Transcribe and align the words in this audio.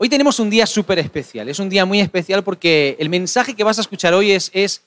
Hoy 0.00 0.08
tenemos 0.08 0.38
un 0.38 0.48
día 0.48 0.64
súper 0.64 1.00
especial, 1.00 1.48
es 1.48 1.58
un 1.58 1.68
día 1.68 1.84
muy 1.84 1.98
especial 1.98 2.44
porque 2.44 2.94
el 3.00 3.08
mensaje 3.08 3.56
que 3.56 3.64
vas 3.64 3.78
a 3.78 3.80
escuchar 3.80 4.14
hoy 4.14 4.30
es, 4.30 4.80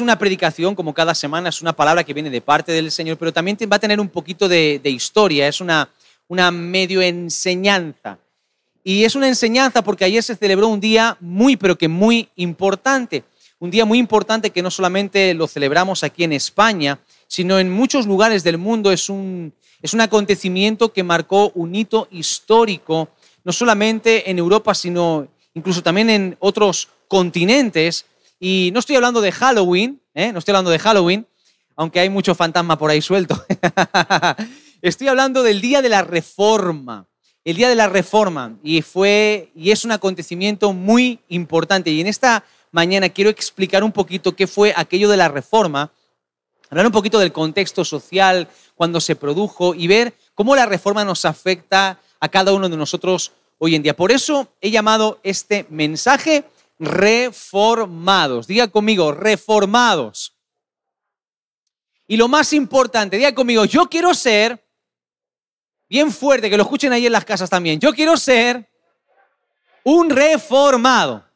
una 0.00 0.16
predicación, 0.16 0.76
como 0.76 0.94
cada 0.94 1.12
semana, 1.12 1.48
es 1.48 1.60
una 1.60 1.72
palabra 1.72 2.04
que 2.04 2.14
viene 2.14 2.30
de 2.30 2.40
parte 2.40 2.70
del 2.70 2.92
Señor, 2.92 3.16
pero 3.16 3.32
también 3.32 3.58
va 3.70 3.74
a 3.74 3.80
tener 3.80 3.98
un 3.98 4.08
poquito 4.08 4.48
de, 4.48 4.80
historia, 4.84 5.48
es 5.48 5.60
una, 5.60 5.88
una 6.28 6.52
medio 6.52 7.02
enseñanza. 7.02 8.16
Y 8.84 9.02
es 9.02 9.16
una 9.16 9.26
enseñanza 9.26 9.82
porque 9.82 10.04
ayer 10.04 10.22
se 10.22 10.36
celebró 10.36 10.68
un 10.68 10.78
día 10.78 11.16
muy, 11.18 11.56
pero 11.56 11.76
que 11.76 11.88
muy 11.88 12.28
importante. 12.36 13.24
Un 13.58 13.72
día 13.72 13.84
muy 13.84 13.98
importante 13.98 14.50
que 14.50 14.62
no 14.62 14.70
solamente 14.70 15.34
lo 15.34 15.48
celebramos 15.48 16.04
aquí 16.04 16.22
en 16.22 16.32
España, 16.32 17.00
sino 17.26 17.58
en 17.58 17.72
muchos 17.72 18.06
lugares 18.06 18.44
del 18.44 18.58
mundo. 18.58 18.92
Es 18.92 19.08
un, 19.08 19.52
es 19.82 19.94
un 19.94 20.00
acontecimiento 20.00 20.92
que 20.92 21.02
marcó 21.02 21.50
un 21.56 21.74
hito 21.74 22.06
histórico 22.12 23.08
no 23.44 23.52
solamente 23.52 24.30
en 24.30 24.38
Europa, 24.38 24.74
sino 24.74 25.28
incluso 25.54 25.82
también 25.82 26.10
en 26.10 26.36
otros 26.40 26.88
continentes. 27.08 28.06
Y 28.40 28.70
no 28.72 28.80
estoy 28.80 28.96
hablando 28.96 29.20
de 29.20 29.32
Halloween, 29.32 30.00
¿eh? 30.14 30.32
no 30.32 30.38
estoy 30.38 30.52
hablando 30.52 30.70
de 30.70 30.78
Halloween, 30.78 31.26
aunque 31.76 32.00
hay 32.00 32.10
mucho 32.10 32.34
fantasma 32.34 32.78
por 32.78 32.90
ahí 32.90 33.02
suelto. 33.02 33.44
estoy 34.82 35.08
hablando 35.08 35.42
del 35.42 35.60
Día 35.60 35.82
de 35.82 35.88
la 35.88 36.02
Reforma. 36.02 37.06
El 37.44 37.56
Día 37.56 37.68
de 37.68 37.74
la 37.74 37.88
Reforma. 37.88 38.56
Y 38.62 38.80
fue 38.82 39.50
y 39.54 39.70
es 39.70 39.84
un 39.84 39.92
acontecimiento 39.92 40.72
muy 40.72 41.20
importante. 41.28 41.90
Y 41.90 42.00
en 42.00 42.06
esta 42.06 42.44
mañana 42.72 43.08
quiero 43.08 43.30
explicar 43.30 43.84
un 43.84 43.92
poquito 43.92 44.34
qué 44.34 44.46
fue 44.46 44.72
aquello 44.76 45.08
de 45.08 45.16
la 45.16 45.28
Reforma, 45.28 45.92
hablar 46.70 46.86
un 46.86 46.92
poquito 46.92 47.18
del 47.18 47.32
contexto 47.32 47.84
social, 47.84 48.48
cuando 48.74 49.00
se 49.00 49.14
produjo 49.14 49.74
y 49.74 49.86
ver 49.86 50.14
cómo 50.34 50.56
la 50.56 50.66
Reforma 50.66 51.04
nos 51.04 51.24
afecta 51.24 52.00
a 52.24 52.28
cada 52.30 52.54
uno 52.54 52.70
de 52.70 52.76
nosotros 52.78 53.32
hoy 53.58 53.74
en 53.74 53.82
día. 53.82 53.94
Por 53.94 54.10
eso 54.10 54.48
he 54.62 54.70
llamado 54.70 55.20
este 55.22 55.66
mensaje 55.68 56.44
reformados. 56.78 58.46
Diga 58.46 58.68
conmigo, 58.68 59.12
reformados. 59.12 60.34
Y 62.08 62.16
lo 62.16 62.26
más 62.26 62.54
importante, 62.54 63.18
diga 63.18 63.34
conmigo, 63.34 63.66
yo 63.66 63.90
quiero 63.90 64.14
ser, 64.14 64.64
bien 65.86 66.10
fuerte, 66.10 66.48
que 66.48 66.56
lo 66.56 66.62
escuchen 66.62 66.94
ahí 66.94 67.04
en 67.04 67.12
las 67.12 67.26
casas 67.26 67.50
también, 67.50 67.78
yo 67.78 67.92
quiero 67.92 68.16
ser 68.16 68.70
un 69.82 70.08
reformado. 70.08 71.26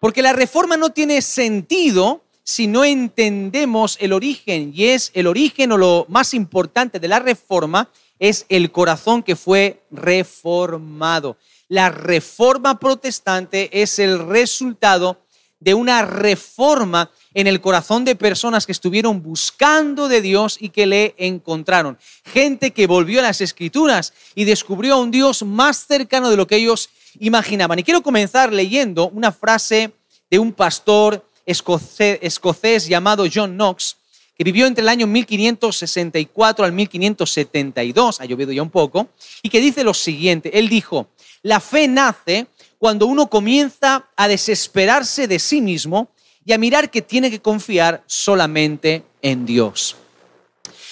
Porque 0.00 0.22
la 0.22 0.32
reforma 0.32 0.76
no 0.76 0.90
tiene 0.90 1.22
sentido 1.22 2.24
si 2.42 2.66
no 2.66 2.84
entendemos 2.84 3.96
el 4.00 4.12
origen, 4.12 4.72
y 4.74 4.86
es 4.86 5.12
el 5.14 5.28
origen 5.28 5.70
o 5.70 5.78
lo 5.78 6.06
más 6.08 6.34
importante 6.34 6.98
de 6.98 7.06
la 7.06 7.20
reforma, 7.20 7.88
es 8.22 8.46
el 8.48 8.70
corazón 8.70 9.24
que 9.24 9.34
fue 9.34 9.82
reformado. 9.90 11.36
La 11.66 11.90
reforma 11.90 12.78
protestante 12.78 13.82
es 13.82 13.98
el 13.98 14.28
resultado 14.28 15.18
de 15.58 15.74
una 15.74 16.04
reforma 16.04 17.10
en 17.34 17.48
el 17.48 17.60
corazón 17.60 18.04
de 18.04 18.14
personas 18.14 18.64
que 18.64 18.70
estuvieron 18.70 19.24
buscando 19.24 20.06
de 20.06 20.20
Dios 20.20 20.56
y 20.60 20.68
que 20.68 20.86
le 20.86 21.16
encontraron. 21.18 21.98
Gente 22.24 22.70
que 22.70 22.86
volvió 22.86 23.18
a 23.18 23.24
las 23.24 23.40
escrituras 23.40 24.12
y 24.36 24.44
descubrió 24.44 24.94
a 24.94 25.00
un 25.00 25.10
Dios 25.10 25.42
más 25.42 25.84
cercano 25.88 26.30
de 26.30 26.36
lo 26.36 26.46
que 26.46 26.56
ellos 26.56 26.90
imaginaban. 27.18 27.80
Y 27.80 27.82
quiero 27.82 28.04
comenzar 28.04 28.52
leyendo 28.52 29.08
una 29.08 29.32
frase 29.32 29.92
de 30.30 30.38
un 30.38 30.52
pastor 30.52 31.26
escocés, 31.44 32.86
llamado 32.86 33.24
John 33.32 33.54
Knox, 33.54 33.96
que 34.36 34.44
vivió 34.44 34.66
entre 34.66 34.82
el 34.82 34.88
año 34.88 35.06
1564 35.06 36.64
al 36.64 36.72
1572, 36.72 38.20
ha 38.20 38.24
llovido 38.24 38.52
ya 38.52 38.62
un 38.62 38.70
poco, 38.70 39.08
y 39.42 39.48
que 39.48 39.60
dice 39.60 39.84
lo 39.84 39.94
siguiente, 39.94 40.58
él 40.58 40.68
dijo, 40.68 41.08
la 41.42 41.60
fe 41.60 41.88
nace 41.88 42.46
cuando 42.78 43.06
uno 43.06 43.28
comienza 43.28 44.08
a 44.16 44.28
desesperarse 44.28 45.28
de 45.28 45.38
sí 45.38 45.60
mismo 45.60 46.08
y 46.44 46.52
a 46.52 46.58
mirar 46.58 46.90
que 46.90 47.02
tiene 47.02 47.30
que 47.30 47.40
confiar 47.40 48.02
solamente 48.06 49.04
en 49.20 49.46
Dios. 49.46 49.96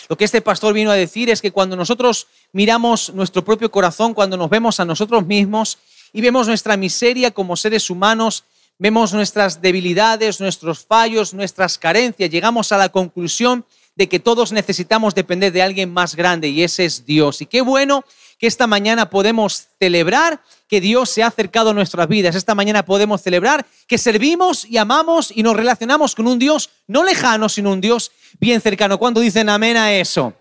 Lo 0.09 0.17
que 0.17 0.25
este 0.25 0.41
pastor 0.41 0.75
vino 0.75 0.91
a 0.91 0.95
decir 0.95 1.31
es 1.31 1.41
que 1.41 1.53
cuando 1.53 1.77
nosotros 1.77 2.27
miramos 2.53 3.15
nuestro 3.15 3.45
propio 3.45 3.71
corazón, 3.71 4.13
cuando 4.13 4.37
nos 4.37 4.51
vemos 4.51 4.81
a 4.81 4.85
nosotros 4.85 5.25
mismos 5.25 5.79
y 6.13 6.21
vemos 6.21 6.49
nuestra 6.49 6.77
miseria 6.77 7.31
como 7.31 7.57
seres 7.57 7.91
humanos, 7.91 8.45
vemos 8.81 9.13
nuestras 9.13 9.61
debilidades, 9.61 10.41
nuestros 10.41 10.87
fallos, 10.87 11.35
nuestras 11.35 11.77
carencias, 11.77 12.31
llegamos 12.31 12.73
a 12.73 12.79
la 12.79 12.89
conclusión 12.89 13.67
de 13.95 14.09
que 14.09 14.19
todos 14.19 14.53
necesitamos 14.53 15.15
depender 15.15 15.53
de 15.53 15.61
alguien 15.61 15.93
más 15.93 16.17
grande 16.17 16.49
y 16.49 16.63
ese 16.63 16.87
es 16.87 17.05
Dios. 17.05 17.43
Y 17.43 17.47
qué 17.47 17.61
bueno 17.61 18.05
que 18.39 18.47
esta 18.47 18.67
mañana 18.67 19.11
podemos 19.11 19.69
celebrar 19.79 20.41
que 20.67 20.81
Dios 20.81 21.11
se 21.11 21.23
ha 21.23 21.27
acercado 21.27 21.71
a 21.71 21.75
nuestras 21.75 22.09
vidas. 22.09 22.35
Esta 22.35 22.55
mañana 22.55 22.83
podemos 22.83 23.21
celebrar 23.21 23.67
que 23.87 23.99
servimos 23.99 24.65
y 24.65 24.79
amamos 24.79 25.31
y 25.35 25.43
nos 25.43 25.57
relacionamos 25.57 26.15
con 26.15 26.27
un 26.27 26.39
Dios 26.39 26.71
no 26.87 27.05
lejano, 27.05 27.51
sino 27.51 27.73
un 27.73 27.83
Dios 27.83 28.13
bien 28.41 28.63
cercano. 28.63 28.99
¿Cuándo 28.99 29.21
dicen 29.21 29.51
amén 29.51 29.77
a 29.77 29.93
eso? 29.93 30.33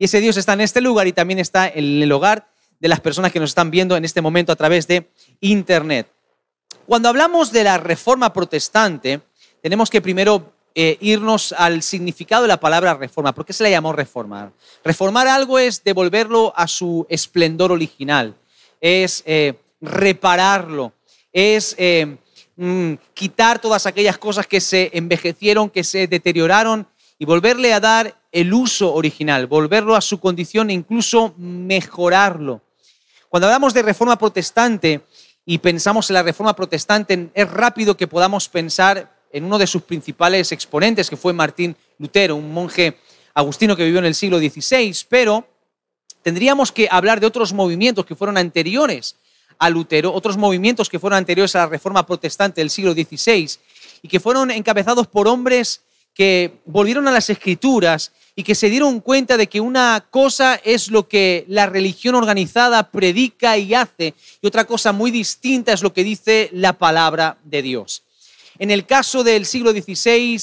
Y 0.00 0.06
ese 0.06 0.20
Dios 0.20 0.36
está 0.36 0.54
en 0.54 0.62
este 0.62 0.80
lugar 0.80 1.06
y 1.06 1.12
también 1.12 1.38
está 1.38 1.68
en 1.68 2.02
el 2.02 2.10
hogar 2.10 2.48
de 2.80 2.88
las 2.88 2.98
personas 2.98 3.30
que 3.30 3.38
nos 3.38 3.50
están 3.50 3.70
viendo 3.70 3.96
en 3.96 4.04
este 4.04 4.20
momento 4.20 4.50
a 4.50 4.56
través 4.56 4.88
de 4.88 5.08
Internet. 5.40 6.08
Cuando 6.88 7.10
hablamos 7.10 7.52
de 7.52 7.64
la 7.64 7.76
reforma 7.76 8.32
protestante, 8.32 9.20
tenemos 9.60 9.90
que 9.90 10.00
primero 10.00 10.54
eh, 10.74 10.96
irnos 11.02 11.52
al 11.52 11.82
significado 11.82 12.40
de 12.40 12.48
la 12.48 12.60
palabra 12.60 12.94
reforma. 12.94 13.34
¿Por 13.34 13.44
qué 13.44 13.52
se 13.52 13.62
le 13.62 13.70
llamó 13.70 13.92
reformar? 13.92 14.52
Reformar 14.82 15.28
algo 15.28 15.58
es 15.58 15.84
devolverlo 15.84 16.50
a 16.56 16.66
su 16.66 17.06
esplendor 17.10 17.72
original, 17.72 18.34
es 18.80 19.22
eh, 19.26 19.60
repararlo, 19.82 20.94
es 21.30 21.74
eh, 21.76 22.16
mm, 22.56 22.94
quitar 23.12 23.58
todas 23.58 23.84
aquellas 23.84 24.16
cosas 24.16 24.46
que 24.46 24.62
se 24.62 24.90
envejecieron, 24.94 25.68
que 25.68 25.84
se 25.84 26.06
deterioraron 26.06 26.86
y 27.18 27.26
volverle 27.26 27.74
a 27.74 27.80
dar 27.80 28.18
el 28.32 28.54
uso 28.54 28.94
original, 28.94 29.46
volverlo 29.46 29.94
a 29.94 30.00
su 30.00 30.20
condición 30.20 30.70
e 30.70 30.72
incluso 30.72 31.34
mejorarlo. 31.36 32.62
Cuando 33.28 33.46
hablamos 33.46 33.74
de 33.74 33.82
reforma 33.82 34.16
protestante, 34.16 35.02
y 35.50 35.56
pensamos 35.56 36.10
en 36.10 36.14
la 36.14 36.22
reforma 36.22 36.54
protestante, 36.54 37.30
es 37.32 37.50
rápido 37.50 37.96
que 37.96 38.06
podamos 38.06 38.50
pensar 38.50 39.16
en 39.32 39.44
uno 39.44 39.56
de 39.56 39.66
sus 39.66 39.80
principales 39.80 40.52
exponentes, 40.52 41.08
que 41.08 41.16
fue 41.16 41.32
Martín 41.32 41.74
Lutero, 41.96 42.36
un 42.36 42.52
monje 42.52 42.98
agustino 43.32 43.74
que 43.74 43.84
vivió 43.84 43.98
en 43.98 44.04
el 44.04 44.14
siglo 44.14 44.38
XVI, 44.38 44.94
pero 45.08 45.48
tendríamos 46.20 46.70
que 46.70 46.86
hablar 46.90 47.18
de 47.18 47.26
otros 47.26 47.54
movimientos 47.54 48.04
que 48.04 48.14
fueron 48.14 48.36
anteriores 48.36 49.16
a 49.58 49.70
Lutero, 49.70 50.12
otros 50.12 50.36
movimientos 50.36 50.90
que 50.90 50.98
fueron 50.98 51.16
anteriores 51.16 51.56
a 51.56 51.60
la 51.60 51.66
reforma 51.68 52.04
protestante 52.04 52.60
del 52.60 52.68
siglo 52.68 52.92
XVI 52.92 53.48
y 54.02 54.08
que 54.08 54.20
fueron 54.20 54.50
encabezados 54.50 55.06
por 55.06 55.26
hombres 55.28 55.80
que 56.18 56.58
volvieron 56.64 57.06
a 57.06 57.12
las 57.12 57.30
escrituras 57.30 58.10
y 58.34 58.42
que 58.42 58.56
se 58.56 58.68
dieron 58.68 58.98
cuenta 58.98 59.36
de 59.36 59.46
que 59.46 59.60
una 59.60 60.04
cosa 60.10 60.56
es 60.64 60.88
lo 60.88 61.06
que 61.06 61.44
la 61.46 61.66
religión 61.66 62.16
organizada 62.16 62.90
predica 62.90 63.56
y 63.56 63.72
hace 63.72 64.14
y 64.42 64.46
otra 64.48 64.64
cosa 64.64 64.90
muy 64.90 65.12
distinta 65.12 65.72
es 65.72 65.80
lo 65.80 65.92
que 65.92 66.02
dice 66.02 66.50
la 66.52 66.72
palabra 66.72 67.38
de 67.44 67.62
Dios. 67.62 68.02
En 68.58 68.72
el 68.72 68.84
caso 68.84 69.22
del 69.22 69.46
siglo 69.46 69.70
XVI, 69.70 70.40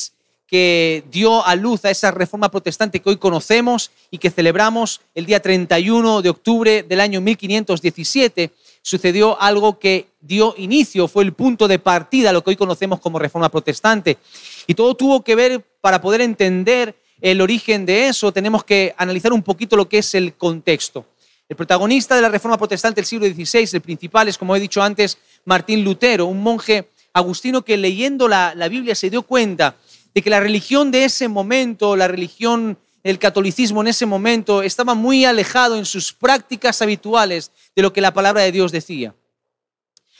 que 0.47 1.03
dio 1.11 1.45
a 1.45 1.55
luz 1.55 1.83
a 1.83 1.91
esa 1.91 2.09
reforma 2.11 2.49
protestante 2.49 3.01
que 3.01 3.09
hoy 3.09 3.17
conocemos 3.17 3.91
y 4.11 4.17
que 4.17 4.31
celebramos 4.31 5.01
el 5.13 5.25
día 5.25 5.41
31 5.41 6.21
de 6.21 6.29
octubre 6.29 6.83
del 6.83 7.01
año 7.01 7.19
1517, 7.19 8.51
sucedió 8.85 9.41
algo 9.41 9.79
que 9.79 10.09
dio 10.21 10.53
inicio, 10.59 11.07
fue 11.07 11.23
el 11.23 11.33
punto 11.33 11.67
de 11.67 11.79
partida 11.79 12.31
lo 12.31 12.43
que 12.43 12.51
hoy 12.51 12.55
conocemos 12.55 12.99
como 12.99 13.17
reforma 13.17 13.49
protestante. 13.49 14.19
Y 14.67 14.75
todo 14.75 14.93
tuvo 14.93 15.23
que 15.23 15.33
ver 15.33 15.65
para 15.81 15.99
poder 15.99 16.21
entender 16.21 16.95
el 17.19 17.41
origen 17.41 17.87
de 17.87 18.09
eso, 18.09 18.31
tenemos 18.31 18.63
que 18.63 18.93
analizar 18.95 19.33
un 19.33 19.41
poquito 19.41 19.75
lo 19.75 19.89
que 19.89 19.97
es 19.97 20.13
el 20.13 20.35
contexto. 20.35 21.03
El 21.49 21.55
protagonista 21.55 22.15
de 22.15 22.21
la 22.21 22.29
Reforma 22.29 22.59
Protestante 22.59 23.01
del 23.01 23.07
siglo 23.07 23.25
XVI, 23.25 23.67
el 23.73 23.81
principal 23.81 24.27
es, 24.27 24.37
como 24.37 24.55
he 24.55 24.59
dicho 24.59 24.83
antes, 24.83 25.17
Martín 25.45 25.83
Lutero, 25.83 26.27
un 26.27 26.43
monje 26.43 26.87
agustino 27.11 27.63
que 27.65 27.77
leyendo 27.77 28.27
la, 28.27 28.53
la 28.53 28.67
Biblia 28.67 28.93
se 28.93 29.09
dio 29.09 29.23
cuenta 29.23 29.77
de 30.13 30.21
que 30.21 30.29
la 30.29 30.39
religión 30.39 30.91
de 30.91 31.05
ese 31.05 31.27
momento, 31.27 31.95
la 31.95 32.07
religión, 32.07 32.77
el 33.05 33.19
catolicismo 33.19 33.81
en 33.81 33.87
ese 33.87 34.07
momento, 34.07 34.63
estaba 34.63 34.95
muy 34.95 35.25
alejado 35.25 35.75
en 35.77 35.85
sus 35.85 36.11
prácticas 36.11 36.81
habituales 36.81 37.51
de 37.75 37.83
lo 37.83 37.93
que 37.93 38.01
la 38.01 38.15
palabra 38.15 38.41
de 38.41 38.51
Dios 38.51 38.71
decía. 38.71 39.13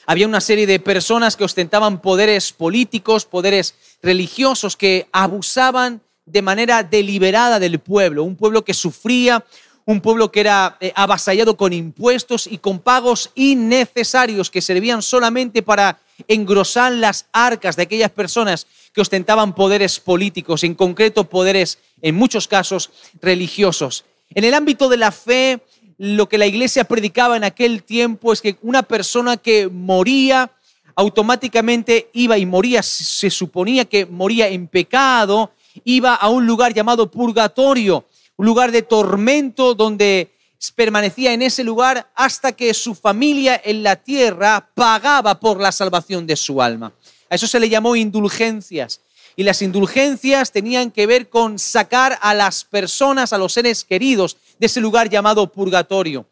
Había 0.05 0.27
una 0.27 0.39
serie 0.39 0.67
de 0.67 0.79
personas 0.79 1.35
que 1.35 1.43
ostentaban 1.43 1.99
poderes 1.99 2.53
políticos, 2.53 3.25
poderes 3.25 3.73
religiosos, 4.03 4.77
que 4.77 5.07
abusaban 5.11 5.99
de 6.27 6.43
manera 6.43 6.83
deliberada 6.83 7.57
del 7.57 7.79
pueblo, 7.79 8.23
un 8.23 8.35
pueblo 8.35 8.63
que 8.63 8.75
sufría, 8.75 9.43
un 9.85 9.99
pueblo 9.99 10.31
que 10.31 10.41
era 10.41 10.77
eh, 10.79 10.93
avasallado 10.95 11.57
con 11.57 11.73
impuestos 11.73 12.45
y 12.45 12.59
con 12.59 12.77
pagos 12.77 13.31
innecesarios 13.33 14.51
que 14.51 14.61
servían 14.61 15.01
solamente 15.01 15.63
para 15.63 15.97
engrosar 16.27 16.91
las 16.91 17.27
arcas 17.31 17.75
de 17.75 17.83
aquellas 17.83 18.11
personas 18.11 18.67
que 18.93 19.01
ostentaban 19.01 19.53
poderes 19.53 19.99
políticos, 19.99 20.63
en 20.63 20.75
concreto 20.75 21.29
poderes, 21.29 21.79
en 22.01 22.15
muchos 22.15 22.47
casos, 22.47 22.91
religiosos. 23.21 24.05
En 24.33 24.43
el 24.43 24.53
ámbito 24.53 24.89
de 24.89 24.97
la 24.97 25.11
fe, 25.11 25.59
lo 25.97 26.27
que 26.27 26.37
la 26.37 26.45
iglesia 26.45 26.83
predicaba 26.85 27.37
en 27.37 27.43
aquel 27.43 27.83
tiempo 27.83 28.33
es 28.33 28.41
que 28.41 28.57
una 28.61 28.83
persona 28.83 29.37
que 29.37 29.67
moría 29.67 30.51
automáticamente 30.95 32.09
iba 32.13 32.37
y 32.37 32.45
moría, 32.45 32.81
se 32.81 33.29
suponía 33.29 33.85
que 33.85 34.05
moría 34.05 34.47
en 34.47 34.67
pecado, 34.67 35.51
iba 35.83 36.15
a 36.15 36.29
un 36.29 36.45
lugar 36.45 36.73
llamado 36.73 37.11
purgatorio, 37.11 38.05
un 38.37 38.45
lugar 38.45 38.71
de 38.71 38.81
tormento 38.81 39.75
donde 39.75 40.34
permanecía 40.71 41.33
en 41.33 41.41
ese 41.41 41.63
lugar 41.63 42.09
hasta 42.15 42.51
que 42.51 42.73
su 42.73 42.95
familia 42.95 43.59
en 43.63 43.83
la 43.83 43.95
tierra 43.95 44.69
pagaba 44.73 45.39
por 45.39 45.59
la 45.59 45.71
salvación 45.71 46.27
de 46.27 46.35
su 46.35 46.61
alma. 46.61 46.93
A 47.29 47.35
eso 47.35 47.47
se 47.47 47.59
le 47.59 47.69
llamó 47.69 47.95
indulgencias. 47.95 49.01
Y 49.35 49.43
las 49.43 49.61
indulgencias 49.61 50.51
tenían 50.51 50.91
que 50.91 51.07
ver 51.07 51.29
con 51.29 51.59
sacar 51.59 52.17
a 52.21 52.33
las 52.33 52.63
personas, 52.63 53.33
a 53.33 53.37
los 53.37 53.53
seres 53.53 53.83
queridos, 53.83 54.37
de 54.59 54.67
ese 54.67 54.79
lugar 54.79 55.09
llamado 55.09 55.51
purgatorio. 55.51 56.25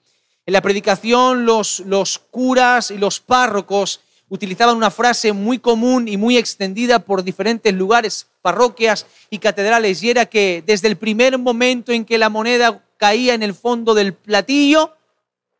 En 0.46 0.54
la 0.54 0.62
predicación 0.62 1.46
los, 1.46 1.80
los 1.82 2.20
curas 2.20 2.92
y 2.92 2.98
los 2.98 3.20
párrocos 3.20 4.02
utilizaban 4.30 4.76
una 4.76 4.90
frase 4.90 5.32
muy 5.32 5.60
común 5.60 6.08
y 6.08 6.18
muy 6.18 6.38
extendida 6.38 7.00
por 7.00 7.24
diferentes 7.24 7.74
lugares, 7.74 8.28
parroquias 8.42 9.06
y 9.30 9.38
catedrales, 9.38 10.02
y 10.02 10.10
era 10.10 10.26
que 10.26 10.64
desde 10.66 10.88
el 10.88 10.98
primer 10.98 11.38
momento 11.38 11.92
en 11.92 12.04
que 12.04 12.18
la 12.18 12.30
moneda 12.30 12.84
caía 13.04 13.34
en 13.34 13.44
el 13.44 13.54
fondo 13.54 13.94
del 13.94 14.14
platillo, 14.14 14.96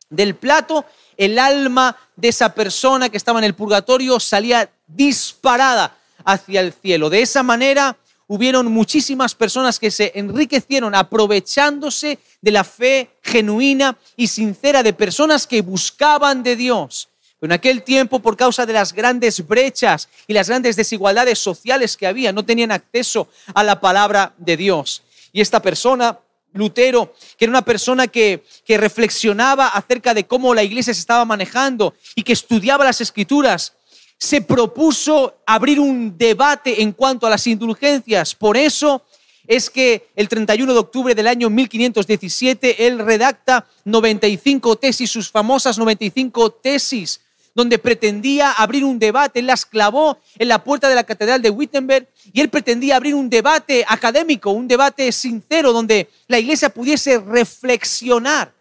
del 0.08 0.34
plato, 0.34 0.86
el 1.18 1.38
alma 1.38 1.94
de 2.16 2.28
esa 2.28 2.54
persona 2.54 3.10
que 3.10 3.18
estaba 3.18 3.38
en 3.38 3.44
el 3.44 3.54
purgatorio 3.54 4.18
salía 4.18 4.70
disparada 4.86 5.94
hacia 6.24 6.62
el 6.62 6.72
cielo. 6.72 7.10
De 7.10 7.20
esa 7.20 7.42
manera 7.42 7.98
hubieron 8.28 8.72
muchísimas 8.72 9.34
personas 9.34 9.78
que 9.78 9.90
se 9.90 10.10
enriquecieron 10.14 10.94
aprovechándose 10.94 12.18
de 12.40 12.50
la 12.50 12.64
fe 12.64 13.10
genuina 13.20 13.98
y 14.16 14.26
sincera 14.28 14.82
de 14.82 14.94
personas 14.94 15.46
que 15.46 15.60
buscaban 15.60 16.42
de 16.42 16.56
Dios. 16.56 17.10
Pero 17.38 17.52
en 17.52 17.58
aquel 17.58 17.82
tiempo, 17.82 18.20
por 18.20 18.38
causa 18.38 18.64
de 18.64 18.72
las 18.72 18.94
grandes 18.94 19.46
brechas 19.46 20.08
y 20.26 20.32
las 20.32 20.48
grandes 20.48 20.76
desigualdades 20.76 21.38
sociales 21.38 21.98
que 21.98 22.06
había, 22.06 22.32
no 22.32 22.46
tenían 22.46 22.72
acceso 22.72 23.28
a 23.52 23.62
la 23.62 23.82
palabra 23.82 24.32
de 24.38 24.56
Dios. 24.56 25.02
Y 25.30 25.42
esta 25.42 25.60
persona 25.60 26.20
Lutero, 26.54 27.12
que 27.36 27.44
era 27.44 27.50
una 27.50 27.64
persona 27.64 28.06
que, 28.06 28.42
que, 28.64 28.78
reflexionaba 28.78 29.68
acerca 29.68 30.14
de 30.14 30.24
cómo 30.24 30.54
la 30.54 30.62
iglesia 30.62 30.94
se 30.94 31.00
estaba 31.00 31.24
manejando 31.24 31.94
y 32.14 32.22
que 32.22 32.32
estudiaba 32.32 32.84
las 32.84 33.00
escrituras, 33.00 33.74
se 34.18 34.40
propuso 34.40 35.34
abrir 35.46 35.78
un 35.78 36.16
debate 36.16 36.82
en 36.82 36.92
cuanto 36.92 37.26
a 37.26 37.30
las 37.30 37.46
indulgencias. 37.46 38.34
Por 38.34 38.56
eso 38.56 39.02
es 39.46 39.68
que 39.68 40.08
el 40.16 40.28
31 40.28 40.72
de 40.72 40.78
octubre 40.78 41.14
del 41.14 41.26
año 41.26 41.50
1517 41.50 42.86
él 42.86 42.98
redacta 42.98 43.66
95 43.84 44.76
tesis, 44.76 45.10
sus 45.10 45.30
famosas 45.30 45.76
95 45.76 46.50
tesis, 46.52 47.20
donde 47.54 47.78
pretendía 47.78 48.52
abrir 48.52 48.84
un 48.84 48.98
debate. 48.98 49.40
Él 49.40 49.46
las 49.46 49.64
clavó 49.64 50.18
en 50.38 50.48
la 50.48 50.62
puerta 50.62 50.88
de 50.88 50.94
la 50.94 51.04
Catedral 51.04 51.40
de 51.40 51.50
Wittenberg 51.50 52.08
y 52.32 52.40
él 52.40 52.48
pretendía 52.48 52.96
abrir 52.96 53.14
un 53.14 53.30
debate 53.30 53.84
académico, 53.88 54.50
un 54.50 54.68
debate 54.68 55.10
sincero, 55.12 55.72
donde 55.72 56.08
la 56.26 56.38
iglesia 56.38 56.68
pudiese 56.68 57.18
reflexionar, 57.18 58.52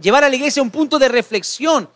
llevar 0.00 0.24
a 0.24 0.28
la 0.28 0.36
iglesia 0.36 0.60
a 0.60 0.64
un 0.64 0.70
punto 0.70 0.98
de 0.98 1.08
reflexión 1.08 1.88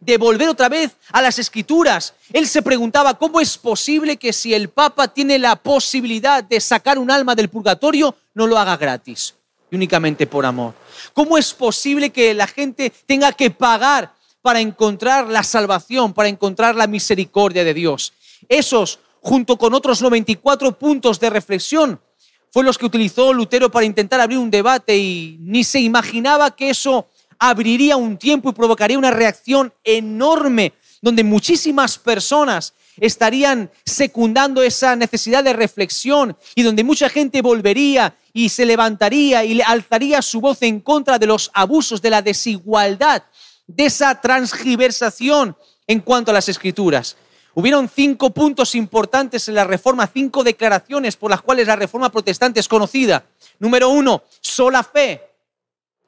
de 0.00 0.18
volver 0.18 0.48
otra 0.48 0.68
vez 0.68 0.92
a 1.10 1.22
las 1.22 1.38
escrituras. 1.38 2.14
Él 2.32 2.46
se 2.46 2.62
preguntaba, 2.62 3.14
¿cómo 3.14 3.40
es 3.40 3.56
posible 3.56 4.16
que 4.16 4.32
si 4.32 4.54
el 4.54 4.68
Papa 4.68 5.08
tiene 5.08 5.38
la 5.38 5.56
posibilidad 5.56 6.44
de 6.44 6.60
sacar 6.60 6.98
un 6.98 7.10
alma 7.10 7.34
del 7.34 7.48
purgatorio, 7.48 8.14
no 8.34 8.46
lo 8.46 8.58
haga 8.58 8.76
gratis 8.76 9.34
y 9.70 9.76
únicamente 9.76 10.26
por 10.26 10.46
amor? 10.46 10.74
¿Cómo 11.12 11.38
es 11.38 11.52
posible 11.52 12.10
que 12.10 12.34
la 12.34 12.46
gente 12.46 12.90
tenga 13.06 13.32
que 13.32 13.50
pagar 13.50 14.12
para 14.46 14.60
encontrar 14.60 15.26
la 15.26 15.42
salvación, 15.42 16.12
para 16.12 16.28
encontrar 16.28 16.76
la 16.76 16.86
misericordia 16.86 17.64
de 17.64 17.74
Dios? 17.74 18.12
Esos, 18.48 19.00
junto 19.20 19.58
con 19.58 19.74
otros 19.74 20.00
94 20.00 20.78
puntos 20.78 21.18
de 21.18 21.30
reflexión, 21.30 22.00
fue 22.52 22.62
los 22.62 22.78
que 22.78 22.86
utilizó 22.86 23.32
Lutero 23.32 23.72
para 23.72 23.86
intentar 23.86 24.20
abrir 24.20 24.38
un 24.38 24.48
debate 24.48 24.96
y 24.96 25.36
ni 25.40 25.64
se 25.64 25.80
imaginaba 25.80 26.54
que 26.54 26.70
eso 26.70 27.08
abriría 27.40 27.96
un 27.96 28.18
tiempo 28.18 28.50
y 28.50 28.52
provocaría 28.52 28.96
una 28.96 29.10
reacción 29.10 29.74
enorme 29.82 30.74
donde 31.02 31.24
muchísimas 31.24 31.98
personas 31.98 32.72
estarían 32.98 33.68
secundando 33.84 34.62
esa 34.62 34.94
necesidad 34.94 35.42
de 35.42 35.54
reflexión 35.54 36.36
y 36.54 36.62
donde 36.62 36.84
mucha 36.84 37.08
gente 37.08 37.42
volvería 37.42 38.14
y 38.32 38.48
se 38.48 38.64
levantaría 38.64 39.44
y 39.44 39.60
alzaría 39.60 40.22
su 40.22 40.40
voz 40.40 40.62
en 40.62 40.80
contra 40.80 41.18
de 41.18 41.26
los 41.26 41.50
abusos, 41.52 42.00
de 42.00 42.10
la 42.10 42.22
desigualdad, 42.22 43.24
de 43.66 43.86
esa 43.86 44.20
transgiversación 44.20 45.56
en 45.86 46.00
cuanto 46.00 46.30
a 46.30 46.34
las 46.34 46.48
escrituras. 46.48 47.16
Hubieron 47.54 47.88
cinco 47.88 48.30
puntos 48.30 48.74
importantes 48.74 49.48
en 49.48 49.54
la 49.54 49.64
reforma, 49.64 50.06
cinco 50.06 50.44
declaraciones 50.44 51.16
por 51.16 51.30
las 51.30 51.40
cuales 51.40 51.66
la 51.66 51.76
reforma 51.76 52.10
protestante 52.10 52.60
es 52.60 52.68
conocida. 52.68 53.24
Número 53.58 53.88
uno, 53.88 54.22
sola 54.40 54.82
fe 54.82 55.22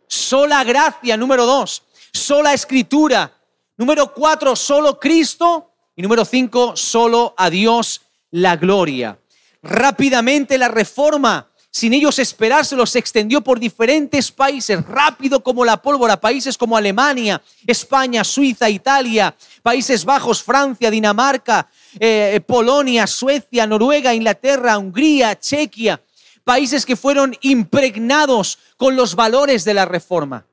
sola 0.08 0.64
gracia, 0.64 1.16
número 1.16 1.46
dos, 1.46 1.82
sola 2.12 2.54
escritura, 2.54 3.32
número 3.76 4.12
cuatro, 4.12 4.56
solo 4.56 4.98
Cristo 4.98 5.70
y 5.94 6.02
número 6.02 6.24
cinco, 6.24 6.76
solo 6.76 7.34
a 7.36 7.50
Dios 7.50 8.00
la 8.30 8.56
gloria. 8.56 9.18
Rápidamente 9.62 10.56
la 10.58 10.68
reforma, 10.68 11.50
sin 11.78 11.92
ellos 11.92 12.18
esperárselo, 12.18 12.84
se 12.86 12.98
extendió 12.98 13.40
por 13.40 13.60
diferentes 13.60 14.32
países, 14.32 14.84
rápido 14.84 15.44
como 15.44 15.64
la 15.64 15.80
pólvora, 15.80 16.20
países 16.20 16.58
como 16.58 16.76
Alemania, 16.76 17.40
España, 17.68 18.24
Suiza, 18.24 18.68
Italia, 18.68 19.32
Países 19.62 20.04
Bajos, 20.04 20.42
Francia, 20.42 20.90
Dinamarca, 20.90 21.68
eh, 22.00 22.40
Polonia, 22.44 23.06
Suecia, 23.06 23.64
Noruega, 23.64 24.12
Inglaterra, 24.12 24.76
Hungría, 24.76 25.38
Chequia, 25.38 26.02
países 26.42 26.84
que 26.84 26.96
fueron 26.96 27.36
impregnados 27.42 28.58
con 28.76 28.96
los 28.96 29.14
valores 29.14 29.64
de 29.64 29.74
la 29.74 29.84
reforma. 29.84 30.46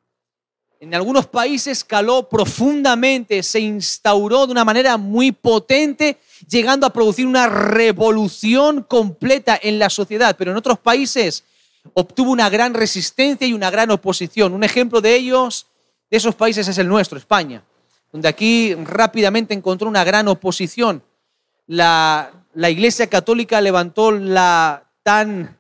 En 0.80 0.94
algunos 0.94 1.28
países 1.28 1.84
caló 1.84 2.28
profundamente, 2.28 3.42
se 3.44 3.60
instauró 3.60 4.46
de 4.46 4.52
una 4.52 4.66
manera 4.66 4.98
muy 4.98 5.32
potente, 5.32 6.20
llegando 6.48 6.86
a 6.86 6.92
producir 6.92 7.26
una 7.26 7.48
revolución 7.48 8.84
completa 8.84 9.58
en 9.62 9.80
la 9.80 9.90
sociedad, 9.90 10.36
pero 10.38 10.52
en 10.52 10.58
otros 10.58 10.78
países 10.80 11.44
obtuvo 11.94 12.32
una 12.32 12.50
gran 12.50 12.74
resistencia 12.74 13.48
y 13.48 13.54
una 13.54 13.70
gran 13.70 13.90
oposición. 13.92 14.54
Un 14.54 14.64
ejemplo 14.64 15.02
de 15.02 15.16
ellos, 15.16 15.68
de 16.10 16.18
esos 16.18 16.36
países, 16.36 16.68
es 16.68 16.78
el 16.78 16.88
nuestro, 16.88 17.18
España, 17.18 17.64
donde 18.12 18.28
aquí 18.28 18.76
rápidamente 18.76 19.54
encontró 19.54 19.88
una 19.88 20.04
gran 20.04 20.28
oposición. 20.28 21.04
La, 21.68 22.32
la 22.54 22.70
Iglesia 22.70 23.08
Católica 23.08 23.62
levantó 23.62 24.12
la 24.12 24.84
tan 25.04 25.58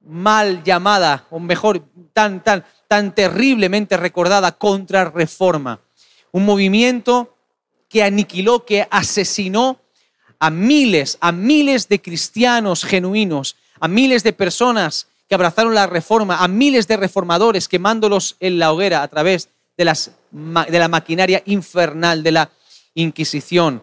mal 0.00 0.62
llamada, 0.62 1.26
o 1.30 1.38
mejor, 1.38 1.82
tan, 2.12 2.42
tan, 2.42 2.64
tan 2.88 3.14
terriblemente 3.14 3.96
recordada 3.96 4.52
contrarreforma. 4.52 5.80
Un 6.32 6.44
movimiento 6.44 7.36
que 7.88 8.02
aniquiló, 8.02 8.64
que 8.64 8.86
asesinó 8.90 9.80
a 10.38 10.50
miles, 10.50 11.18
a 11.20 11.32
miles 11.32 11.88
de 11.88 12.00
cristianos 12.00 12.84
genuinos, 12.84 13.56
a 13.80 13.88
miles 13.88 14.22
de 14.22 14.32
personas 14.32 15.08
que 15.28 15.34
abrazaron 15.34 15.74
la 15.74 15.86
reforma, 15.86 16.38
a 16.38 16.48
miles 16.48 16.86
de 16.86 16.96
reformadores 16.96 17.68
quemándolos 17.68 18.36
en 18.40 18.58
la 18.58 18.72
hoguera 18.72 19.02
a 19.02 19.08
través 19.08 19.48
de, 19.76 19.84
de 19.84 20.78
la 20.78 20.88
maquinaria 20.88 21.42
infernal 21.46 22.22
de 22.22 22.32
la 22.32 22.50
Inquisición. 22.94 23.82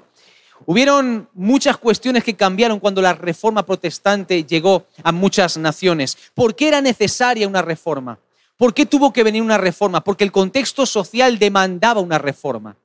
Hubieron 0.66 1.30
muchas 1.34 1.78
cuestiones 1.78 2.24
que 2.24 2.36
cambiaron 2.36 2.80
cuando 2.80 3.02
la 3.02 3.14
reforma 3.14 3.66
protestante 3.66 4.44
llegó 4.44 4.88
a 5.04 5.12
muchas 5.12 5.58
naciones. 5.58 6.18
¿Por 6.34 6.56
qué 6.56 6.70
era 6.70 6.82
necesaria 6.82 7.48
una 7.48 7.62
reforma? 7.62 8.18
¿Por 8.58 8.74
qué 8.74 8.86
tuvo 8.86 9.12
que 9.12 9.24
venir 9.24 9.42
una 9.42 9.58
reforma? 9.58 10.04
Porque 10.04 10.24
el 10.24 10.32
contexto 10.32 10.86
social 10.86 11.40
demandaba 11.40 12.02
una 12.02 12.18
reforma. 12.18 12.76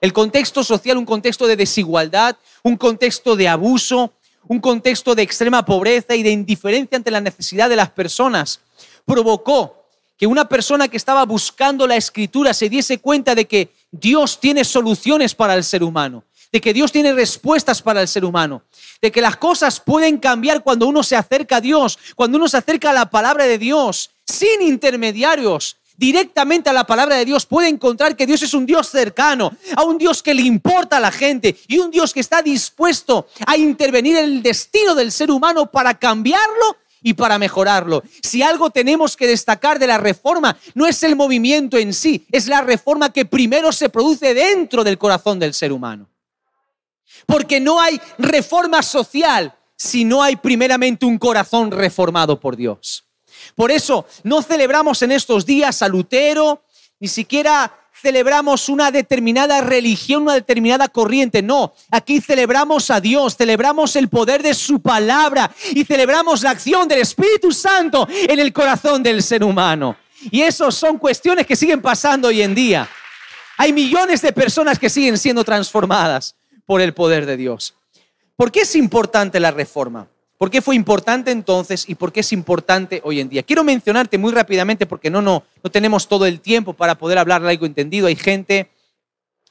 El 0.00 0.12
contexto 0.12 0.62
social, 0.62 0.96
un 0.96 1.06
contexto 1.06 1.46
de 1.46 1.56
desigualdad, 1.56 2.36
un 2.62 2.76
contexto 2.76 3.34
de 3.34 3.48
abuso, 3.48 4.12
un 4.46 4.60
contexto 4.60 5.14
de 5.14 5.22
extrema 5.22 5.64
pobreza 5.64 6.14
y 6.14 6.22
de 6.22 6.30
indiferencia 6.30 6.96
ante 6.96 7.10
la 7.10 7.20
necesidad 7.20 7.68
de 7.68 7.76
las 7.76 7.90
personas, 7.90 8.60
provocó 9.04 9.84
que 10.16 10.26
una 10.26 10.48
persona 10.48 10.88
que 10.88 10.96
estaba 10.96 11.24
buscando 11.24 11.86
la 11.86 11.96
escritura 11.96 12.54
se 12.54 12.68
diese 12.68 12.98
cuenta 12.98 13.34
de 13.34 13.46
que 13.46 13.70
Dios 13.90 14.38
tiene 14.38 14.64
soluciones 14.64 15.34
para 15.34 15.54
el 15.54 15.64
ser 15.64 15.82
humano 15.82 16.24
de 16.52 16.60
que 16.60 16.72
Dios 16.72 16.92
tiene 16.92 17.12
respuestas 17.12 17.82
para 17.82 18.00
el 18.00 18.08
ser 18.08 18.24
humano, 18.24 18.62
de 19.02 19.12
que 19.12 19.20
las 19.20 19.36
cosas 19.36 19.80
pueden 19.80 20.18
cambiar 20.18 20.62
cuando 20.62 20.86
uno 20.86 21.02
se 21.02 21.16
acerca 21.16 21.56
a 21.56 21.60
Dios, 21.60 21.98
cuando 22.16 22.38
uno 22.38 22.48
se 22.48 22.56
acerca 22.56 22.90
a 22.90 22.94
la 22.94 23.10
palabra 23.10 23.44
de 23.44 23.58
Dios, 23.58 24.10
sin 24.28 24.62
intermediarios, 24.62 25.78
directamente 25.96 26.70
a 26.70 26.72
la 26.72 26.84
palabra 26.84 27.16
de 27.16 27.24
Dios, 27.24 27.46
puede 27.46 27.68
encontrar 27.68 28.14
que 28.14 28.26
Dios 28.26 28.42
es 28.42 28.54
un 28.54 28.66
Dios 28.66 28.88
cercano, 28.88 29.56
a 29.74 29.82
un 29.82 29.98
Dios 29.98 30.22
que 30.22 30.34
le 30.34 30.42
importa 30.42 30.98
a 30.98 31.00
la 31.00 31.10
gente 31.10 31.56
y 31.66 31.78
un 31.78 31.90
Dios 31.90 32.12
que 32.12 32.20
está 32.20 32.40
dispuesto 32.40 33.26
a 33.46 33.56
intervenir 33.56 34.16
en 34.16 34.24
el 34.24 34.42
destino 34.42 34.94
del 34.94 35.10
ser 35.10 35.30
humano 35.30 35.70
para 35.70 35.98
cambiarlo 35.98 36.76
y 37.02 37.14
para 37.14 37.38
mejorarlo. 37.38 38.02
Si 38.22 38.42
algo 38.42 38.70
tenemos 38.70 39.16
que 39.16 39.26
destacar 39.26 39.78
de 39.78 39.88
la 39.88 39.98
reforma, 39.98 40.56
no 40.74 40.86
es 40.86 41.02
el 41.02 41.16
movimiento 41.16 41.76
en 41.76 41.92
sí, 41.92 42.26
es 42.30 42.46
la 42.46 42.60
reforma 42.60 43.12
que 43.12 43.24
primero 43.24 43.72
se 43.72 43.88
produce 43.88 44.34
dentro 44.34 44.84
del 44.84 44.98
corazón 44.98 45.38
del 45.38 45.54
ser 45.54 45.72
humano. 45.72 46.08
Porque 47.26 47.60
no 47.60 47.80
hay 47.80 48.00
reforma 48.18 48.82
social 48.82 49.54
si 49.76 50.04
no 50.04 50.22
hay 50.22 50.36
primeramente 50.36 51.06
un 51.06 51.18
corazón 51.18 51.70
reformado 51.70 52.38
por 52.38 52.56
Dios. 52.56 53.07
Por 53.54 53.70
eso 53.70 54.06
no 54.22 54.42
celebramos 54.42 55.02
en 55.02 55.12
estos 55.12 55.44
días 55.46 55.82
a 55.82 55.88
Lutero, 55.88 56.62
ni 57.00 57.08
siquiera 57.08 57.72
celebramos 58.00 58.68
una 58.68 58.90
determinada 58.90 59.60
religión, 59.60 60.22
una 60.22 60.34
determinada 60.34 60.88
corriente. 60.88 61.42
No, 61.42 61.74
aquí 61.90 62.20
celebramos 62.20 62.90
a 62.90 63.00
Dios, 63.00 63.36
celebramos 63.36 63.96
el 63.96 64.08
poder 64.08 64.42
de 64.42 64.54
su 64.54 64.80
palabra 64.80 65.50
y 65.72 65.84
celebramos 65.84 66.42
la 66.42 66.50
acción 66.50 66.86
del 66.88 67.00
Espíritu 67.00 67.52
Santo 67.52 68.06
en 68.10 68.38
el 68.38 68.52
corazón 68.52 69.02
del 69.02 69.22
ser 69.22 69.42
humano. 69.42 69.96
Y 70.30 70.42
eso 70.42 70.70
son 70.70 70.98
cuestiones 70.98 71.46
que 71.46 71.56
siguen 71.56 71.80
pasando 71.80 72.28
hoy 72.28 72.42
en 72.42 72.54
día. 72.54 72.88
Hay 73.56 73.72
millones 73.72 74.22
de 74.22 74.32
personas 74.32 74.78
que 74.78 74.90
siguen 74.90 75.18
siendo 75.18 75.44
transformadas 75.44 76.36
por 76.64 76.80
el 76.80 76.94
poder 76.94 77.26
de 77.26 77.36
Dios. 77.36 77.74
¿Por 78.36 78.52
qué 78.52 78.60
es 78.60 78.76
importante 78.76 79.40
la 79.40 79.50
reforma? 79.50 80.08
¿Por 80.38 80.52
qué 80.52 80.62
fue 80.62 80.76
importante 80.76 81.32
entonces 81.32 81.88
y 81.88 81.96
por 81.96 82.12
qué 82.12 82.20
es 82.20 82.32
importante 82.32 83.00
hoy 83.04 83.18
en 83.18 83.28
día? 83.28 83.42
Quiero 83.42 83.64
mencionarte 83.64 84.18
muy 84.18 84.32
rápidamente 84.32 84.86
porque 84.86 85.10
no, 85.10 85.20
no, 85.20 85.42
no 85.64 85.70
tenemos 85.70 86.06
todo 86.06 86.26
el 86.26 86.40
tiempo 86.40 86.74
para 86.74 86.96
poder 86.96 87.18
hablar 87.18 87.44
algo 87.44 87.66
entendido. 87.66 88.06
Hay 88.06 88.14
gente 88.14 88.70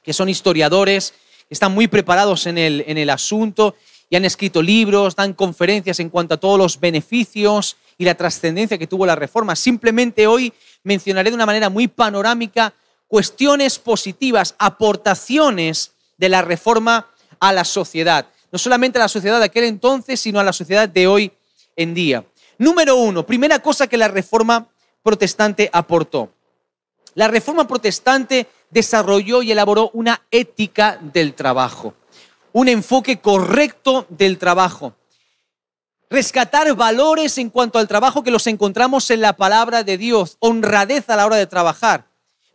que 0.02 0.14
son 0.14 0.30
historiadores, 0.30 1.12
están 1.50 1.72
muy 1.72 1.88
preparados 1.88 2.46
en 2.46 2.56
el, 2.56 2.84
en 2.86 2.96
el 2.96 3.10
asunto 3.10 3.76
y 4.08 4.16
han 4.16 4.24
escrito 4.24 4.62
libros, 4.62 5.14
dan 5.14 5.34
conferencias 5.34 6.00
en 6.00 6.08
cuanto 6.08 6.34
a 6.34 6.40
todos 6.40 6.58
los 6.58 6.80
beneficios 6.80 7.76
y 7.98 8.06
la 8.06 8.14
trascendencia 8.14 8.78
que 8.78 8.86
tuvo 8.86 9.04
la 9.04 9.14
reforma. 9.14 9.54
Simplemente 9.56 10.26
hoy 10.26 10.54
mencionaré 10.84 11.28
de 11.28 11.36
una 11.36 11.44
manera 11.44 11.68
muy 11.68 11.88
panorámica 11.88 12.72
cuestiones 13.08 13.78
positivas, 13.78 14.54
aportaciones 14.58 15.92
de 16.16 16.30
la 16.30 16.40
reforma 16.40 17.08
a 17.40 17.52
la 17.52 17.66
sociedad 17.66 18.26
no 18.50 18.58
solamente 18.58 18.98
a 18.98 19.02
la 19.02 19.08
sociedad 19.08 19.38
de 19.38 19.46
aquel 19.46 19.64
entonces, 19.64 20.20
sino 20.20 20.40
a 20.40 20.44
la 20.44 20.52
sociedad 20.52 20.88
de 20.88 21.06
hoy 21.06 21.32
en 21.76 21.94
día. 21.94 22.24
Número 22.58 22.96
uno, 22.96 23.24
primera 23.24 23.60
cosa 23.60 23.86
que 23.86 23.96
la 23.96 24.08
reforma 24.08 24.68
protestante 25.02 25.70
aportó. 25.72 26.32
La 27.14 27.28
reforma 27.28 27.66
protestante 27.66 28.46
desarrolló 28.70 29.42
y 29.42 29.52
elaboró 29.52 29.90
una 29.92 30.22
ética 30.30 30.98
del 31.00 31.34
trabajo, 31.34 31.94
un 32.52 32.68
enfoque 32.68 33.20
correcto 33.20 34.06
del 34.08 34.38
trabajo. 34.38 34.94
Rescatar 36.10 36.74
valores 36.74 37.36
en 37.38 37.50
cuanto 37.50 37.78
al 37.78 37.88
trabajo 37.88 38.22
que 38.22 38.30
los 38.30 38.46
encontramos 38.46 39.10
en 39.10 39.20
la 39.20 39.34
palabra 39.34 39.84
de 39.84 39.98
Dios, 39.98 40.36
honradez 40.40 41.08
a 41.10 41.16
la 41.16 41.26
hora 41.26 41.36
de 41.36 41.46
trabajar, 41.46 42.06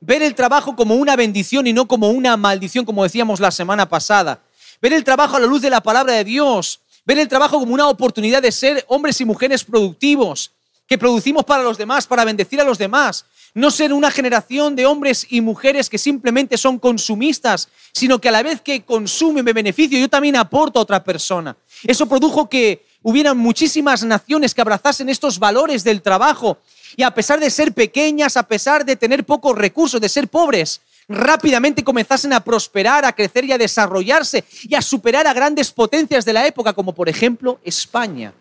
ver 0.01 0.23
el 0.23 0.33
trabajo 0.33 0.75
como 0.75 0.95
una 0.95 1.15
bendición 1.15 1.67
y 1.67 1.73
no 1.73 1.87
como 1.87 2.09
una 2.09 2.35
maldición, 2.35 2.83
como 2.83 3.03
decíamos 3.03 3.39
la 3.39 3.51
semana 3.51 3.87
pasada 3.87 4.41
ver 4.83 4.91
el 4.91 5.05
trabajo 5.05 5.37
a 5.37 5.39
la 5.39 5.47
luz 5.47 5.61
de 5.61 5.69
la 5.69 5.81
palabra 5.81 6.11
de 6.11 6.25
Dios, 6.25 6.81
ver 7.05 7.17
el 7.17 7.29
trabajo 7.29 7.57
como 7.57 7.73
una 7.73 7.87
oportunidad 7.87 8.41
de 8.41 8.51
ser 8.51 8.83
hombres 8.89 9.21
y 9.21 9.25
mujeres 9.25 9.63
productivos, 9.63 10.51
que 10.85 10.97
producimos 10.97 11.45
para 11.45 11.63
los 11.63 11.77
demás, 11.77 12.05
para 12.05 12.25
bendecir 12.25 12.59
a 12.59 12.65
los 12.65 12.77
demás. 12.77 13.25
No 13.53 13.71
ser 13.71 13.93
una 13.93 14.11
generación 14.11 14.75
de 14.75 14.85
hombres 14.85 15.25
y 15.29 15.39
mujeres 15.39 15.89
que 15.89 15.97
simplemente 15.97 16.57
son 16.57 16.79
consumistas, 16.79 17.69
sino 17.93 18.19
que 18.19 18.27
a 18.27 18.33
la 18.33 18.43
vez 18.43 18.59
que 18.59 18.83
consumen 18.83 19.45
me 19.45 19.53
beneficio, 19.53 19.97
yo 19.97 20.09
también 20.09 20.35
aporto 20.35 20.79
a 20.79 20.81
otra 20.81 21.01
persona. 21.01 21.55
Eso 21.85 22.05
produjo 22.05 22.49
que 22.49 22.85
hubieran 23.03 23.37
muchísimas 23.37 24.03
naciones 24.03 24.53
que 24.53 24.59
abrazasen 24.59 25.07
estos 25.07 25.39
valores 25.39 25.85
del 25.85 26.01
trabajo 26.01 26.57
y 26.97 27.03
a 27.03 27.11
pesar 27.11 27.39
de 27.39 27.49
ser 27.49 27.73
pequeñas, 27.73 28.35
a 28.35 28.43
pesar 28.43 28.83
de 28.83 28.97
tener 28.97 29.23
pocos 29.23 29.57
recursos, 29.57 30.01
de 30.01 30.09
ser 30.09 30.27
pobres, 30.27 30.81
rápidamente 31.07 31.83
comenzasen 31.83 32.33
a 32.33 32.43
prosperar, 32.43 33.05
a 33.05 33.13
crecer 33.13 33.45
y 33.45 33.51
a 33.51 33.57
desarrollarse 33.57 34.43
y 34.63 34.75
a 34.75 34.81
superar 34.81 35.27
a 35.27 35.33
grandes 35.33 35.71
potencias 35.71 36.25
de 36.25 36.33
la 36.33 36.45
época, 36.47 36.73
como 36.73 36.93
por 36.93 37.09
ejemplo 37.09 37.59
España. 37.63 38.33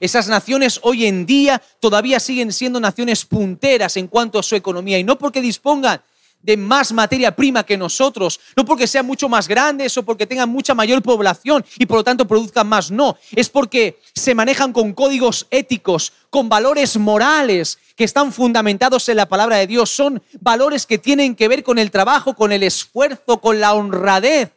Esas 0.00 0.28
naciones 0.28 0.80
hoy 0.82 1.06
en 1.06 1.24
día 1.24 1.62
todavía 1.80 2.20
siguen 2.20 2.52
siendo 2.52 2.80
naciones 2.80 3.24
punteras 3.24 3.96
en 3.96 4.08
cuanto 4.08 4.38
a 4.38 4.42
su 4.42 4.54
economía 4.54 4.98
y 4.98 5.04
no 5.04 5.16
porque 5.18 5.40
dispongan 5.40 6.02
de 6.46 6.56
más 6.56 6.92
materia 6.92 7.34
prima 7.34 7.66
que 7.66 7.76
nosotros, 7.76 8.38
no 8.54 8.64
porque 8.64 8.86
sean 8.86 9.04
mucho 9.04 9.28
más 9.28 9.48
grandes 9.48 9.96
o 9.98 10.04
porque 10.04 10.28
tengan 10.28 10.48
mucha 10.48 10.74
mayor 10.74 11.02
población 11.02 11.64
y 11.76 11.86
por 11.86 11.98
lo 11.98 12.04
tanto 12.04 12.28
produzcan 12.28 12.68
más, 12.68 12.90
no, 12.92 13.16
es 13.32 13.48
porque 13.50 13.98
se 14.14 14.32
manejan 14.32 14.72
con 14.72 14.92
códigos 14.92 15.48
éticos, 15.50 16.12
con 16.30 16.48
valores 16.48 16.96
morales 16.96 17.78
que 17.96 18.04
están 18.04 18.32
fundamentados 18.32 19.08
en 19.08 19.16
la 19.16 19.26
palabra 19.26 19.56
de 19.56 19.66
Dios, 19.66 19.90
son 19.90 20.22
valores 20.40 20.86
que 20.86 20.98
tienen 20.98 21.34
que 21.34 21.48
ver 21.48 21.64
con 21.64 21.80
el 21.80 21.90
trabajo, 21.90 22.34
con 22.34 22.52
el 22.52 22.62
esfuerzo, 22.62 23.40
con 23.40 23.58
la 23.58 23.74
honradez 23.74 24.52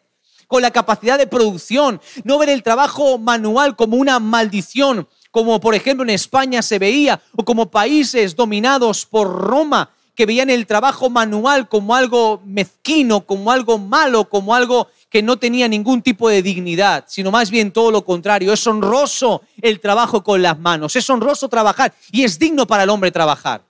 con 0.47 0.63
la 0.63 0.71
capacidad 0.71 1.19
de 1.19 1.27
producción, 1.27 2.01
no 2.23 2.39
ver 2.39 2.49
el 2.49 2.63
trabajo 2.63 3.19
manual 3.19 3.75
como 3.75 3.97
una 3.97 4.17
maldición, 4.17 5.07
como 5.29 5.59
por 5.59 5.75
ejemplo 5.75 6.03
en 6.03 6.09
España 6.09 6.63
se 6.63 6.79
veía, 6.79 7.21
o 7.35 7.45
como 7.45 7.69
países 7.69 8.35
dominados 8.35 9.05
por 9.05 9.29
Roma, 9.29 9.91
que 10.19 10.25
veían 10.25 10.49
el 10.49 10.67
trabajo 10.67 11.09
manual 11.09 11.69
como 11.69 11.95
algo 11.95 12.41
mezquino, 12.43 13.21
como 13.21 13.53
algo 13.53 13.77
malo, 13.77 14.27
como 14.27 14.53
algo 14.53 14.89
que 15.09 15.23
no 15.23 15.37
tenía 15.37 15.65
ningún 15.69 16.01
tipo 16.01 16.27
de 16.27 16.41
dignidad, 16.41 17.05
sino 17.07 17.31
más 17.31 17.49
bien 17.49 17.71
todo 17.71 17.89
lo 17.89 18.03
contrario. 18.03 18.51
Es 18.51 18.67
honroso 18.67 19.43
el 19.61 19.79
trabajo 19.79 20.21
con 20.21 20.41
las 20.41 20.59
manos, 20.59 20.97
es 20.97 21.09
honroso 21.09 21.47
trabajar 21.47 21.93
y 22.11 22.25
es 22.25 22.37
digno 22.37 22.67
para 22.67 22.83
el 22.83 22.89
hombre 22.89 23.11
trabajar. 23.11 23.61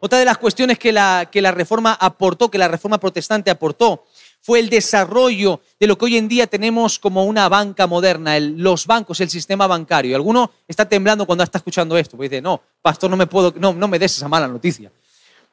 Otra 0.00 0.18
de 0.18 0.24
las 0.24 0.36
cuestiones 0.38 0.80
que 0.80 0.90
la, 0.90 1.28
que 1.30 1.40
la 1.40 1.52
reforma 1.52 1.92
aportó, 1.92 2.50
que 2.50 2.58
la 2.58 2.66
reforma 2.66 2.98
protestante 2.98 3.48
aportó, 3.48 4.04
fue 4.40 4.58
el 4.58 4.68
desarrollo 4.68 5.60
de 5.78 5.86
lo 5.86 5.96
que 5.96 6.06
hoy 6.06 6.16
en 6.16 6.26
día 6.26 6.48
tenemos 6.48 6.98
como 6.98 7.24
una 7.24 7.48
banca 7.48 7.86
moderna, 7.86 8.40
los 8.40 8.84
bancos, 8.84 9.20
el 9.20 9.30
sistema 9.30 9.68
bancario. 9.68 10.16
Alguno 10.16 10.50
está 10.66 10.88
temblando 10.88 11.24
cuando 11.24 11.44
está 11.44 11.58
escuchando 11.58 11.96
esto, 11.96 12.16
porque 12.16 12.30
dice, 12.30 12.42
no, 12.42 12.60
pastor, 12.82 13.08
no 13.08 13.16
me 13.16 13.28
puedo, 13.28 13.54
no, 13.60 13.72
no 13.72 13.86
me 13.86 14.00
des 14.00 14.16
esa 14.16 14.26
mala 14.26 14.48
noticia 14.48 14.90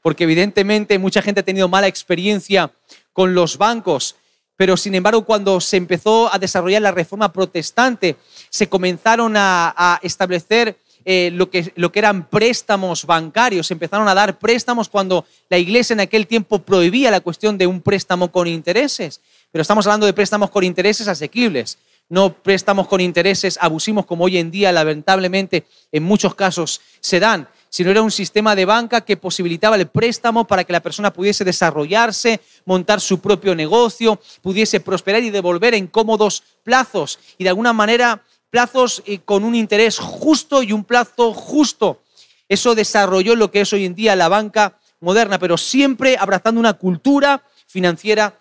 porque 0.03 0.25
evidentemente 0.25 0.99
mucha 0.99 1.23
gente 1.23 1.39
ha 1.39 1.45
tenido 1.45 1.67
mala 1.67 1.87
experiencia 1.87 2.71
con 3.13 3.33
los 3.33 3.57
bancos, 3.57 4.15
pero 4.55 4.77
sin 4.77 4.93
embargo 4.93 5.25
cuando 5.25 5.59
se 5.59 5.77
empezó 5.77 6.31
a 6.31 6.37
desarrollar 6.37 6.83
la 6.83 6.91
reforma 6.91 7.33
protestante, 7.33 8.17
se 8.51 8.67
comenzaron 8.67 9.33
a, 9.35 9.99
establecer 10.03 10.77
eh, 11.05 11.31
lo, 11.33 11.49
que, 11.49 11.71
lo 11.75 11.91
que 11.91 11.99
eran 11.99 12.27
préstamos 12.29 13.05
bancarios, 13.05 13.67
se 13.67 13.73
empezaron 13.73 14.07
a 14.07 14.13
dar 14.13 14.37
préstamos 14.37 14.89
cuando 14.89 15.25
la 15.49 15.57
iglesia 15.57 15.93
en 15.93 16.01
aquel 16.01 16.27
tiempo 16.27 16.59
prohibía 16.59 17.09
la 17.09 17.21
cuestión 17.21 17.57
de 17.57 17.65
un 17.65 17.81
préstamo 17.81 18.31
con 18.31 18.47
intereses, 18.47 19.21
pero 19.51 19.61
estamos 19.61 19.87
hablando 19.87 20.05
de 20.05 20.13
préstamos 20.13 20.51
con 20.51 20.63
intereses 20.63 21.07
asequibles 21.07 21.77
no 22.09 22.33
préstamos 22.33 22.87
con 22.87 23.01
intereses 23.01 23.57
abusivos 23.61 24.05
como 24.05 24.25
hoy 24.25 24.37
en 24.37 24.51
día 24.51 24.71
lamentablemente 24.71 25.65
en 25.91 26.03
muchos 26.03 26.35
casos 26.35 26.81
se 26.99 27.19
dan 27.19 27.47
sino 27.73 27.89
era 27.89 28.03
un 28.03 28.11
sistema 28.11 28.55
de 28.55 28.65
banca 28.65 29.01
que 29.01 29.17
posibilitaba 29.17 29.77
el 29.77 29.87
préstamo 29.87 30.45
para 30.45 30.63
que 30.63 30.71
la 30.71 30.83
persona 30.83 31.11
pudiese 31.11 31.43
desarrollarse, 31.43 32.39
montar 32.65 33.01
su 33.01 33.19
propio 33.19 33.55
negocio, 33.55 34.21
pudiese 34.43 34.79
prosperar 34.79 35.23
y 35.23 35.31
devolver 35.31 35.73
en 35.73 35.87
cómodos 35.87 36.43
plazos 36.61 37.17
y 37.35 37.43
de 37.43 37.49
alguna 37.49 37.73
manera 37.73 38.21
plazos 38.51 39.01
eh, 39.07 39.21
con 39.25 39.43
un 39.43 39.55
interés 39.55 39.97
justo 39.97 40.61
y 40.61 40.71
un 40.71 40.83
plazo 40.83 41.33
justo. 41.33 42.03
Eso 42.47 42.75
desarrolló 42.75 43.35
lo 43.35 43.49
que 43.49 43.61
es 43.61 43.73
hoy 43.73 43.85
en 43.85 43.95
día 43.95 44.15
la 44.15 44.29
banca 44.29 44.77
moderna, 44.99 45.39
pero 45.39 45.57
siempre 45.57 46.15
abrazando 46.19 46.59
una 46.59 46.73
cultura 46.73 47.41
financiera 47.65 48.37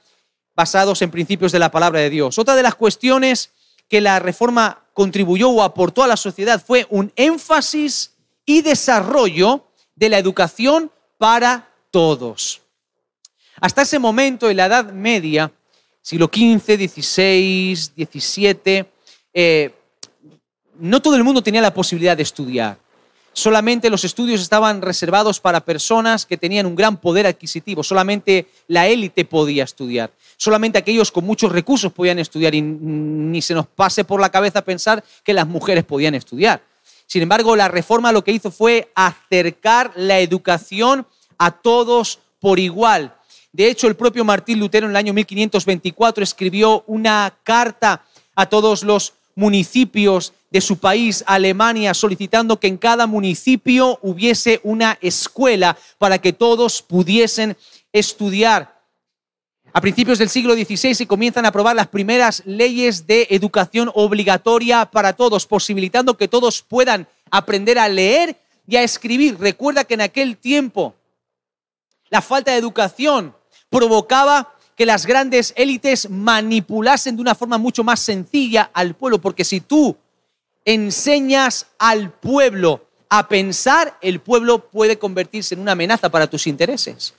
basados 0.55 1.01
en 1.01 1.11
principios 1.11 1.53
de 1.53 1.59
la 1.59 1.71
palabra 1.71 2.01
de 2.01 2.11
Dios. 2.11 2.39
Otra 2.39 2.55
de 2.55 2.65
las 2.65 2.75
cuestiones 2.75 3.51
que 3.89 4.03
la 4.03 4.19
reforma 4.19 4.83
contribuyó 4.93 5.49
o 5.49 5.63
aportó 5.63 6.03
a 6.03 6.07
la 6.07 6.19
sociedad 6.19 6.63
fue 6.63 6.87
un 6.91 7.15
énfasis 7.17 8.12
y 8.45 8.63
desarrollo 8.63 9.67
de 9.95 10.09
la 10.09 10.19
educación 10.19 10.91
para 11.19 11.69
todos. 11.91 12.61
Hasta 13.61 13.83
ese 13.83 13.99
momento, 13.99 14.51
en 14.51 14.57
la 14.57 14.67
Edad 14.67 14.93
Media, 14.93 15.53
siglo 16.01 16.31
XV, 16.33 16.89
XVI, 16.89 17.77
XVII, 17.97 18.87
no 20.81 21.03
todo 21.03 21.15
el 21.17 21.25
mundo 21.25 21.43
tenía 21.43 21.61
la 21.61 21.73
posibilidad 21.73 22.17
de 22.17 22.25
estudiar. 22.25 22.79
Solamente 23.35 23.89
los 23.89 24.05
estudios 24.05 24.43
estaban 24.43 24.83
reservados 24.83 25.41
para 25.41 25.65
personas 25.65 26.27
que 26.27 26.37
tenían 26.37 26.67
un 26.67 26.77
gran 26.77 26.99
poder 26.99 27.27
adquisitivo. 27.27 27.83
Solamente 27.83 28.49
la 28.69 28.87
élite 28.89 29.25
podía 29.25 29.65
estudiar. 29.65 30.13
Solamente 30.37 30.79
aquellos 30.79 31.11
con 31.11 31.25
muchos 31.25 31.51
recursos 31.51 31.93
podían 31.93 32.19
estudiar 32.19 32.55
y 32.55 32.61
ni 32.61 33.41
se 33.41 33.55
nos 33.55 33.67
pase 33.67 34.05
por 34.05 34.21
la 34.21 34.31
cabeza 34.31 34.63
pensar 34.63 35.03
que 35.25 35.33
las 35.33 35.47
mujeres 35.47 35.85
podían 35.85 36.15
estudiar. 36.15 36.63
Sin 37.13 37.21
embargo, 37.21 37.55
la 37.57 37.69
reforma 37.69 38.11
lo 38.11 38.25
que 38.25 38.33
hizo 38.33 38.51
fue 38.51 38.91
acercar 38.95 39.93
la 39.97 40.21
educación 40.21 41.07
a 41.37 41.51
todos 41.51 42.21
por 42.41 42.59
igual. 42.59 43.15
De 43.53 43.69
hecho, 43.69 43.87
el 43.87 43.97
propio 43.97 44.25
Martín 44.25 44.59
Lutero 44.59 44.87
en 44.87 44.93
el 44.93 44.97
año 44.97 45.13
1524 45.13 46.25
escribió 46.25 46.85
una 46.87 47.37
carta 47.45 48.03
a 48.35 48.47
todos 48.47 48.83
los 48.83 49.13
municipios 49.35 50.33
de 50.51 50.63
su 50.63 50.79
país, 50.79 51.23
Alemania, 51.27 51.93
solicitando 51.93 52.59
que 52.59 52.69
en 52.69 52.79
cada 52.79 53.07
municipio 53.07 53.99
hubiese 54.01 54.61
una 54.63 54.97
escuela 55.03 55.77
para 55.99 56.17
que 56.17 56.33
todos 56.33 56.81
pudiesen 56.81 57.59
estudiar. 57.93 58.72
A 59.75 59.81
principios 59.81 60.19
del 60.19 60.29
siglo 60.29 60.55
XVI 60.55 60.95
se 60.95 61.07
comienzan 61.07 61.47
a 61.47 61.49
aprobar 61.49 61.75
las 61.75 61.89
primeras 61.89 62.43
leyes 62.45 63.07
de 63.07 63.27
educación 63.31 63.91
obligatoria 63.95 64.85
para 64.85 65.15
todos, 65.15 65.47
posibilitando 65.47 66.19
que 66.19 66.29
todos 66.29 66.61
puedan 66.61 67.07
aprender 67.31 67.79
a 67.79 67.89
leer 67.89 68.37
y 68.67 68.77
a 68.77 68.83
escribir. 68.83 69.39
Recuerda 69.41 69.85
que 69.85 69.95
en 69.95 70.03
aquel 70.03 70.37
tiempo 70.37 70.95
la 72.11 72.21
falta 72.21 72.53
de 72.53 72.59
educación 72.59 73.35
provocaba 73.71 74.55
que 74.77 74.85
las 74.85 75.07
grandes 75.07 75.55
élites 75.57 76.11
manipulasen 76.11 77.17
de 77.17 77.23
una 77.23 77.35
forma 77.35 77.57
mucho 77.57 77.83
más 77.83 78.01
sencilla 78.01 78.71
al 78.75 78.95
pueblo, 78.95 79.23
porque 79.23 79.45
si 79.45 79.63
tú 79.63 79.97
enseñas 80.67 81.67
al 81.79 82.11
pueblo 82.11 82.85
a 83.09 83.27
pensar, 83.27 83.97
el 84.03 84.21
pueblo 84.21 84.67
puede 84.71 84.99
convertirse 84.99 85.55
en 85.55 85.61
una 85.61 85.73
amenaza 85.73 86.11
para 86.11 86.29
tus 86.29 86.47
intereses. 86.47 87.15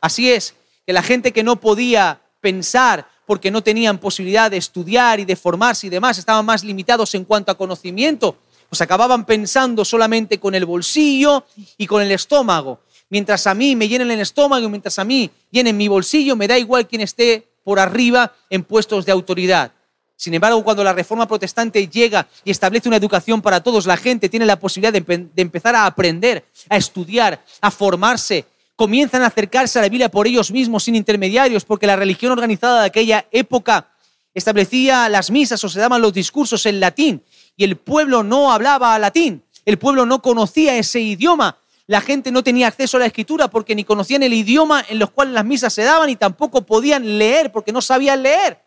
Así 0.00 0.32
es, 0.32 0.54
que 0.86 0.92
la 0.92 1.02
gente 1.02 1.32
que 1.32 1.42
no 1.42 1.60
podía 1.60 2.20
pensar 2.40 3.06
porque 3.26 3.50
no 3.50 3.62
tenían 3.62 3.98
posibilidad 3.98 4.50
de 4.50 4.56
estudiar 4.56 5.20
y 5.20 5.24
de 5.24 5.36
formarse 5.36 5.86
y 5.86 5.90
demás, 5.90 6.18
estaban 6.18 6.44
más 6.44 6.64
limitados 6.64 7.14
en 7.14 7.24
cuanto 7.24 7.52
a 7.52 7.56
conocimiento, 7.56 8.36
pues 8.68 8.80
acababan 8.80 9.24
pensando 9.24 9.84
solamente 9.84 10.38
con 10.38 10.54
el 10.54 10.66
bolsillo 10.66 11.44
y 11.78 11.86
con 11.86 12.02
el 12.02 12.10
estómago. 12.10 12.80
Mientras 13.10 13.46
a 13.46 13.54
mí 13.54 13.76
me 13.76 13.88
llenen 13.88 14.10
el 14.10 14.20
estómago, 14.20 14.68
mientras 14.68 14.98
a 14.98 15.04
mí 15.04 15.30
llenen 15.50 15.76
mi 15.76 15.88
bolsillo, 15.88 16.34
me 16.34 16.48
da 16.48 16.58
igual 16.58 16.88
quien 16.88 17.02
esté 17.02 17.46
por 17.62 17.78
arriba 17.78 18.34
en 18.50 18.64
puestos 18.64 19.06
de 19.06 19.12
autoridad. 19.12 19.72
Sin 20.16 20.34
embargo, 20.34 20.62
cuando 20.62 20.84
la 20.84 20.92
reforma 20.92 21.26
protestante 21.26 21.88
llega 21.88 22.28
y 22.44 22.50
establece 22.50 22.88
una 22.88 22.96
educación 22.96 23.42
para 23.42 23.62
todos, 23.62 23.86
la 23.86 23.96
gente 23.96 24.28
tiene 24.28 24.46
la 24.46 24.58
posibilidad 24.58 24.92
de, 24.92 25.00
de 25.00 25.42
empezar 25.42 25.74
a 25.74 25.84
aprender, 25.84 26.44
a 26.68 26.76
estudiar, 26.76 27.44
a 27.60 27.70
formarse, 27.70 28.46
comienzan 28.82 29.22
a 29.22 29.26
acercarse 29.26 29.78
a 29.78 29.82
la 29.82 29.88
Biblia 29.88 30.08
por 30.08 30.26
ellos 30.26 30.50
mismos, 30.50 30.82
sin 30.82 30.96
intermediarios, 30.96 31.64
porque 31.64 31.86
la 31.86 31.94
religión 31.94 32.32
organizada 32.32 32.80
de 32.80 32.86
aquella 32.88 33.26
época 33.30 33.86
establecía 34.34 35.08
las 35.08 35.30
misas 35.30 35.62
o 35.62 35.68
se 35.68 35.78
daban 35.78 36.02
los 36.02 36.12
discursos 36.12 36.66
en 36.66 36.80
latín 36.80 37.22
y 37.56 37.62
el 37.62 37.76
pueblo 37.76 38.24
no 38.24 38.50
hablaba 38.50 38.98
latín, 38.98 39.44
el 39.64 39.78
pueblo 39.78 40.04
no 40.04 40.20
conocía 40.20 40.76
ese 40.76 40.98
idioma, 40.98 41.58
la 41.86 42.00
gente 42.00 42.32
no 42.32 42.42
tenía 42.42 42.66
acceso 42.66 42.96
a 42.96 43.00
la 43.00 43.06
escritura 43.06 43.46
porque 43.46 43.76
ni 43.76 43.84
conocían 43.84 44.24
el 44.24 44.32
idioma 44.32 44.84
en 44.88 44.98
los 44.98 45.12
cuales 45.12 45.32
las 45.32 45.44
misas 45.44 45.72
se 45.72 45.84
daban 45.84 46.10
y 46.10 46.16
tampoco 46.16 46.62
podían 46.62 47.18
leer 47.18 47.52
porque 47.52 47.70
no 47.70 47.82
sabían 47.82 48.20
leer. 48.24 48.58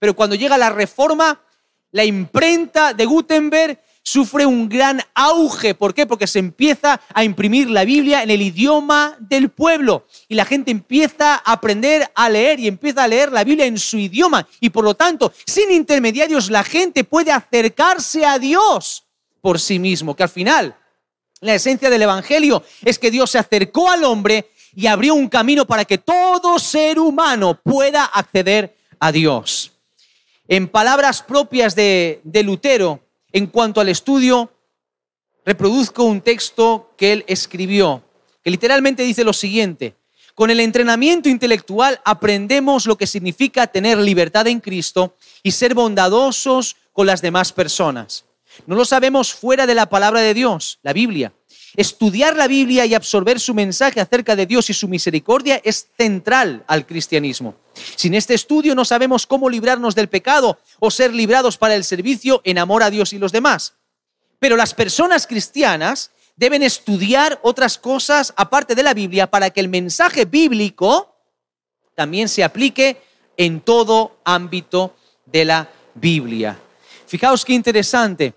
Pero 0.00 0.16
cuando 0.16 0.34
llega 0.34 0.58
la 0.58 0.70
reforma, 0.70 1.40
la 1.92 2.04
imprenta 2.04 2.92
de 2.92 3.06
Gutenberg 3.06 3.80
sufre 4.02 4.46
un 4.46 4.68
gran 4.68 5.00
auge. 5.14 5.74
¿Por 5.74 5.94
qué? 5.94 6.06
Porque 6.06 6.26
se 6.26 6.38
empieza 6.38 7.00
a 7.12 7.24
imprimir 7.24 7.70
la 7.70 7.84
Biblia 7.84 8.22
en 8.22 8.30
el 8.30 8.42
idioma 8.42 9.16
del 9.20 9.50
pueblo 9.50 10.06
y 10.28 10.34
la 10.34 10.44
gente 10.44 10.70
empieza 10.70 11.34
a 11.34 11.52
aprender 11.52 12.10
a 12.14 12.28
leer 12.28 12.60
y 12.60 12.68
empieza 12.68 13.04
a 13.04 13.08
leer 13.08 13.32
la 13.32 13.44
Biblia 13.44 13.66
en 13.66 13.78
su 13.78 13.98
idioma 13.98 14.46
y 14.60 14.70
por 14.70 14.84
lo 14.84 14.94
tanto, 14.94 15.32
sin 15.46 15.70
intermediarios, 15.70 16.50
la 16.50 16.64
gente 16.64 17.04
puede 17.04 17.32
acercarse 17.32 18.24
a 18.24 18.38
Dios 18.38 19.04
por 19.40 19.58
sí 19.58 19.78
mismo, 19.78 20.14
que 20.14 20.22
al 20.22 20.28
final 20.28 20.76
la 21.40 21.54
esencia 21.54 21.88
del 21.88 22.02
Evangelio 22.02 22.62
es 22.84 22.98
que 22.98 23.10
Dios 23.10 23.30
se 23.30 23.38
acercó 23.38 23.90
al 23.90 24.04
hombre 24.04 24.50
y 24.74 24.86
abrió 24.86 25.14
un 25.14 25.28
camino 25.28 25.66
para 25.66 25.84
que 25.84 25.98
todo 25.98 26.58
ser 26.58 26.98
humano 26.98 27.58
pueda 27.62 28.04
acceder 28.04 28.76
a 28.98 29.10
Dios. 29.10 29.72
En 30.46 30.68
palabras 30.68 31.22
propias 31.22 31.74
de, 31.74 32.20
de 32.24 32.42
Lutero, 32.42 33.00
en 33.32 33.46
cuanto 33.46 33.80
al 33.80 33.88
estudio, 33.88 34.52
reproduzco 35.44 36.04
un 36.04 36.20
texto 36.20 36.92
que 36.96 37.12
él 37.12 37.24
escribió, 37.26 38.02
que 38.42 38.50
literalmente 38.50 39.02
dice 39.02 39.24
lo 39.24 39.32
siguiente, 39.32 39.96
con 40.34 40.50
el 40.50 40.60
entrenamiento 40.60 41.28
intelectual 41.28 42.00
aprendemos 42.04 42.86
lo 42.86 42.96
que 42.96 43.06
significa 43.06 43.66
tener 43.66 43.98
libertad 43.98 44.46
en 44.46 44.60
Cristo 44.60 45.16
y 45.42 45.50
ser 45.50 45.74
bondadosos 45.74 46.76
con 46.92 47.06
las 47.06 47.20
demás 47.20 47.52
personas. 47.52 48.24
No 48.66 48.74
lo 48.74 48.84
sabemos 48.84 49.32
fuera 49.32 49.66
de 49.66 49.74
la 49.74 49.88
palabra 49.88 50.20
de 50.20 50.34
Dios, 50.34 50.78
la 50.82 50.92
Biblia. 50.92 51.32
Estudiar 51.76 52.36
la 52.36 52.48
Biblia 52.48 52.84
y 52.86 52.94
absorber 52.94 53.38
su 53.38 53.54
mensaje 53.54 54.00
acerca 54.00 54.34
de 54.34 54.46
Dios 54.46 54.70
y 54.70 54.74
su 54.74 54.88
misericordia 54.88 55.60
es 55.62 55.88
central 55.96 56.64
al 56.66 56.86
cristianismo. 56.86 57.54
Sin 57.96 58.14
este 58.14 58.34
estudio 58.34 58.74
no 58.74 58.84
sabemos 58.84 59.26
cómo 59.26 59.48
librarnos 59.48 59.94
del 59.94 60.08
pecado 60.08 60.58
o 60.80 60.90
ser 60.90 61.14
librados 61.14 61.56
para 61.56 61.74
el 61.74 61.84
servicio 61.84 62.40
en 62.44 62.58
amor 62.58 62.82
a 62.82 62.90
Dios 62.90 63.12
y 63.12 63.18
los 63.18 63.32
demás. 63.32 63.74
Pero 64.38 64.56
las 64.56 64.74
personas 64.74 65.26
cristianas 65.26 66.10
deben 66.34 66.62
estudiar 66.62 67.38
otras 67.42 67.78
cosas 67.78 68.32
aparte 68.36 68.74
de 68.74 68.82
la 68.82 68.94
Biblia 68.94 69.30
para 69.30 69.50
que 69.50 69.60
el 69.60 69.68
mensaje 69.68 70.24
bíblico 70.24 71.14
también 71.94 72.28
se 72.28 72.42
aplique 72.42 73.00
en 73.36 73.60
todo 73.60 74.18
ámbito 74.24 74.96
de 75.26 75.44
la 75.44 75.70
Biblia. 75.94 76.58
Fijaos 77.06 77.44
qué 77.44 77.52
interesante. 77.52 78.34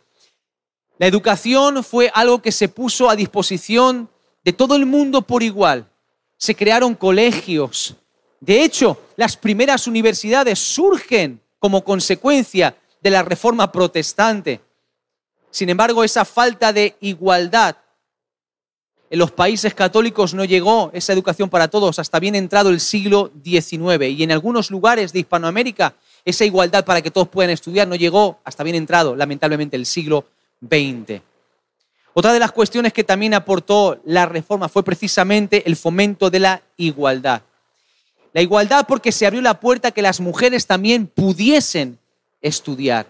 La 0.99 1.07
educación 1.07 1.83
fue 1.83 2.11
algo 2.13 2.41
que 2.41 2.51
se 2.51 2.69
puso 2.69 3.09
a 3.09 3.15
disposición 3.15 4.09
de 4.43 4.53
todo 4.53 4.75
el 4.75 4.85
mundo 4.85 5.21
por 5.21 5.41
igual. 5.41 5.89
Se 6.37 6.55
crearon 6.55 6.95
colegios. 6.95 7.95
De 8.39 8.63
hecho, 8.63 8.99
las 9.15 9.37
primeras 9.37 9.87
universidades 9.87 10.59
surgen 10.59 11.41
como 11.59 11.83
consecuencia 11.83 12.75
de 13.01 13.09
la 13.09 13.23
reforma 13.23 13.71
protestante. 13.71 14.59
Sin 15.49 15.69
embargo, 15.69 16.03
esa 16.03 16.25
falta 16.25 16.73
de 16.73 16.95
igualdad 16.99 17.77
en 19.09 19.19
los 19.19 19.31
países 19.31 19.75
católicos 19.75 20.33
no 20.33 20.43
llegó 20.43 20.89
esa 20.91 21.13
educación 21.13 21.47
para 21.47 21.67
todos 21.67 21.99
hasta 21.99 22.19
bien 22.19 22.33
entrado 22.33 22.71
el 22.71 22.79
siglo 22.79 23.31
XIX. 23.43 24.09
Y 24.09 24.23
en 24.23 24.31
algunos 24.31 24.71
lugares 24.71 25.13
de 25.13 25.19
Hispanoamérica 25.19 25.93
esa 26.25 26.45
igualdad 26.45 26.83
para 26.83 27.01
que 27.01 27.11
todos 27.11 27.27
puedan 27.27 27.51
estudiar 27.51 27.87
no 27.87 27.95
llegó 27.95 28.39
hasta 28.43 28.63
bien 28.63 28.75
entrado, 28.75 29.15
lamentablemente, 29.15 29.75
el 29.75 29.85
siglo 29.85 30.25
20. 30.63 31.21
Otra 32.13 32.31
de 32.31 32.39
las 32.39 32.51
cuestiones 32.51 32.93
que 32.93 33.03
también 33.03 33.33
aportó 33.33 33.99
la 34.05 34.25
reforma 34.25 34.69
fue 34.69 34.83
precisamente 34.83 35.63
el 35.65 35.75
fomento 35.75 36.29
de 36.29 36.39
la 36.39 36.61
igualdad. 36.77 37.41
La 38.33 38.41
igualdad 38.41 38.85
porque 38.87 39.11
se 39.11 39.25
abrió 39.25 39.41
la 39.41 39.59
puerta 39.59 39.89
a 39.89 39.91
que 39.91 40.01
las 40.01 40.19
mujeres 40.19 40.65
también 40.65 41.07
pudiesen 41.07 41.99
estudiar. 42.41 43.07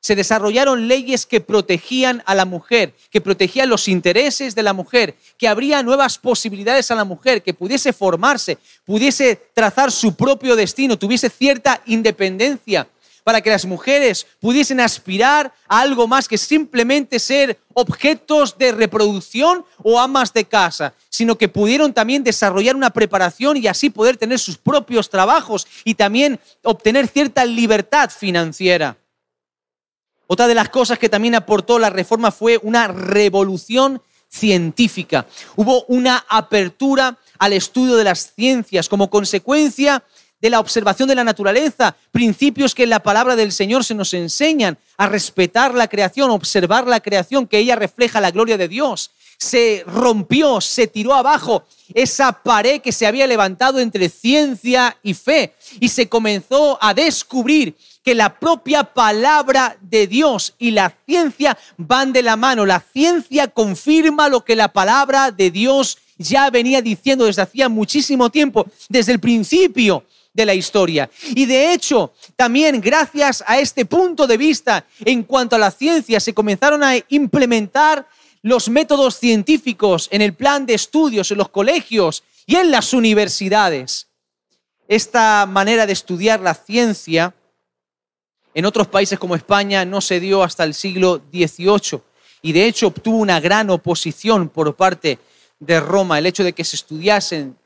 Se 0.00 0.14
desarrollaron 0.14 0.86
leyes 0.86 1.24
que 1.24 1.40
protegían 1.40 2.22
a 2.26 2.34
la 2.34 2.44
mujer, 2.44 2.94
que 3.10 3.22
protegían 3.22 3.70
los 3.70 3.88
intereses 3.88 4.54
de 4.54 4.62
la 4.62 4.74
mujer, 4.74 5.16
que 5.38 5.48
abría 5.48 5.82
nuevas 5.82 6.18
posibilidades 6.18 6.90
a 6.90 6.94
la 6.94 7.04
mujer, 7.04 7.42
que 7.42 7.54
pudiese 7.54 7.94
formarse, 7.94 8.58
pudiese 8.84 9.40
trazar 9.54 9.90
su 9.90 10.14
propio 10.14 10.56
destino, 10.56 10.98
tuviese 10.98 11.30
cierta 11.30 11.80
independencia 11.86 12.86
para 13.24 13.40
que 13.40 13.50
las 13.50 13.64
mujeres 13.64 14.26
pudiesen 14.38 14.78
aspirar 14.80 15.52
a 15.66 15.80
algo 15.80 16.06
más 16.06 16.28
que 16.28 16.38
simplemente 16.38 17.18
ser 17.18 17.58
objetos 17.72 18.56
de 18.56 18.70
reproducción 18.70 19.64
o 19.82 19.98
amas 19.98 20.32
de 20.32 20.44
casa, 20.44 20.94
sino 21.08 21.36
que 21.36 21.48
pudieron 21.48 21.92
también 21.92 22.22
desarrollar 22.22 22.76
una 22.76 22.90
preparación 22.90 23.56
y 23.56 23.66
así 23.66 23.88
poder 23.88 24.18
tener 24.18 24.38
sus 24.38 24.58
propios 24.58 25.08
trabajos 25.08 25.66
y 25.84 25.94
también 25.94 26.38
obtener 26.62 27.08
cierta 27.08 27.44
libertad 27.46 28.10
financiera. 28.10 28.98
Otra 30.26 30.46
de 30.46 30.54
las 30.54 30.68
cosas 30.68 30.98
que 30.98 31.08
también 31.08 31.34
aportó 31.34 31.78
la 31.78 31.90
reforma 31.90 32.30
fue 32.30 32.58
una 32.62 32.88
revolución 32.88 34.02
científica. 34.28 35.26
Hubo 35.56 35.84
una 35.84 36.24
apertura 36.28 37.18
al 37.38 37.52
estudio 37.52 37.96
de 37.96 38.04
las 38.04 38.32
ciencias 38.34 38.88
como 38.88 39.08
consecuencia 39.08 40.02
de 40.40 40.50
la 40.50 40.60
observación 40.60 41.08
de 41.08 41.14
la 41.14 41.24
naturaleza, 41.24 41.96
principios 42.12 42.74
que 42.74 42.84
en 42.84 42.90
la 42.90 43.02
palabra 43.02 43.36
del 43.36 43.52
Señor 43.52 43.84
se 43.84 43.94
nos 43.94 44.12
enseñan 44.12 44.76
a 44.96 45.06
respetar 45.06 45.74
la 45.74 45.88
creación, 45.88 46.30
observar 46.30 46.86
la 46.86 47.00
creación, 47.00 47.46
que 47.46 47.58
ella 47.58 47.76
refleja 47.76 48.20
la 48.20 48.30
gloria 48.30 48.58
de 48.58 48.68
Dios. 48.68 49.10
Se 49.38 49.84
rompió, 49.86 50.60
se 50.60 50.86
tiró 50.86 51.14
abajo 51.14 51.64
esa 51.92 52.32
pared 52.32 52.80
que 52.80 52.92
se 52.92 53.06
había 53.06 53.26
levantado 53.26 53.80
entre 53.80 54.08
ciencia 54.08 54.96
y 55.02 55.14
fe 55.14 55.54
y 55.80 55.88
se 55.88 56.08
comenzó 56.08 56.78
a 56.80 56.94
descubrir 56.94 57.74
que 58.04 58.14
la 58.14 58.38
propia 58.38 58.84
palabra 58.84 59.76
de 59.80 60.06
Dios 60.06 60.54
y 60.58 60.70
la 60.72 60.94
ciencia 61.06 61.56
van 61.78 62.12
de 62.12 62.22
la 62.22 62.36
mano. 62.36 62.66
La 62.66 62.80
ciencia 62.80 63.48
confirma 63.48 64.28
lo 64.28 64.44
que 64.44 64.54
la 64.54 64.68
palabra 64.68 65.30
de 65.30 65.50
Dios 65.50 65.98
ya 66.18 66.50
venía 66.50 66.82
diciendo 66.82 67.24
desde 67.24 67.42
hacía 67.42 67.68
muchísimo 67.68 68.30
tiempo, 68.30 68.66
desde 68.88 69.12
el 69.12 69.20
principio 69.20 70.04
de 70.34 70.44
la 70.44 70.52
historia. 70.52 71.08
Y 71.34 71.46
de 71.46 71.72
hecho, 71.72 72.12
también 72.36 72.80
gracias 72.80 73.42
a 73.46 73.58
este 73.58 73.86
punto 73.86 74.26
de 74.26 74.36
vista 74.36 74.84
en 75.04 75.22
cuanto 75.22 75.56
a 75.56 75.58
la 75.58 75.70
ciencia, 75.70 76.20
se 76.20 76.34
comenzaron 76.34 76.82
a 76.82 76.96
implementar 77.08 78.06
los 78.42 78.68
métodos 78.68 79.18
científicos 79.18 80.08
en 80.10 80.20
el 80.20 80.34
plan 80.34 80.66
de 80.66 80.74
estudios, 80.74 81.30
en 81.30 81.38
los 81.38 81.48
colegios 81.48 82.24
y 82.44 82.56
en 82.56 82.70
las 82.70 82.92
universidades. 82.92 84.08
Esta 84.86 85.46
manera 85.46 85.86
de 85.86 85.94
estudiar 85.94 86.40
la 86.40 86.52
ciencia 86.54 87.34
En 88.56 88.66
otros 88.66 88.86
países 88.86 89.18
como 89.18 89.34
España 89.34 89.84
no 89.84 90.00
se 90.00 90.20
dio 90.20 90.44
hasta 90.44 90.62
el 90.62 90.74
siglo 90.74 91.20
XVIII 91.32 92.00
y 92.40 92.52
de 92.52 92.66
hecho 92.66 92.86
obtuvo 92.86 93.16
una 93.16 93.40
gran 93.40 93.68
oposición 93.68 94.48
por 94.48 94.76
parte 94.76 95.18
de 95.58 95.80
Roma 95.80 96.18
el 96.18 96.26
hecho 96.26 96.44
de 96.44 96.52
que 96.52 96.62
se 96.62 96.76
estudiasen 96.76 97.56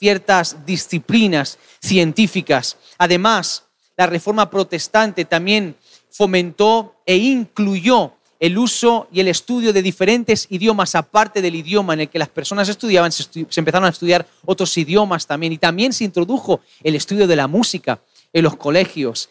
ciertas 0.00 0.64
disciplinas 0.64 1.58
científicas. 1.80 2.78
Además, 2.96 3.64
la 3.96 4.06
reforma 4.06 4.48
protestante 4.48 5.26
también 5.26 5.76
fomentó 6.10 6.96
e 7.04 7.16
incluyó 7.16 8.14
el 8.40 8.56
uso 8.56 9.06
y 9.12 9.20
el 9.20 9.28
estudio 9.28 9.74
de 9.74 9.82
diferentes 9.82 10.46
idiomas 10.48 10.94
aparte 10.94 11.42
del 11.42 11.54
idioma 11.54 11.92
en 11.92 12.00
el 12.00 12.08
que 12.08 12.18
las 12.18 12.30
personas 12.30 12.70
estudiaban, 12.70 13.12
se, 13.12 13.28
empezaron 13.56 13.84
a 13.84 13.90
estudiar 13.90 14.26
otros 14.46 14.76
idiomas 14.78 15.26
también 15.26 15.52
y 15.52 15.58
también 15.58 15.92
se 15.92 16.04
introdujo 16.04 16.60
el 16.82 16.94
estudio 16.94 17.26
de 17.26 17.36
la 17.36 17.46
música 17.46 18.00
en 18.32 18.42
los 18.42 18.56
colegios 18.56 19.28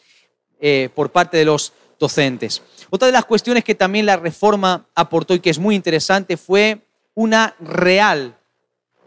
eh, 0.62 0.90
por 0.94 1.12
parte 1.12 1.38
de 1.38 1.46
los 1.46 1.74
docentes. 2.00 2.62
Otra 2.92 3.08
de 3.08 3.12
las 3.12 3.26
cuestiones 3.26 3.64
que 3.64 3.74
también 3.74 4.06
la 4.06 4.18
reforma 4.18 4.86
aportó 4.94 5.34
y 5.34 5.40
que 5.40 5.50
es 5.50 5.58
muy 5.58 5.74
interesante 5.74 6.38
fue 6.38 6.82
una 7.16 7.56
real, 7.60 8.38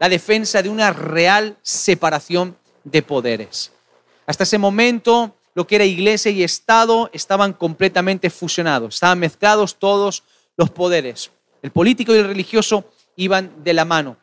la 0.02 0.08
defensa 0.08 0.60
de 0.60 0.68
una 0.68 0.92
real 0.92 1.56
separación 1.62 2.56
de 2.82 3.02
poderes. 3.02 3.70
Hasta 4.26 4.42
ese 4.42 4.58
momento 4.58 5.36
lo 5.54 5.64
que 5.64 5.76
era 5.76 5.84
iglesia 5.84 6.32
y 6.32 6.42
Estado 6.42 7.08
estaban 7.12 7.52
completamente 7.52 8.28
fusionados, 8.28 8.94
estaban 8.94 9.20
mezclados 9.20 9.76
todos 9.76 10.24
los 10.56 10.70
poderes. 10.70 11.30
El 11.62 11.70
político 11.70 12.12
y 12.12 12.18
el 12.18 12.26
religioso 12.26 12.84
iban 13.14 13.62
de 13.62 13.74
la 13.74 13.84
mano. 13.84 14.16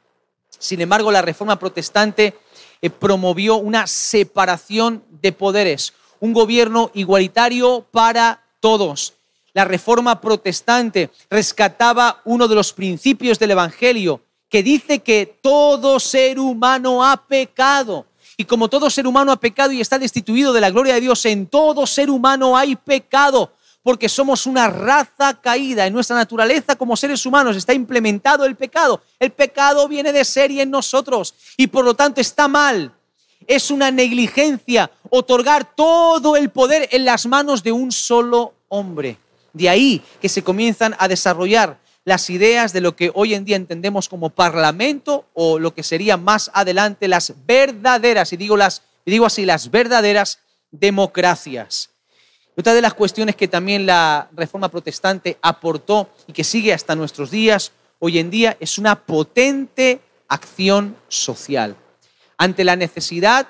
Sin 0.49 0.81
embargo, 0.81 1.13
la 1.13 1.21
reforma 1.21 1.57
protestante 1.57 2.35
eh, 2.81 2.89
promovió 2.89 3.55
una 3.55 3.87
separación 3.87 5.05
de 5.21 5.31
poderes, 5.31 5.93
un 6.19 6.33
gobierno 6.33 6.91
igualitario 6.93 7.85
para 7.89 8.43
todos. 8.59 9.13
La 9.53 9.63
reforma 9.63 10.19
protestante 10.19 11.09
rescataba 11.29 12.19
uno 12.25 12.49
de 12.49 12.55
los 12.55 12.73
principios 12.73 13.39
del 13.39 13.51
Evangelio 13.51 14.19
que 14.49 14.63
dice 14.63 14.99
que 14.99 15.37
todo 15.41 15.99
ser 15.99 16.39
humano 16.39 17.05
ha 17.05 17.15
pecado 17.27 18.05
y 18.39 18.45
como 18.45 18.69
todo 18.69 18.89
ser 18.89 19.05
humano 19.05 19.33
ha 19.33 19.35
pecado 19.35 19.73
y 19.73 19.81
está 19.81 19.99
destituido 19.99 20.53
de 20.53 20.61
la 20.61 20.69
gloria 20.69 20.93
de 20.93 21.01
Dios, 21.01 21.25
en 21.25 21.45
todo 21.45 21.85
ser 21.85 22.09
humano 22.09 22.55
hay 22.55 22.77
pecado, 22.77 23.51
porque 23.83 24.07
somos 24.07 24.45
una 24.45 24.69
raza 24.69 25.41
caída. 25.41 25.85
En 25.85 25.91
nuestra 25.91 26.15
naturaleza 26.15 26.77
como 26.77 26.95
seres 26.95 27.25
humanos 27.25 27.57
está 27.57 27.73
implementado 27.73 28.45
el 28.45 28.55
pecado. 28.55 29.01
El 29.19 29.31
pecado 29.31 29.89
viene 29.89 30.13
de 30.13 30.23
ser 30.23 30.51
y 30.51 30.61
en 30.61 30.71
nosotros, 30.71 31.35
y 31.57 31.67
por 31.67 31.83
lo 31.83 31.95
tanto 31.95 32.21
está 32.21 32.47
mal. 32.47 32.93
Es 33.45 33.71
una 33.71 33.91
negligencia 33.91 34.89
otorgar 35.09 35.75
todo 35.75 36.37
el 36.37 36.49
poder 36.49 36.87
en 36.93 37.03
las 37.03 37.25
manos 37.25 37.61
de 37.61 37.73
un 37.73 37.91
solo 37.91 38.53
hombre. 38.69 39.17
De 39.51 39.67
ahí 39.67 40.01
que 40.21 40.29
se 40.29 40.43
comienzan 40.43 40.95
a 40.97 41.09
desarrollar 41.09 41.77
las 42.09 42.29
ideas 42.31 42.73
de 42.73 42.81
lo 42.81 42.95
que 42.95 43.11
hoy 43.13 43.35
en 43.35 43.45
día 43.45 43.55
entendemos 43.55 44.09
como 44.09 44.31
parlamento 44.31 45.27
o 45.33 45.59
lo 45.59 45.75
que 45.75 45.83
sería 45.83 46.17
más 46.17 46.49
adelante 46.55 47.07
las 47.07 47.33
verdaderas, 47.45 48.33
y 48.33 48.37
digo, 48.37 48.57
las, 48.57 48.81
digo 49.05 49.27
así, 49.27 49.45
las 49.45 49.69
verdaderas 49.69 50.39
democracias. 50.71 51.91
Otra 52.57 52.73
de 52.73 52.81
las 52.81 52.95
cuestiones 52.95 53.35
que 53.35 53.47
también 53.47 53.85
la 53.85 54.27
reforma 54.33 54.69
protestante 54.69 55.37
aportó 55.41 56.09
y 56.25 56.33
que 56.33 56.43
sigue 56.43 56.73
hasta 56.73 56.95
nuestros 56.95 57.29
días 57.29 57.73
hoy 57.99 58.17
en 58.17 58.31
día 58.31 58.57
es 58.59 58.79
una 58.79 58.95
potente 58.95 60.01
acción 60.27 60.97
social. 61.09 61.75
Ante 62.39 62.63
la 62.63 62.75
necesidad, 62.75 63.47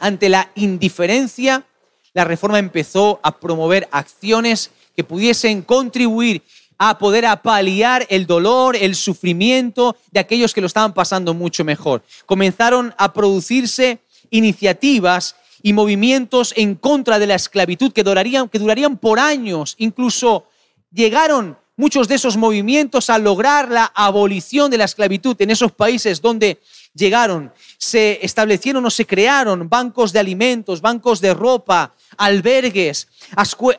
ante 0.00 0.28
la 0.28 0.50
indiferencia, 0.54 1.64
la 2.12 2.24
reforma 2.24 2.58
empezó 2.58 3.20
a 3.22 3.38
promover 3.38 3.88
acciones 3.90 4.70
que 4.94 5.02
pudiesen 5.02 5.62
contribuir 5.62 6.42
a 6.82 6.96
poder 6.96 7.26
apaliar 7.26 8.06
el 8.08 8.26
dolor, 8.26 8.74
el 8.74 8.94
sufrimiento 8.94 9.96
de 10.12 10.20
aquellos 10.20 10.54
que 10.54 10.62
lo 10.62 10.66
estaban 10.66 10.94
pasando 10.94 11.34
mucho 11.34 11.62
mejor. 11.62 12.02
Comenzaron 12.24 12.94
a 12.96 13.12
producirse 13.12 13.98
iniciativas 14.30 15.36
y 15.62 15.74
movimientos 15.74 16.54
en 16.56 16.74
contra 16.74 17.18
de 17.18 17.26
la 17.26 17.34
esclavitud 17.34 17.92
que 17.92 18.02
durarían, 18.02 18.48
que 18.48 18.58
durarían 18.58 18.96
por 18.96 19.20
años. 19.20 19.74
Incluso 19.76 20.46
llegaron 20.90 21.58
muchos 21.76 22.08
de 22.08 22.14
esos 22.14 22.38
movimientos 22.38 23.10
a 23.10 23.18
lograr 23.18 23.70
la 23.70 23.84
abolición 23.94 24.70
de 24.70 24.78
la 24.78 24.84
esclavitud 24.84 25.36
en 25.38 25.50
esos 25.50 25.72
países 25.72 26.22
donde 26.22 26.62
llegaron. 26.94 27.52
Se 27.78 28.18
establecieron 28.22 28.84
o 28.84 28.90
se 28.90 29.06
crearon 29.06 29.68
bancos 29.68 30.12
de 30.12 30.18
alimentos, 30.18 30.80
bancos 30.80 31.20
de 31.20 31.34
ropa, 31.34 31.94
albergues, 32.16 33.08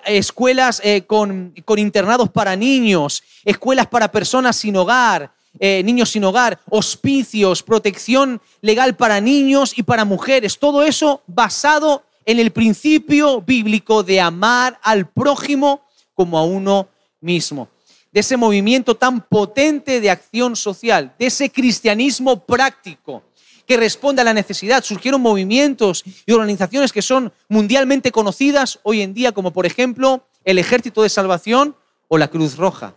escuelas 0.06 0.82
eh, 0.84 1.04
con, 1.04 1.54
internados 1.78 2.30
para 2.30 2.56
niños, 2.56 3.24
escuelas 3.44 3.88
para 3.88 4.12
personas 4.12 4.56
sin 4.56 4.76
hogar, 4.76 5.32
eh, 5.60 5.82
niños 5.84 6.10
sin 6.10 6.24
hogar, 6.24 6.60
hospicios, 6.70 7.62
protección 7.62 8.42
legal 8.62 8.96
para 8.96 9.20
niños 9.20 9.74
y 9.78 9.84
para 9.84 10.06
mujeres. 10.06 10.58
Todo 10.58 10.84
eso 10.84 11.22
basado 11.28 12.04
en 12.26 12.40
el 12.40 12.52
principio 12.52 13.42
bíblico 13.42 14.04
de 14.04 14.22
amar 14.22 14.80
al 14.84 15.08
prójimo 15.10 15.82
como 16.14 16.38
a 16.38 16.44
uno 16.44 16.88
mismo. 17.20 17.68
De 18.12 18.20
ese 18.20 18.38
movimiento 18.38 18.96
tan 18.96 19.22
potente 19.22 20.02
de 20.02 20.10
acción 20.10 20.56
social, 20.56 21.14
de 21.18 21.28
ese 21.28 21.50
cristianismo 21.50 22.46
práctico 22.46 23.24
que 23.66 23.78
responde 23.78 24.22
a 24.22 24.26
la 24.26 24.34
necesidad. 24.34 24.84
Surgieron 24.84 25.22
movimientos 25.22 26.04
y 26.26 26.34
organizaciones 26.34 26.92
que 26.92 27.02
son 27.02 27.32
mundialmente 27.48 28.12
conocidas 28.12 28.80
hoy 28.84 29.02
en 29.02 29.14
día, 29.14 29.32
como 29.32 29.52
por 29.52 29.66
ejemplo 29.66 30.26
el 30.44 30.58
Ejército 30.58 31.04
de 31.04 31.10
Salvación 31.10 31.76
o 32.10 32.18
la 32.18 32.28
Cruz 32.28 32.58
Roja. 32.58 32.96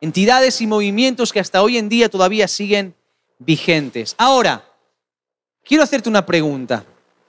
Entidades 0.00 0.60
y 0.60 0.66
movimientos 0.66 1.32
que 1.32 1.40
hasta 1.40 1.62
hoy 1.62 1.76
en 1.76 1.90
día 1.90 2.08
todavía 2.08 2.48
siguen 2.48 2.94
vigentes. 3.38 4.14
Ahora, 4.16 4.64
quiero 5.62 5.82
hacerte 5.82 6.08
una 6.08 6.24
pregunta. 6.24 6.84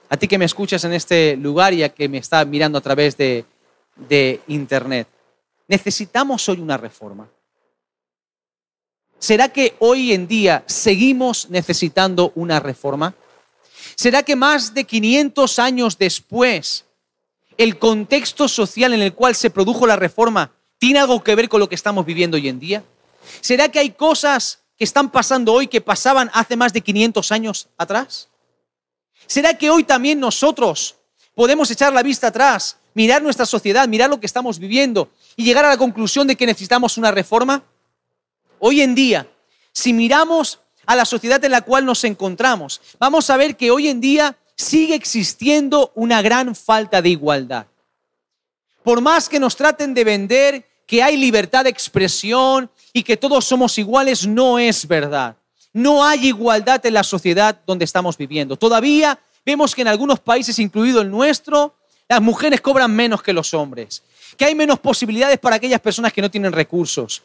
A 0.08 0.16
ti 0.16 0.28
que 0.28 0.38
me 0.38 0.46
escuchas 0.46 0.84
en 0.84 0.94
este 0.94 1.36
lugar 1.36 1.74
y 1.74 1.82
a 1.82 1.90
que 1.90 2.08
me 2.08 2.18
está 2.18 2.42
mirando 2.46 2.78
a 2.78 2.80
través 2.80 3.16
de, 3.18 3.44
de 4.08 4.40
Internet. 4.46 5.08
¿Necesitamos 5.68 6.48
hoy 6.48 6.60
una 6.60 6.78
reforma? 6.78 7.28
¿Será 9.18 9.48
que 9.52 9.76
hoy 9.80 10.12
en 10.12 10.26
día 10.26 10.64
seguimos 10.66 11.50
necesitando 11.50 12.32
una 12.34 12.58
reforma? 12.58 13.14
¿Será 13.94 14.22
que 14.22 14.34
más 14.34 14.72
de 14.72 14.84
500 14.84 15.58
años 15.58 15.98
después, 15.98 16.86
el 17.58 17.78
contexto 17.78 18.48
social 18.48 18.94
en 18.94 19.02
el 19.02 19.12
cual 19.12 19.34
se 19.34 19.50
produjo 19.50 19.86
la 19.86 19.96
reforma 19.96 20.52
tiene 20.78 21.00
algo 21.00 21.22
que 21.22 21.34
ver 21.34 21.48
con 21.48 21.60
lo 21.60 21.68
que 21.68 21.74
estamos 21.74 22.06
viviendo 22.06 22.36
hoy 22.36 22.48
en 22.48 22.58
día? 22.58 22.84
¿Será 23.40 23.68
que 23.68 23.78
hay 23.78 23.90
cosas 23.90 24.60
que 24.76 24.84
están 24.84 25.10
pasando 25.10 25.52
hoy 25.52 25.66
que 25.66 25.80
pasaban 25.80 26.30
hace 26.32 26.56
más 26.56 26.72
de 26.72 26.80
500 26.80 27.30
años 27.32 27.68
atrás? 27.76 28.28
¿Será 29.26 29.58
que 29.58 29.68
hoy 29.68 29.84
también 29.84 30.18
nosotros 30.20 30.96
podemos 31.38 31.70
echar 31.70 31.92
la 31.92 32.02
vista 32.02 32.26
atrás, 32.26 32.78
mirar 32.94 33.22
nuestra 33.22 33.46
sociedad, 33.46 33.86
mirar 33.86 34.10
lo 34.10 34.18
que 34.18 34.26
estamos 34.26 34.58
viviendo 34.58 35.12
y 35.36 35.44
llegar 35.44 35.64
a 35.64 35.68
la 35.68 35.76
conclusión 35.76 36.26
de 36.26 36.34
que 36.34 36.44
necesitamos 36.44 36.98
una 36.98 37.12
reforma? 37.12 37.62
Hoy 38.58 38.80
en 38.80 38.96
día, 38.96 39.24
si 39.70 39.92
miramos 39.92 40.58
a 40.84 40.96
la 40.96 41.04
sociedad 41.04 41.44
en 41.44 41.52
la 41.52 41.60
cual 41.60 41.84
nos 41.84 42.02
encontramos, 42.02 42.80
vamos 42.98 43.30
a 43.30 43.36
ver 43.36 43.56
que 43.56 43.70
hoy 43.70 43.86
en 43.86 44.00
día 44.00 44.36
sigue 44.56 44.96
existiendo 44.96 45.92
una 45.94 46.22
gran 46.22 46.56
falta 46.56 47.00
de 47.00 47.10
igualdad. 47.10 47.66
Por 48.82 49.00
más 49.00 49.28
que 49.28 49.38
nos 49.38 49.54
traten 49.54 49.94
de 49.94 50.02
vender 50.02 50.66
que 50.88 51.04
hay 51.04 51.16
libertad 51.16 51.62
de 51.62 51.70
expresión 51.70 52.68
y 52.92 53.04
que 53.04 53.16
todos 53.16 53.44
somos 53.44 53.78
iguales, 53.78 54.26
no 54.26 54.58
es 54.58 54.88
verdad. 54.88 55.36
No 55.72 56.04
hay 56.04 56.26
igualdad 56.26 56.84
en 56.84 56.94
la 56.94 57.04
sociedad 57.04 57.60
donde 57.64 57.84
estamos 57.84 58.16
viviendo. 58.18 58.56
Todavía 58.56 59.20
vemos 59.48 59.74
que 59.74 59.80
en 59.80 59.88
algunos 59.88 60.20
países, 60.20 60.58
incluido 60.58 61.00
el 61.00 61.10
nuestro, 61.10 61.74
las 62.06 62.20
mujeres 62.20 62.60
cobran 62.60 62.94
menos 62.94 63.22
que 63.22 63.32
los 63.32 63.54
hombres, 63.54 64.02
que 64.36 64.44
hay 64.44 64.54
menos 64.54 64.78
posibilidades 64.78 65.38
para 65.38 65.56
aquellas 65.56 65.80
personas 65.80 66.12
que 66.12 66.20
no 66.20 66.30
tienen 66.30 66.52
recursos, 66.52 67.22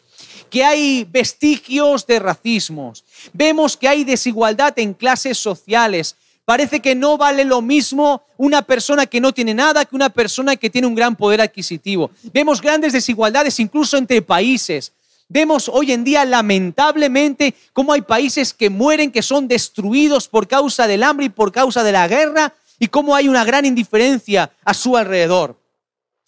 que 0.49 0.63
hay 0.63 1.05
vestigios 1.12 2.07
de 2.07 2.19
racismos, 2.19 3.03
vemos 3.33 3.75
que 3.75 3.89
hay 3.89 4.05
desigualdad 4.05 4.73
en 4.79 4.93
clases 4.93 5.38
sociales. 5.38 6.15
Parece 6.45 6.79
que 6.79 6.95
no 6.95 7.17
vale 7.17 7.43
lo 7.43 7.62
mismo 7.62 8.23
una 8.38 8.62
persona 8.62 9.05
que 9.05 9.19
no 9.19 9.33
tiene 9.33 9.53
nada 9.53 9.83
que 9.83 9.95
una 9.95 10.09
persona 10.09 10.55
que 10.55 10.69
tiene 10.69 10.88
un 10.88 10.95
gran 10.95 11.17
poder 11.17 11.41
adquisitivo. 11.41 12.09
Vemos 12.33 12.62
grandes 12.62 12.93
desigualdades 12.93 13.59
incluso 13.59 13.97
entre 13.97 14.21
países. 14.21 14.93
Vemos 15.29 15.69
hoy 15.73 15.91
en 15.91 16.03
día 16.03 16.25
lamentablemente 16.25 17.55
cómo 17.73 17.93
hay 17.93 18.01
países 18.01 18.53
que 18.53 18.69
mueren, 18.69 19.12
que 19.12 19.21
son 19.21 19.47
destruidos 19.47 20.27
por 20.27 20.47
causa 20.47 20.88
del 20.88 21.03
hambre 21.03 21.27
y 21.27 21.29
por 21.29 21.51
causa 21.51 21.83
de 21.83 21.91
la 21.91 22.07
guerra 22.07 22.53
y 22.79 22.88
cómo 22.88 23.15
hay 23.15 23.27
una 23.29 23.45
gran 23.45 23.65
indiferencia 23.65 24.51
a 24.63 24.73
su 24.73 24.97
alrededor. 24.97 25.57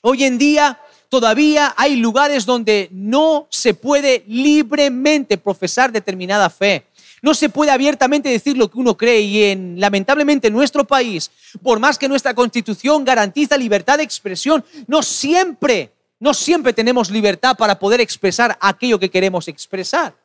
Hoy 0.01 0.23
en 0.23 0.37
día 0.37 0.79
todavía 1.09 1.73
hay 1.77 1.97
lugares 1.97 2.45
donde 2.45 2.89
no 2.91 3.47
se 3.49 3.73
puede 3.73 4.23
libremente 4.27 5.37
profesar 5.37 5.91
determinada 5.91 6.49
fe. 6.49 6.85
No 7.21 7.33
se 7.33 7.49
puede 7.49 7.71
abiertamente 7.71 8.29
decir 8.29 8.55
lo 8.55 8.69
que 8.69 8.77
uno 8.77 8.95
cree 8.95 9.21
y 9.21 9.43
en, 9.45 9.79
lamentablemente 9.79 10.47
en 10.47 10.53
nuestro 10.53 10.85
país, 10.85 11.31
por 11.63 11.79
más 11.79 11.97
que 11.97 12.07
nuestra 12.07 12.35
constitución 12.35 13.03
garantiza 13.03 13.57
libertad 13.57 13.97
de 13.97 14.03
expresión, 14.03 14.63
no 14.85 15.01
siempre, 15.01 15.91
no 16.19 16.33
siempre 16.33 16.73
tenemos 16.73 17.09
libertad 17.09 17.55
para 17.57 17.77
poder 17.77 18.01
expresar 18.01 18.57
aquello 18.61 18.99
que 18.99 19.09
queremos 19.09 19.47
expresar. 19.47 20.15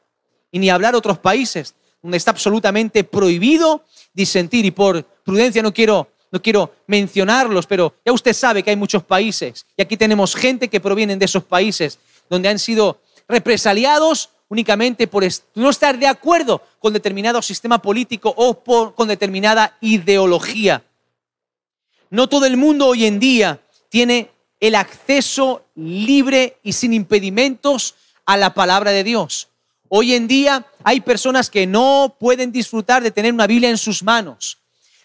Y 0.50 0.59
ni 0.59 0.70
hablar 0.70 0.94
otros 0.94 1.18
países 1.18 1.74
donde 2.03 2.16
está 2.16 2.31
absolutamente 2.31 3.05
prohibido 3.05 3.85
disentir 4.12 4.64
y 4.64 4.70
por 4.70 5.05
prudencia 5.05 5.62
no 5.62 5.72
quiero 5.72 6.09
no 6.33 6.40
quiero 6.40 6.72
mencionarlos, 6.87 7.66
pero 7.66 7.94
ya 8.05 8.12
usted 8.12 8.33
sabe 8.33 8.62
que 8.62 8.70
hay 8.70 8.76
muchos 8.76 9.03
países 9.03 9.66
y 9.76 9.83
aquí 9.83 9.96
tenemos 9.96 10.37
gente 10.37 10.68
que 10.68 10.81
provienen 10.81 11.18
de 11.18 11.24
esos 11.24 11.42
países 11.42 11.98
donde 12.29 12.48
han 12.48 12.61
sido 12.61 13.00
represaliados 13.26 14.31
únicamente 14.48 15.09
por 15.09 15.24
no 15.55 15.70
estar 15.70 15.98
de 15.98 16.07
acuerdo 16.07 16.62
con 16.79 16.92
determinado 16.92 17.42
sistema 17.42 17.83
político 17.83 18.33
o 18.37 18.94
con 18.94 19.09
determinada 19.09 19.76
ideología. 19.81 20.85
No 22.11 22.29
todo 22.29 22.46
el 22.46 22.57
mundo 22.57 22.87
hoy 22.87 23.07
en 23.07 23.18
día 23.18 23.61
tiene 23.88 24.31
el 24.61 24.75
acceso 24.75 25.64
libre 25.75 26.59
y 26.62 26.75
sin 26.75 26.92
impedimentos 26.92 27.94
a 28.27 28.37
la 28.37 28.55
palabra 28.55 28.92
de 28.92 29.03
Dios. 29.03 29.49
Hoy 29.88 30.14
en 30.14 30.29
día 30.29 30.66
hay 30.85 31.01
personas 31.01 31.51
que 31.51 31.66
no 31.66 32.14
pueden 32.20 32.53
disfrutar 32.53 33.03
de 33.03 33.11
tener 33.11 33.33
una 33.33 33.46
Biblia 33.46 33.70
en 33.70 33.79
sus 33.79 34.03
manos. 34.03 34.59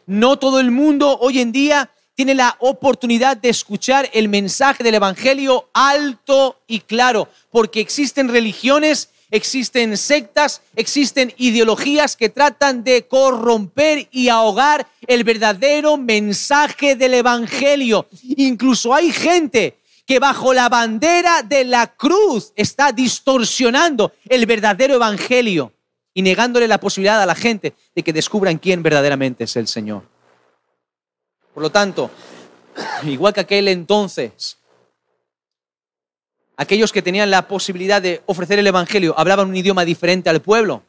No 0.05 0.37
todo 0.37 0.59
el 0.59 0.69
mundo 0.69 1.17
hoy 1.19 1.39
en 1.39 1.51
día 1.51 1.89
tiene 2.13 2.35
la 2.35 2.55
oportunidad 2.59 3.35
de 3.35 3.49
escuchar 3.49 4.09
el 4.13 4.29
mensaje 4.29 4.83
del 4.83 4.95
Evangelio 4.95 5.69
alto 5.73 6.59
y 6.67 6.81
claro, 6.81 7.27
porque 7.49 7.79
existen 7.79 8.29
religiones, 8.29 9.09
existen 9.35 9.97
sectas, 9.97 10.61
existen 10.75 11.33
ideologías 11.37 12.15
que 12.15 12.29
tratan 12.29 12.83
de 12.83 13.07
corromper 13.07 14.07
y 14.11 14.29
ahogar 14.29 14.87
el 15.07 15.23
verdadero 15.23 15.97
mensaje 15.97 16.95
del 16.95 17.15
Evangelio. 17.15 18.07
Incluso 18.37 18.93
hay 18.93 19.11
gente 19.11 19.77
que 20.05 20.19
bajo 20.19 20.53
la 20.53 20.69
bandera 20.69 21.41
de 21.41 21.65
la 21.65 21.87
cruz 21.87 22.53
está 22.55 22.91
distorsionando 22.91 24.13
el 24.29 24.45
verdadero 24.45 24.95
Evangelio 24.95 25.73
y 26.13 26.21
negándole 26.21 26.67
la 26.67 26.79
posibilidad 26.79 27.21
a 27.21 27.25
la 27.25 27.35
gente 27.35 27.73
de 27.93 28.03
que 28.03 28.13
descubran 28.13 28.57
quién 28.57 28.81
verdaderamente 28.81 29.43
es 29.43 29.55
el 29.55 29.67
Señor. 29.67 30.03
Por 31.53 31.63
lo 31.63 31.71
tanto, 31.71 32.11
igual 33.03 33.33
que 33.33 33.41
aquel 33.41 33.67
entonces, 33.67 34.57
aquellos 36.57 36.91
que 36.91 37.01
tenían 37.01 37.31
la 37.31 37.47
posibilidad 37.47 38.01
de 38.01 38.21
ofrecer 38.25 38.59
el 38.59 38.67
Evangelio 38.67 39.13
hablaban 39.17 39.49
un 39.49 39.55
idioma 39.55 39.85
diferente 39.85 40.29
al 40.29 40.41
pueblo 40.41 40.83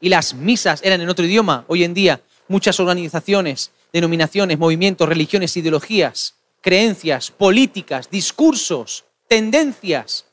y 0.00 0.08
las 0.08 0.34
misas 0.34 0.80
eran 0.82 1.00
en 1.00 1.08
otro 1.08 1.24
idioma. 1.24 1.64
Hoy 1.68 1.84
en 1.84 1.94
día 1.94 2.20
muchas 2.48 2.80
organizaciones, 2.80 3.70
denominaciones, 3.92 4.58
movimientos, 4.58 5.08
religiones, 5.08 5.56
ideologías, 5.56 6.34
creencias, 6.60 7.30
políticas, 7.30 8.10
discursos, 8.10 9.04
tendencias, 9.28 10.26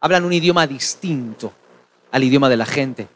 hablan 0.00 0.24
un 0.24 0.32
idioma 0.32 0.66
distinto 0.66 1.52
al 2.12 2.22
idioma 2.22 2.48
de 2.48 2.56
la 2.56 2.66
gente. 2.66 3.08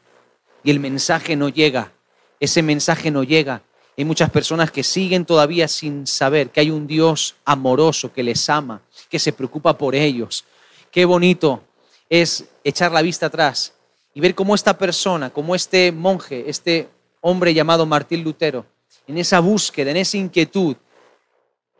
Y 0.64 0.70
el 0.70 0.80
mensaje 0.80 1.36
no 1.36 1.48
llega, 1.48 1.92
ese 2.40 2.62
mensaje 2.62 3.10
no 3.10 3.22
llega. 3.22 3.62
Hay 3.98 4.04
muchas 4.04 4.30
personas 4.30 4.70
que 4.70 4.84
siguen 4.84 5.24
todavía 5.24 5.66
sin 5.66 6.06
saber 6.06 6.50
que 6.50 6.60
hay 6.60 6.70
un 6.70 6.86
Dios 6.86 7.34
amoroso 7.44 8.12
que 8.12 8.22
les 8.22 8.48
ama, 8.48 8.80
que 9.10 9.18
se 9.18 9.32
preocupa 9.32 9.76
por 9.76 9.96
ellos. 9.96 10.44
Qué 10.92 11.04
bonito 11.04 11.64
es 12.08 12.44
echar 12.62 12.92
la 12.92 13.02
vista 13.02 13.26
atrás 13.26 13.72
y 14.14 14.20
ver 14.20 14.36
cómo 14.36 14.54
esta 14.54 14.78
persona, 14.78 15.30
como 15.30 15.52
este 15.52 15.90
monje, 15.90 16.48
este 16.48 16.88
hombre 17.22 17.52
llamado 17.52 17.86
Martín 17.86 18.22
Lutero, 18.22 18.64
en 19.08 19.18
esa 19.18 19.40
búsqueda, 19.40 19.90
en 19.90 19.96
esa 19.96 20.16
inquietud, 20.16 20.76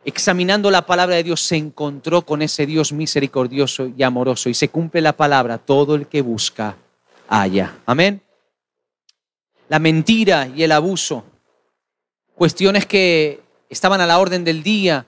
examinando 0.03 0.69
la 0.69 0.85
palabra 0.85 1.15
de 1.15 1.23
Dios, 1.23 1.39
se 1.39 1.55
encontró 1.55 2.23
con 2.23 2.41
ese 2.41 2.65
Dios 2.65 2.91
misericordioso 2.91 3.89
y 3.97 4.03
amoroso 4.03 4.49
y 4.49 4.53
se 4.53 4.67
cumple 4.67 4.99
la 4.99 5.15
palabra, 5.15 5.57
todo 5.57 5.95
el 5.95 6.07
que 6.07 6.21
busca 6.21 6.75
haya. 7.29 7.77
Amén. 7.85 8.21
La 9.69 9.79
mentira 9.79 10.49
y 10.53 10.63
el 10.63 10.73
abuso, 10.73 11.23
cuestiones 12.39 12.85
que 12.85 13.41
estaban 13.69 13.99
a 13.99 14.07
la 14.07 14.17
orden 14.17 14.45
del 14.45 14.63
día 14.63 15.05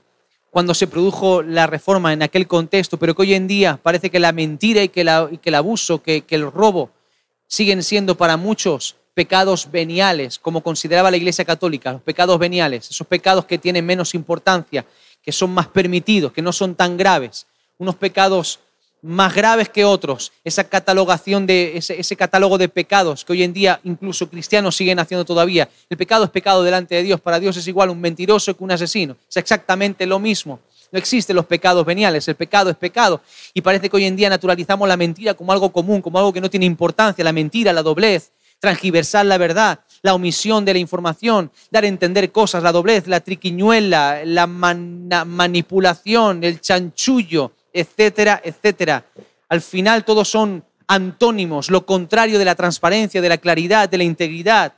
cuando 0.50 0.74
se 0.74 0.86
produjo 0.86 1.42
la 1.42 1.66
reforma 1.66 2.12
en 2.12 2.24
aquel 2.24 2.46
contexto, 2.46 2.98
pero 2.98 3.16
que 3.16 3.22
hoy 3.22 3.34
en 3.36 3.48
día 3.48 3.80
parece 3.82 4.10
que 4.10 4.20
la 4.20 4.34
mentira 4.34 4.84
y 4.84 4.90
que, 4.90 5.00
el 5.00 5.56
abuso, 5.56 6.04
que, 6.04 6.24
que 6.24 6.36
el 6.36 6.52
robo 6.52 6.92
siguen 7.48 7.84
siendo 7.84 8.18
para 8.18 8.36
muchos 8.36 8.98
pecados 9.14 9.72
veniales, 9.72 10.40
como 10.40 10.62
consideraba 10.62 11.10
la 11.10 11.16
Iglesia 11.16 11.46
Católica, 11.46 11.94
los 11.94 12.02
pecados 12.02 12.38
veniales, 12.38 12.90
esos 12.90 13.08
pecados 13.08 13.46
que 13.46 13.58
tienen 13.58 13.86
menos 13.86 14.14
importancia, 14.14 14.86
que 15.24 15.32
son 15.32 15.52
más 15.52 15.68
permitidos, 15.68 16.34
que 16.34 16.42
no 16.42 16.52
son 16.52 16.76
tan 16.76 16.98
graves, 16.98 17.48
unos 17.78 17.96
pecados 17.96 18.60
más 19.02 19.34
graves 19.34 19.70
que 19.70 19.84
otros, 19.84 20.32
esa 20.44 20.64
catalogación 20.64 21.48
de 21.48 21.78
ese, 21.78 22.16
catálogo 22.16 22.58
de 22.58 22.70
pecados 22.70 23.26
que 23.26 23.34
hoy 23.34 23.44
en 23.44 23.54
día 23.54 23.80
incluso 23.84 24.30
cristianos 24.30 24.76
siguen 24.76 25.00
haciendo 25.00 25.26
todavía. 25.26 25.70
El 25.90 25.98
pecado 25.98 26.24
es 26.26 26.30
pecado 26.30 26.64
delante 26.64 26.96
de 26.96 27.04
Dios, 27.04 27.20
para 27.20 27.40
Dios 27.40 27.58
es 27.58 27.68
igual 27.68 27.90
un 27.90 28.00
mentiroso 28.00 28.56
que 28.56 28.64
un 28.64 28.72
asesino, 28.72 29.18
es 29.30 29.38
exactamente 29.38 30.06
lo 30.06 30.20
mismo. 30.20 30.60
No 30.92 31.00
existen 31.00 31.36
los 31.36 31.46
pecados 31.46 31.86
veniales, 31.86 32.28
el 32.28 32.36
pecado 32.36 32.70
es 32.70 32.76
pecado. 32.76 33.22
Y 33.54 33.62
parece 33.62 33.90
que 33.90 33.96
hoy 33.96 34.04
en 34.04 34.18
día 34.18 34.30
naturalizamos 34.30 34.90
la 34.90 34.98
mentira 34.98 35.34
como 35.34 35.54
algo 35.54 35.72
común, 35.72 36.02
como 36.02 36.18
algo 36.18 36.34
que 36.34 36.42
no 36.42 36.50
tiene 36.50 36.66
importancia, 36.66 37.24
la 37.24 37.32
mentira, 37.32 37.72
la 37.72 37.82
doblez, 37.82 38.34
transgiversar 38.60 39.26
la 39.26 39.38
verdad, 39.38 39.80
la 40.02 40.14
omisión 40.14 40.66
de 40.66 40.74
la 40.74 40.80
información, 40.80 41.50
dar 41.72 41.86
a 41.86 41.88
entender 41.88 42.30
cosas, 42.32 42.62
la 42.62 42.74
doblez, 42.74 43.08
la 43.08 43.22
triquiñuela, 43.22 44.26
la 44.26 44.46
manipulación, 44.48 46.44
el 46.44 46.60
chanchullo, 46.60 47.54
etcétera, 47.74 48.42
etcétera. 48.44 49.06
Al 49.50 49.62
final 49.62 50.06
todos 50.06 50.30
son 50.30 50.64
antónimos, 50.88 51.70
lo 51.70 51.86
contrario 51.86 52.38
de 52.38 52.46
la 52.46 52.56
transparencia, 52.56 53.22
de 53.22 53.30
la 53.30 53.38
claridad, 53.38 53.90
de 53.90 53.98
la 53.98 54.04
integridad. 54.04 54.74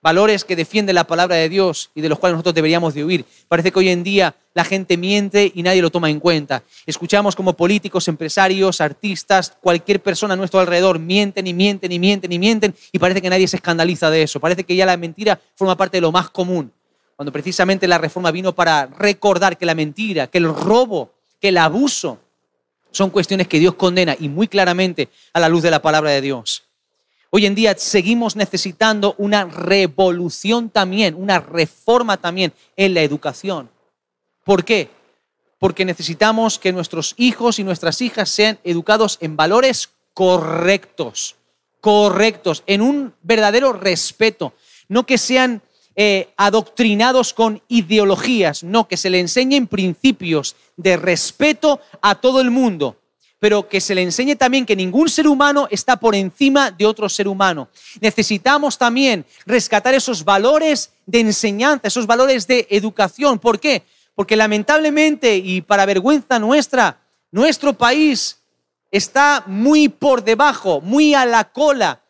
Valores 0.00 0.44
que 0.44 0.54
defienden 0.54 0.96
la 0.96 1.06
palabra 1.06 1.36
de 1.36 1.48
Dios 1.48 1.90
y 1.94 2.02
de 2.02 2.10
los 2.10 2.18
cuales 2.18 2.34
nosotros 2.34 2.54
deberíamos 2.54 2.92
de 2.92 3.04
huir. 3.04 3.24
Parece 3.48 3.72
que 3.72 3.78
hoy 3.78 3.88
en 3.88 4.04
día 4.04 4.34
la 4.52 4.62
gente 4.62 4.98
miente 4.98 5.50
y 5.54 5.62
nadie 5.62 5.80
lo 5.80 5.90
toma 5.90 6.10
en 6.10 6.20
cuenta. 6.20 6.62
Escuchamos 6.84 7.34
como 7.34 7.54
políticos, 7.54 8.06
empresarios, 8.06 8.82
artistas, 8.82 9.56
cualquier 9.62 10.00
persona 10.00 10.34
a 10.34 10.36
nuestro 10.36 10.60
alrededor 10.60 10.98
mienten 10.98 11.46
y 11.46 11.54
mienten 11.54 11.90
y 11.90 11.98
mienten 11.98 12.30
y 12.30 12.38
mienten 12.38 12.74
y 12.92 12.98
parece 12.98 13.22
que 13.22 13.30
nadie 13.30 13.48
se 13.48 13.56
escandaliza 13.56 14.10
de 14.10 14.22
eso. 14.22 14.40
Parece 14.40 14.64
que 14.64 14.76
ya 14.76 14.84
la 14.84 14.96
mentira 14.98 15.40
forma 15.54 15.74
parte 15.74 15.96
de 15.96 16.02
lo 16.02 16.12
más 16.12 16.28
común. 16.28 16.70
Cuando 17.16 17.32
precisamente 17.32 17.88
la 17.88 17.96
reforma 17.96 18.30
vino 18.30 18.54
para 18.54 18.86
recordar 18.86 19.56
que 19.56 19.64
la 19.64 19.74
mentira, 19.74 20.26
que 20.26 20.38
el 20.38 20.54
robo, 20.54 21.13
que 21.44 21.48
el 21.48 21.58
abuso 21.58 22.18
son 22.90 23.10
cuestiones 23.10 23.48
que 23.48 23.58
Dios 23.58 23.74
condena 23.74 24.16
y 24.18 24.30
muy 24.30 24.48
claramente 24.48 25.10
a 25.34 25.40
la 25.40 25.50
luz 25.50 25.62
de 25.62 25.70
la 25.70 25.82
palabra 25.82 26.10
de 26.10 26.22
Dios. 26.22 26.62
Hoy 27.28 27.44
en 27.44 27.54
día 27.54 27.74
seguimos 27.76 28.34
necesitando 28.34 29.14
una 29.18 29.44
revolución 29.44 30.70
también, 30.70 31.14
una 31.14 31.40
reforma 31.40 32.16
también 32.16 32.54
en 32.76 32.94
la 32.94 33.02
educación. 33.02 33.68
¿Por 34.42 34.64
qué? 34.64 34.88
Porque 35.58 35.84
necesitamos 35.84 36.58
que 36.58 36.72
nuestros 36.72 37.12
hijos 37.18 37.58
y 37.58 37.64
nuestras 37.64 38.00
hijas 38.00 38.30
sean 38.30 38.58
educados 38.64 39.18
en 39.20 39.36
valores 39.36 39.90
correctos, 40.14 41.36
correctos, 41.82 42.62
en 42.66 42.80
un 42.80 43.12
verdadero 43.20 43.74
respeto, 43.74 44.54
no 44.88 45.04
que 45.04 45.18
sean 45.18 45.60
eh, 45.96 46.30
adoctrinados 46.36 47.32
con 47.32 47.62
ideologías, 47.68 48.64
no, 48.64 48.88
que 48.88 48.96
se 48.96 49.10
le 49.10 49.20
enseñen 49.20 49.68
principios 49.68 50.56
de 50.76 50.96
respeto 50.96 51.80
a 52.02 52.16
todo 52.16 52.40
el 52.40 52.50
mundo, 52.50 52.96
pero 53.38 53.68
que 53.68 53.80
se 53.80 53.94
le 53.94 54.02
enseñe 54.02 54.34
también 54.36 54.66
que 54.66 54.74
ningún 54.74 55.08
ser 55.08 55.28
humano 55.28 55.68
está 55.70 55.96
por 55.96 56.14
encima 56.14 56.70
de 56.70 56.86
otro 56.86 57.08
ser 57.08 57.28
humano. 57.28 57.68
Necesitamos 58.00 58.76
también 58.76 59.24
rescatar 59.46 59.94
esos 59.94 60.24
valores 60.24 60.90
de 61.06 61.20
enseñanza, 61.20 61.86
esos 61.86 62.06
valores 62.06 62.46
de 62.46 62.66
educación. 62.70 63.38
¿Por 63.38 63.60
qué? 63.60 63.84
Porque 64.14 64.34
lamentablemente 64.34 65.36
y 65.36 65.60
para 65.60 65.86
vergüenza 65.86 66.38
nuestra, 66.38 66.98
nuestro 67.30 67.72
país 67.72 68.38
está 68.90 69.44
muy 69.46 69.88
por 69.88 70.24
debajo, 70.24 70.80
muy 70.80 71.14
a 71.14 71.26
la 71.26 71.44
cola 71.44 72.00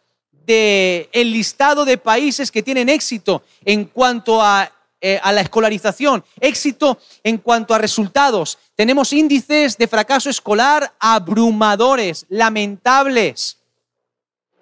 del 0.46 1.09
el 1.12 1.33
listado 1.33 1.85
de 1.85 1.98
países 1.98 2.50
que 2.50 2.62
tienen 2.62 2.88
éxito 2.88 3.42
en 3.64 3.85
cuanto 3.87 4.42
a, 4.42 4.70
eh, 5.00 5.20
a 5.22 5.33
la 5.33 5.40
escolarización, 5.40 6.24
éxito 6.40 6.98
en 7.22 7.38
cuanto 7.38 7.74
a 7.74 7.78
resultados. 7.78 8.59
Tenemos 8.74 9.12
índices 9.12 9.76
de 9.76 9.87
fracaso 9.87 10.30
escolar 10.30 10.94
abrumadores, 10.98 12.26
lamentables. 12.28 13.59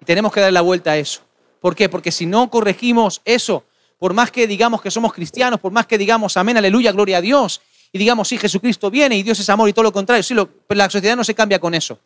Y 0.01 0.05
tenemos 0.05 0.33
que 0.33 0.41
dar 0.41 0.51
la 0.51 0.61
vuelta 0.61 0.91
a 0.91 0.97
eso. 0.97 1.21
¿Por 1.61 1.75
qué? 1.75 1.87
Porque 1.87 2.11
si 2.11 2.25
no 2.25 2.49
corregimos 2.49 3.21
eso, 3.23 3.63
por 3.97 4.13
más 4.13 4.31
que 4.31 4.47
digamos 4.47 4.81
que 4.81 4.91
somos 4.91 5.13
cristianos, 5.13 5.61
por 5.61 5.71
más 5.71 5.87
que 5.87 5.97
digamos 5.97 6.35
amén, 6.35 6.57
aleluya, 6.57 6.91
gloria 6.91 7.19
a 7.19 7.21
Dios, 7.21 7.61
y 7.93 7.97
digamos 7.97 8.27
sí, 8.27 8.37
Jesucristo 8.37 8.91
viene 8.91 9.15
y 9.15 9.23
Dios 9.23 9.39
es 9.39 9.49
amor 9.49 9.69
y 9.69 9.73
todo 9.73 9.83
lo 9.83 9.93
contrario, 9.93 10.23
sí, 10.23 10.35
pero 10.67 10.77
la 10.77 10.89
sociedad 10.89 11.15
no 11.15 11.23
se 11.23 11.33
cambia 11.33 11.59
con 11.59 11.73
eso. 11.73 11.97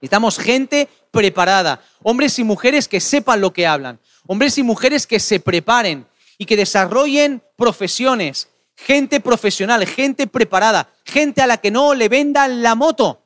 Necesitamos 0.00 0.38
gente 0.38 0.88
preparada, 1.10 1.82
hombres 2.02 2.38
y 2.38 2.44
mujeres 2.44 2.86
que 2.86 3.00
sepan 3.00 3.40
lo 3.40 3.52
que 3.52 3.66
hablan, 3.66 3.98
hombres 4.26 4.56
y 4.56 4.62
mujeres 4.62 5.06
que 5.06 5.18
se 5.18 5.40
preparen 5.40 6.06
y 6.38 6.46
que 6.46 6.56
desarrollen 6.56 7.42
profesiones, 7.56 8.48
gente 8.76 9.20
profesional, 9.20 9.84
gente 9.86 10.28
preparada, 10.28 10.88
gente 11.04 11.42
a 11.42 11.48
la 11.48 11.56
que 11.56 11.72
no 11.72 11.94
le 11.94 12.08
vendan 12.08 12.62
la 12.62 12.76
moto. 12.76 13.22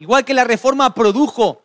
Igual 0.00 0.24
que 0.24 0.34
la 0.34 0.42
reforma 0.42 0.92
produjo 0.92 1.62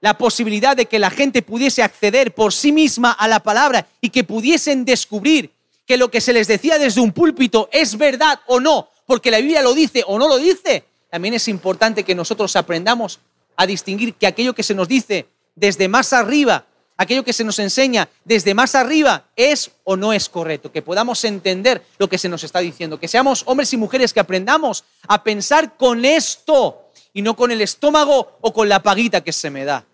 la 0.00 0.16
posibilidad 0.16 0.76
de 0.76 0.86
que 0.86 1.00
la 1.00 1.10
gente 1.10 1.42
pudiese 1.42 1.82
acceder 1.82 2.34
por 2.34 2.52
sí 2.52 2.70
misma 2.70 3.10
a 3.10 3.26
la 3.26 3.40
palabra 3.40 3.88
y 4.00 4.10
que 4.10 4.22
pudiesen 4.22 4.84
descubrir 4.84 5.50
que 5.84 5.96
lo 5.96 6.08
que 6.08 6.20
se 6.20 6.32
les 6.32 6.46
decía 6.46 6.78
desde 6.78 7.00
un 7.00 7.10
púlpito 7.10 7.68
es 7.72 7.98
verdad 7.98 8.38
o 8.46 8.60
no, 8.60 8.88
porque 9.06 9.32
la 9.32 9.38
Biblia 9.38 9.62
lo 9.62 9.74
dice 9.74 10.04
o 10.06 10.20
no 10.20 10.28
lo 10.28 10.38
dice, 10.38 10.84
también 11.10 11.34
es 11.34 11.48
importante 11.48 12.04
que 12.04 12.14
nosotros 12.14 12.54
aprendamos 12.54 13.18
a 13.56 13.66
distinguir 13.66 14.14
que 14.14 14.26
aquello 14.26 14.54
que 14.54 14.62
se 14.62 14.74
nos 14.74 14.88
dice 14.88 15.26
desde 15.54 15.88
más 15.88 16.12
arriba, 16.12 16.66
aquello 16.96 17.24
que 17.24 17.32
se 17.32 17.44
nos 17.44 17.58
enseña 17.58 18.08
desde 18.24 18.54
más 18.54 18.74
arriba 18.74 19.24
es 19.36 19.70
o 19.84 19.96
no 19.96 20.12
es 20.12 20.28
correcto, 20.28 20.72
que 20.72 20.82
podamos 20.82 21.24
entender 21.24 21.82
lo 21.98 22.08
que 22.08 22.18
se 22.18 22.28
nos 22.28 22.44
está 22.44 22.60
diciendo, 22.60 22.98
que 22.98 23.08
seamos 23.08 23.42
hombres 23.46 23.72
y 23.72 23.76
mujeres 23.76 24.12
que 24.12 24.20
aprendamos 24.20 24.84
a 25.08 25.22
pensar 25.22 25.76
con 25.76 26.04
esto 26.04 26.78
y 27.12 27.22
no 27.22 27.36
con 27.36 27.50
el 27.50 27.60
estómago 27.60 28.38
o 28.40 28.52
con 28.52 28.68
la 28.68 28.82
paguita 28.82 29.22
que 29.22 29.32
se 29.32 29.50
me 29.50 29.64
da. 29.64 29.84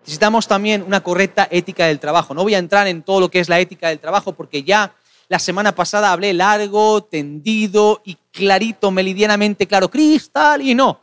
Necesitamos 0.00 0.48
también 0.48 0.82
una 0.82 1.00
correcta 1.00 1.46
ética 1.48 1.86
del 1.86 2.00
trabajo. 2.00 2.34
No 2.34 2.42
voy 2.42 2.54
a 2.56 2.58
entrar 2.58 2.88
en 2.88 3.04
todo 3.04 3.20
lo 3.20 3.30
que 3.30 3.38
es 3.38 3.48
la 3.48 3.60
ética 3.60 3.88
del 3.88 4.00
trabajo 4.00 4.32
porque 4.32 4.64
ya 4.64 4.96
la 5.28 5.38
semana 5.38 5.76
pasada 5.76 6.10
hablé 6.10 6.34
largo, 6.34 7.04
tendido 7.04 8.02
y 8.04 8.16
clarito, 8.32 8.90
meridianamente 8.90 9.68
claro, 9.68 9.88
cristal 9.88 10.60
y 10.60 10.74
no 10.74 11.00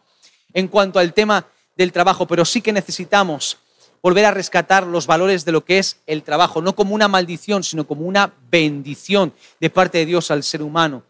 en 0.53 0.67
cuanto 0.67 0.99
al 0.99 1.13
tema 1.13 1.45
del 1.75 1.91
trabajo, 1.91 2.27
pero 2.27 2.45
sí 2.45 2.61
que 2.61 2.73
necesitamos 2.73 3.57
volver 4.01 4.25
a 4.25 4.31
rescatar 4.31 4.85
los 4.87 5.07
valores 5.07 5.45
de 5.45 5.51
lo 5.51 5.63
que 5.65 5.79
es 5.79 5.97
el 6.07 6.23
trabajo, 6.23 6.61
no 6.61 6.75
como 6.75 6.95
una 6.95 7.07
maldición, 7.07 7.63
sino 7.63 7.85
como 7.85 8.05
una 8.05 8.33
bendición 8.49 9.33
de 9.59 9.69
parte 9.69 9.99
de 9.99 10.05
Dios 10.05 10.31
al 10.31 10.43
ser 10.43 10.61
humano. 10.61 11.03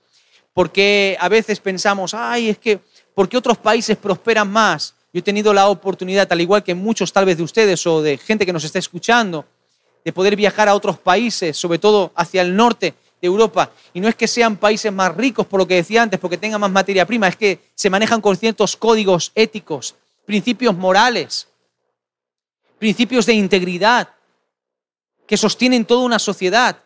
Porque 0.53 1.15
a 1.19 1.29
veces 1.29 1.59
pensamos, 1.59 2.13
ay, 2.13 2.49
es 2.49 2.57
que, 2.57 2.79
¿por 3.13 3.29
qué 3.29 3.37
otros 3.37 3.57
países 3.57 3.97
prosperan 3.97 4.49
más? 4.49 4.95
Yo 5.13 5.19
he 5.19 5.23
tenido 5.23 5.53
la 5.53 5.67
oportunidad, 5.67 6.31
al 6.31 6.41
igual 6.41 6.63
que 6.63 6.75
muchos 6.75 7.13
tal 7.13 7.25
vez 7.25 7.37
de 7.37 7.43
ustedes 7.43 7.85
o 7.87 8.01
de 8.01 8.17
gente 8.17 8.45
que 8.45 8.53
nos 8.53 8.63
está 8.63 8.79
escuchando, 8.79 9.45
de 10.03 10.13
poder 10.13 10.35
viajar 10.35 10.69
a 10.69 10.75
otros 10.75 10.97
países, 10.97 11.57
sobre 11.57 11.79
todo 11.79 12.11
hacia 12.15 12.41
el 12.41 12.55
norte, 12.55 12.93
de 13.21 13.27
Europa. 13.27 13.71
Y 13.93 13.99
no 13.99 14.07
es 14.07 14.15
que 14.15 14.27
sean 14.27 14.57
países 14.57 14.91
más 14.91 15.15
ricos, 15.15 15.45
por 15.45 15.59
lo 15.59 15.67
que 15.67 15.75
decía 15.75 16.01
antes, 16.01 16.19
porque 16.19 16.37
tengan 16.37 16.61
más 16.61 16.71
materia 16.71 17.05
prima, 17.05 17.27
es 17.27 17.35
que 17.35 17.59
se 17.75 17.89
manejan 17.89 18.21
con 18.21 18.35
ciertos 18.37 18.75
códigos 18.75 19.31
éticos, 19.35 19.95
principios 20.25 20.75
morales, 20.75 21.47
principios 22.77 23.25
de 23.25 23.33
integridad, 23.33 24.09
que 25.27 25.37
sostienen 25.37 25.85
toda 25.85 26.05
una 26.05 26.19
sociedad. 26.19 26.77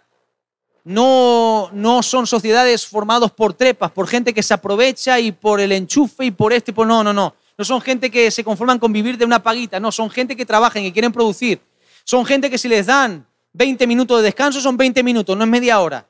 No, 0.84 1.70
no 1.72 2.04
son 2.04 2.28
sociedades 2.28 2.86
formadas 2.86 3.32
por 3.32 3.54
trepas, 3.54 3.92
por 3.92 4.08
gente 4.08 4.34
que 4.34 4.44
se 4.44 4.54
aprovecha 4.54 5.20
y 5.20 5.32
por 5.32 5.62
el 5.62 5.72
enchufe 5.72 6.26
y 6.26 6.32
por 6.32 6.52
este, 6.52 6.74
por 6.74 6.86
no, 6.86 7.04
no, 7.04 7.14
no. 7.14 7.36
No 7.58 7.64
son 7.64 7.80
gente 7.80 8.10
que 8.10 8.32
se 8.32 8.44
conforman 8.44 8.80
con 8.80 8.92
vivir 8.92 9.18
de 9.18 9.24
una 9.24 9.42
paguita, 9.42 9.80
no, 9.80 9.92
son 9.92 10.10
gente 10.10 10.36
que 10.36 10.46
trabajan 10.46 10.84
y 10.84 10.92
quieren 10.92 11.14
producir. 11.14 11.62
Son 12.04 12.26
gente 12.26 12.50
que 12.50 12.58
si 12.58 12.68
les 12.68 12.88
dan 12.88 13.26
20 13.54 13.88
minutos 13.88 14.18
de 14.18 14.24
descanso 14.24 14.60
son 14.60 14.76
20 14.76 15.04
minutos, 15.04 15.38
no 15.38 15.44
es 15.44 15.50
media 15.50 15.80
hora. 15.80 16.06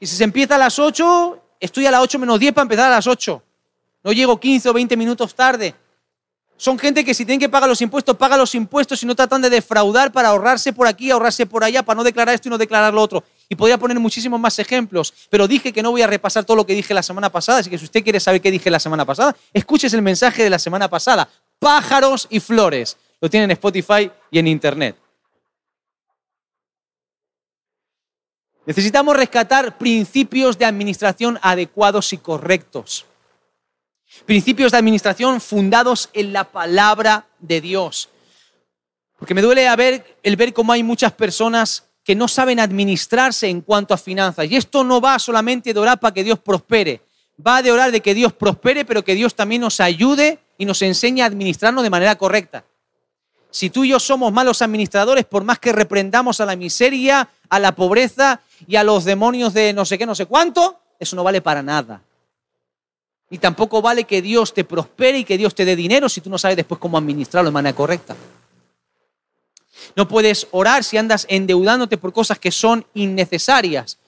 Y 0.00 0.06
si 0.06 0.16
se 0.16 0.24
empieza 0.24 0.56
a 0.56 0.58
las 0.58 0.78
8, 0.78 1.42
estoy 1.60 1.86
a 1.86 1.90
las 1.90 2.02
8 2.02 2.18
menos 2.18 2.38
10 2.38 2.52
para 2.52 2.62
empezar 2.62 2.86
a 2.86 2.96
las 2.96 3.06
8. 3.06 3.42
No 4.04 4.12
llego 4.12 4.38
15 4.38 4.68
o 4.68 4.72
20 4.72 4.96
minutos 4.96 5.34
tarde. 5.34 5.74
Son 6.58 6.78
gente 6.78 7.04
que 7.04 7.12
si 7.12 7.26
tienen 7.26 7.38
que 7.38 7.50
pagar 7.50 7.68
los 7.68 7.82
impuestos, 7.82 8.16
pagan 8.16 8.38
los 8.38 8.54
impuestos 8.54 9.02
y 9.02 9.06
no 9.06 9.14
tratan 9.14 9.42
de 9.42 9.50
defraudar 9.50 10.10
para 10.10 10.30
ahorrarse 10.30 10.72
por 10.72 10.86
aquí, 10.86 11.10
ahorrarse 11.10 11.44
por 11.44 11.62
allá, 11.62 11.82
para 11.82 11.98
no 11.98 12.04
declarar 12.04 12.34
esto 12.34 12.48
y 12.48 12.50
no 12.50 12.56
declarar 12.56 12.94
lo 12.94 13.02
otro. 13.02 13.24
Y 13.48 13.54
podría 13.56 13.76
poner 13.76 13.98
muchísimos 14.00 14.40
más 14.40 14.58
ejemplos, 14.58 15.12
pero 15.28 15.46
dije 15.46 15.70
que 15.70 15.82
no 15.82 15.90
voy 15.90 16.00
a 16.00 16.06
repasar 16.06 16.44
todo 16.44 16.56
lo 16.56 16.64
que 16.64 16.74
dije 16.74 16.94
la 16.94 17.02
semana 17.02 17.30
pasada, 17.30 17.58
así 17.58 17.68
que 17.68 17.76
si 17.76 17.84
usted 17.84 18.02
quiere 18.02 18.20
saber 18.20 18.40
qué 18.40 18.50
dije 18.50 18.70
la 18.70 18.80
semana 18.80 19.04
pasada, 19.04 19.36
escuches 19.52 19.92
el 19.92 20.00
mensaje 20.00 20.44
de 20.44 20.50
la 20.50 20.58
semana 20.58 20.88
pasada. 20.88 21.28
Pájaros 21.58 22.26
y 22.30 22.40
flores. 22.40 22.96
Lo 23.20 23.28
tienen 23.28 23.50
en 23.50 23.54
Spotify 23.54 24.10
y 24.30 24.38
en 24.38 24.46
Internet. 24.46 24.96
Necesitamos 28.66 29.16
rescatar 29.16 29.78
principios 29.78 30.58
de 30.58 30.64
administración 30.64 31.38
adecuados 31.40 32.12
y 32.12 32.18
correctos. 32.18 33.06
Principios 34.24 34.72
de 34.72 34.78
administración 34.78 35.40
fundados 35.40 36.10
en 36.12 36.32
la 36.32 36.44
palabra 36.44 37.26
de 37.38 37.60
Dios. 37.60 38.08
Porque 39.18 39.34
me 39.34 39.42
duele 39.42 39.68
el 40.22 40.36
ver 40.36 40.52
cómo 40.52 40.72
hay 40.72 40.82
muchas 40.82 41.12
personas 41.12 41.84
que 42.02 42.16
no 42.16 42.26
saben 42.26 42.58
administrarse 42.58 43.48
en 43.48 43.60
cuanto 43.60 43.94
a 43.94 43.98
finanzas. 43.98 44.50
Y 44.50 44.56
esto 44.56 44.82
no 44.82 45.00
va 45.00 45.18
solamente 45.20 45.72
de 45.72 45.80
orar 45.80 46.00
para 46.00 46.14
que 46.14 46.24
Dios 46.24 46.40
prospere. 46.40 47.02
Va 47.44 47.62
de 47.62 47.70
orar 47.70 47.92
de 47.92 48.00
que 48.00 48.14
Dios 48.14 48.32
prospere, 48.32 48.84
pero 48.84 49.04
que 49.04 49.14
Dios 49.14 49.34
también 49.36 49.60
nos 49.60 49.78
ayude 49.80 50.40
y 50.58 50.64
nos 50.64 50.82
enseñe 50.82 51.20
a 51.20 51.26
administrarnos 51.26 51.84
de 51.84 51.90
manera 51.90 52.16
correcta. 52.16 52.64
Si 53.50 53.70
tú 53.70 53.84
y 53.84 53.88
yo 53.88 54.00
somos 54.00 54.32
malos 54.32 54.60
administradores, 54.60 55.24
por 55.24 55.44
más 55.44 55.58
que 55.58 55.72
reprendamos 55.72 56.40
a 56.40 56.46
la 56.46 56.56
miseria, 56.56 57.28
a 57.48 57.58
la 57.58 57.74
pobreza 57.74 58.40
y 58.66 58.76
a 58.76 58.84
los 58.84 59.04
demonios 59.04 59.52
de 59.54 59.72
no 59.72 59.84
sé 59.84 59.98
qué, 59.98 60.06
no 60.06 60.14
sé 60.14 60.26
cuánto, 60.26 60.78
eso 60.98 61.16
no 61.16 61.24
vale 61.24 61.40
para 61.40 61.62
nada. 61.62 62.02
Ni 63.28 63.38
tampoco 63.38 63.82
vale 63.82 64.04
que 64.04 64.22
Dios 64.22 64.54
te 64.54 64.64
prospere 64.64 65.18
y 65.18 65.24
que 65.24 65.36
Dios 65.36 65.54
te 65.54 65.64
dé 65.64 65.74
dinero 65.74 66.08
si 66.08 66.20
tú 66.20 66.30
no 66.30 66.38
sabes 66.38 66.56
después 66.56 66.80
cómo 66.80 66.96
administrarlo 66.96 67.50
de 67.50 67.54
manera 67.54 67.74
correcta. 67.74 68.16
No 69.96 70.06
puedes 70.06 70.46
orar 70.52 70.84
si 70.84 70.96
andas 70.96 71.26
endeudándote 71.28 71.98
por 71.98 72.12
cosas 72.12 72.38
que 72.38 72.50
son 72.50 72.86
innecesarias. 72.94 73.98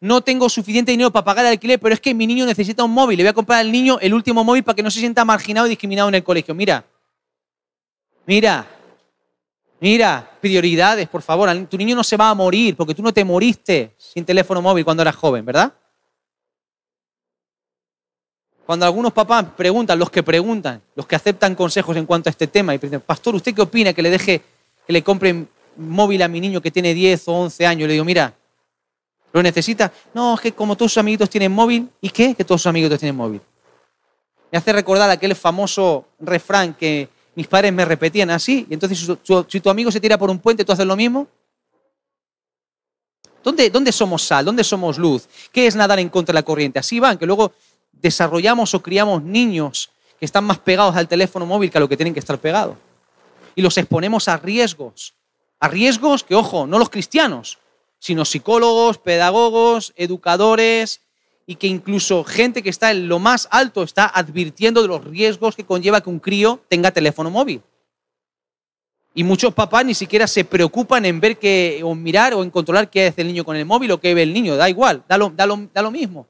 No 0.00 0.20
tengo 0.20 0.48
suficiente 0.48 0.92
dinero 0.92 1.10
para 1.10 1.24
pagar 1.24 1.46
el 1.46 1.52
alquiler, 1.52 1.80
pero 1.80 1.92
es 1.92 2.00
que 2.00 2.14
mi 2.14 2.26
niño 2.26 2.46
necesita 2.46 2.84
un 2.84 2.92
móvil. 2.92 3.16
Le 3.16 3.24
voy 3.24 3.30
a 3.30 3.34
comprar 3.34 3.58
al 3.60 3.72
niño 3.72 3.98
el 4.00 4.14
último 4.14 4.44
móvil 4.44 4.62
para 4.62 4.76
que 4.76 4.82
no 4.82 4.90
se 4.90 5.00
sienta 5.00 5.24
marginado 5.24 5.66
y 5.66 5.70
discriminado 5.70 6.08
en 6.08 6.14
el 6.14 6.22
colegio. 6.22 6.54
Mira, 6.54 6.84
mira, 8.26 8.77
Mira, 9.80 10.28
prioridades, 10.40 11.08
por 11.08 11.22
favor. 11.22 11.48
Tu 11.66 11.76
niño 11.76 11.94
no 11.94 12.02
se 12.02 12.16
va 12.16 12.30
a 12.30 12.34
morir 12.34 12.76
porque 12.76 12.94
tú 12.94 13.02
no 13.02 13.12
te 13.12 13.24
moriste 13.24 13.94
sin 13.96 14.24
teléfono 14.24 14.60
móvil 14.60 14.84
cuando 14.84 15.02
eras 15.02 15.14
joven, 15.14 15.44
¿verdad? 15.44 15.72
Cuando 18.66 18.84
algunos 18.84 19.12
papás 19.12 19.46
preguntan, 19.56 19.98
los 19.98 20.10
que 20.10 20.22
preguntan, 20.22 20.82
los 20.94 21.06
que 21.06 21.16
aceptan 21.16 21.54
consejos 21.54 21.96
en 21.96 22.04
cuanto 22.04 22.28
a 22.28 22.32
este 22.32 22.46
tema, 22.46 22.74
y 22.74 22.78
dicen, 22.78 23.00
pastor, 23.00 23.34
¿usted 23.34 23.54
qué 23.54 23.62
opina 23.62 23.94
que 23.94 24.02
le 24.02 24.10
deje, 24.10 24.42
que 24.86 24.92
le 24.92 25.02
compre 25.02 25.46
móvil 25.76 26.20
a 26.22 26.28
mi 26.28 26.38
niño 26.38 26.60
que 26.60 26.70
tiene 26.70 26.92
10 26.92 27.28
o 27.28 27.32
11 27.32 27.66
años? 27.66 27.86
Le 27.86 27.94
digo, 27.94 28.04
mira, 28.04 28.34
¿lo 29.32 29.42
necesita? 29.42 29.90
No, 30.12 30.34
es 30.34 30.40
que 30.40 30.52
como 30.52 30.76
todos 30.76 30.92
sus 30.92 30.98
amiguitos 30.98 31.30
tienen 31.30 31.52
móvil, 31.52 31.88
¿y 32.00 32.10
qué? 32.10 32.34
Que 32.34 32.44
todos 32.44 32.60
sus 32.60 32.66
amiguitos 32.66 32.98
tienen 32.98 33.16
móvil. 33.16 33.40
Me 34.50 34.58
hace 34.58 34.72
recordar 34.72 35.08
aquel 35.08 35.34
famoso 35.34 36.06
refrán 36.20 36.74
que 36.74 37.08
mis 37.38 37.46
padres 37.46 37.72
me 37.72 37.84
repetían 37.84 38.30
así, 38.30 38.66
y 38.68 38.74
entonces 38.74 38.98
si 39.48 39.60
tu 39.60 39.70
amigo 39.70 39.92
se 39.92 40.00
tira 40.00 40.18
por 40.18 40.28
un 40.28 40.40
puente, 40.40 40.64
¿tú 40.64 40.72
haces 40.72 40.84
lo 40.84 40.96
mismo? 40.96 41.28
¿Dónde, 43.44 43.70
¿Dónde, 43.70 43.92
somos 43.92 44.24
sal? 44.24 44.44
¿Dónde 44.44 44.64
somos 44.64 44.98
luz? 44.98 45.28
¿Qué 45.52 45.68
es 45.68 45.76
nadar 45.76 46.00
en 46.00 46.08
contra 46.08 46.32
de 46.32 46.38
la 46.38 46.42
corriente? 46.42 46.80
Así 46.80 46.98
van, 46.98 47.16
que 47.16 47.26
luego 47.26 47.52
desarrollamos 47.92 48.74
o 48.74 48.82
criamos 48.82 49.22
niños 49.22 49.90
que 50.18 50.24
están 50.24 50.42
más 50.42 50.58
pegados 50.58 50.96
al 50.96 51.06
teléfono 51.06 51.46
móvil 51.46 51.70
que 51.70 51.78
a 51.78 51.80
lo 51.80 51.88
que 51.88 51.96
tienen 51.96 52.12
que 52.12 52.18
estar 52.18 52.40
pegados. 52.40 52.76
Y 53.54 53.62
los 53.62 53.78
exponemos 53.78 54.26
a 54.26 54.36
riesgos. 54.36 55.14
A 55.60 55.68
riesgos 55.68 56.24
que, 56.24 56.34
ojo, 56.34 56.66
no 56.66 56.80
los 56.80 56.90
cristianos, 56.90 57.58
sino 58.00 58.24
psicólogos, 58.24 58.98
pedagogos, 58.98 59.92
educadores, 59.94 61.02
y 61.48 61.56
que 61.56 61.66
incluso 61.66 62.24
gente 62.24 62.62
que 62.62 62.68
está 62.68 62.90
en 62.90 63.08
lo 63.08 63.18
más 63.18 63.48
alto 63.50 63.82
está 63.82 64.06
advirtiendo 64.06 64.82
de 64.82 64.88
los 64.88 65.02
riesgos 65.02 65.56
que 65.56 65.64
conlleva 65.64 66.02
que 66.02 66.10
un 66.10 66.20
crío 66.20 66.60
tenga 66.68 66.90
teléfono 66.90 67.30
móvil. 67.30 67.62
Y 69.14 69.24
muchos 69.24 69.54
papás 69.54 69.82
ni 69.86 69.94
siquiera 69.94 70.26
se 70.26 70.44
preocupan 70.44 71.06
en 71.06 71.18
ver 71.20 71.38
que, 71.38 71.80
o 71.82 71.94
mirar 71.94 72.34
o 72.34 72.42
en 72.42 72.50
controlar 72.50 72.90
qué 72.90 73.06
hace 73.06 73.22
el 73.22 73.28
niño 73.28 73.44
con 73.44 73.56
el 73.56 73.64
móvil 73.64 73.92
o 73.92 73.98
qué 73.98 74.12
ve 74.12 74.24
el 74.24 74.34
niño. 74.34 74.56
Da 74.56 74.68
igual, 74.68 75.02
da 75.08 75.16
lo, 75.16 75.30
da 75.30 75.46
lo, 75.46 75.90
mismo. 75.90 76.26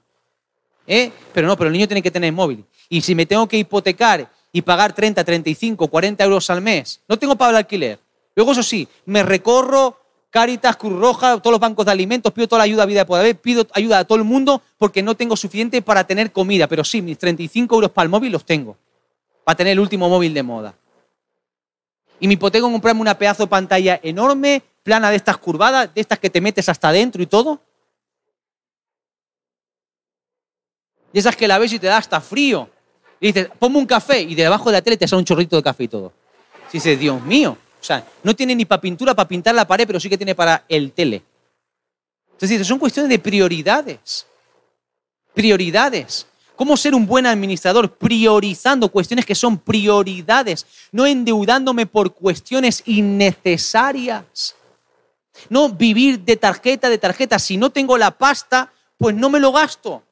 ¿Eh? 0.87 1.11
Pero 1.35 1.49
no, 1.49 1.57
pero 1.57 1.67
el 1.67 1.73
niño 1.73 1.89
tiene 1.89 2.01
que 2.01 2.13
tener 2.13 2.33
móvil. 2.33 2.65
Y 2.89 3.01
si 3.01 3.17
me 3.17 3.27
tengo 3.27 3.49
que 3.49 3.59
hipotecar 3.59 4.31
y 4.53 4.63
pagar 4.63 4.93
30, 4.93 5.25
35, 5.25 5.89
40 5.89 6.23
euros 6.23 6.49
al 6.49 6.63
mes, 6.63 7.01
no 7.09 7.19
tengo 7.19 7.35
para 7.35 7.51
el 7.51 7.57
alquiler. 7.57 7.99
Luego, 8.37 8.53
eso 8.53 8.63
sí, 8.63 8.87
me 9.05 9.25
recorro 9.25 9.99
Caritas, 10.31 10.77
Cruz 10.77 10.99
Roja, 10.99 11.39
todos 11.39 11.53
los 11.53 11.61
bancos 11.61 11.87
de 11.87 11.93
alimentos, 11.93 12.33
pido 12.33 12.47
toda 12.49 12.59
la 12.59 12.65
ayuda 12.65 12.83
a 12.83 12.87
vida 12.87 13.01
de 13.01 13.07
poder, 13.07 13.41
pido 13.41 13.67
ayuda 13.73 14.01
a 14.01 14.05
todo 14.05 14.19
el 14.19 14.25
mundo 14.25 14.61
porque 14.77 15.03
no 15.03 15.15
tengo 15.15 15.37
suficiente 15.37 15.81
para 15.81 16.05
tener 16.05 16.33
comida, 16.33 16.67
pero 16.67 16.85
sí, 16.85 17.01
mis 17.01 17.17
35 17.17 17.75
euros 17.75 17.91
para 17.91 18.05
el 18.05 18.11
móvil 18.11 18.33
los 18.33 18.45
tengo, 18.45 18.77
para 19.45 19.57
tener 19.57 19.73
el 19.73 19.81
último 19.81 20.09
móvil 20.09 20.35
de 20.35 20.43
moda. 20.43 20.75
Y 22.21 22.29
mi 22.29 22.35
hipoteca 22.35 22.63
comprarme 22.63 23.01
una 23.01 23.17
pedazo 23.17 23.45
de 23.45 23.49
pantalla 23.49 23.99
enorme, 24.03 24.63
plana 24.83 25.11
de 25.11 25.17
estas 25.17 25.39
curvadas, 25.39 25.95
de 25.95 26.01
estas 26.01 26.19
que 26.19 26.29
te 26.29 26.41
metes 26.41 26.69
hasta 26.69 26.89
adentro 26.89 27.23
y 27.23 27.27
todo. 27.27 27.61
Y 31.13 31.19
esas 31.19 31.37
que 31.37 31.49
la 31.49 31.59
ves 31.59 31.73
y 31.73 31.79
te 31.79 31.87
da 31.87 31.97
hasta 31.97 32.21
frío. 32.21 32.69
Y 33.21 33.29
dices, 33.29 33.49
ponme 33.59 33.79
un 33.79 33.87
café 33.87 34.21
y 34.21 34.35
debajo 34.35 34.69
de 34.71 34.75
la 34.75 34.83
tele 34.83 34.97
te 34.97 35.09
sale 35.09 35.21
un 35.21 35.25
chorrito 35.25 35.57
de 35.57 35.63
café 35.63 35.85
y 35.85 35.89
todo. 35.89 36.13
Y 36.69 36.73
dices, 36.73 36.99
Dios 36.99 37.23
mío. 37.23 37.57
O 37.81 37.85
sea, 37.85 38.05
no 38.23 38.35
tiene 38.35 38.55
ni 38.55 38.65
para 38.65 38.81
pintura, 38.81 39.15
para 39.15 39.29
pintar 39.29 39.55
la 39.55 39.67
pared, 39.67 39.87
pero 39.87 40.01
sí 40.01 40.09
que 40.09 40.17
tiene 40.17 40.35
para 40.35 40.65
el 40.69 40.93
tele. 40.93 41.23
Entonces, 42.33 42.67
son 42.67 42.79
cuestiones 42.79 43.09
de 43.09 43.19
prioridades. 43.19 44.27
Prioridades. 45.35 46.27
¿Cómo 46.57 46.77
ser 46.77 46.95
un 46.95 47.07
buen 47.07 47.25
administrador? 47.27 47.97
Priorizando 47.97 48.89
cuestiones 48.89 49.25
que 49.25 49.37
son 49.37 49.59
prioridades, 49.59 50.67
no 50.91 51.07
endeudándome 51.07 51.87
por 51.87 52.13
cuestiones 52.13 52.83
innecesarias. 52.85 54.57
No 55.49 55.69
vivir 55.69 56.19
de 56.21 56.37
tarjeta 56.37 56.89
de 56.89 56.99
tarjeta. 56.99 57.39
Si 57.39 57.57
no 57.57 57.71
tengo 57.71 57.97
la 57.97 58.11
pasta, 58.11 58.73
pues 58.97 59.15
no 59.15 59.31
me 59.31 59.39
lo 59.39 59.53
gasto. 59.53 60.03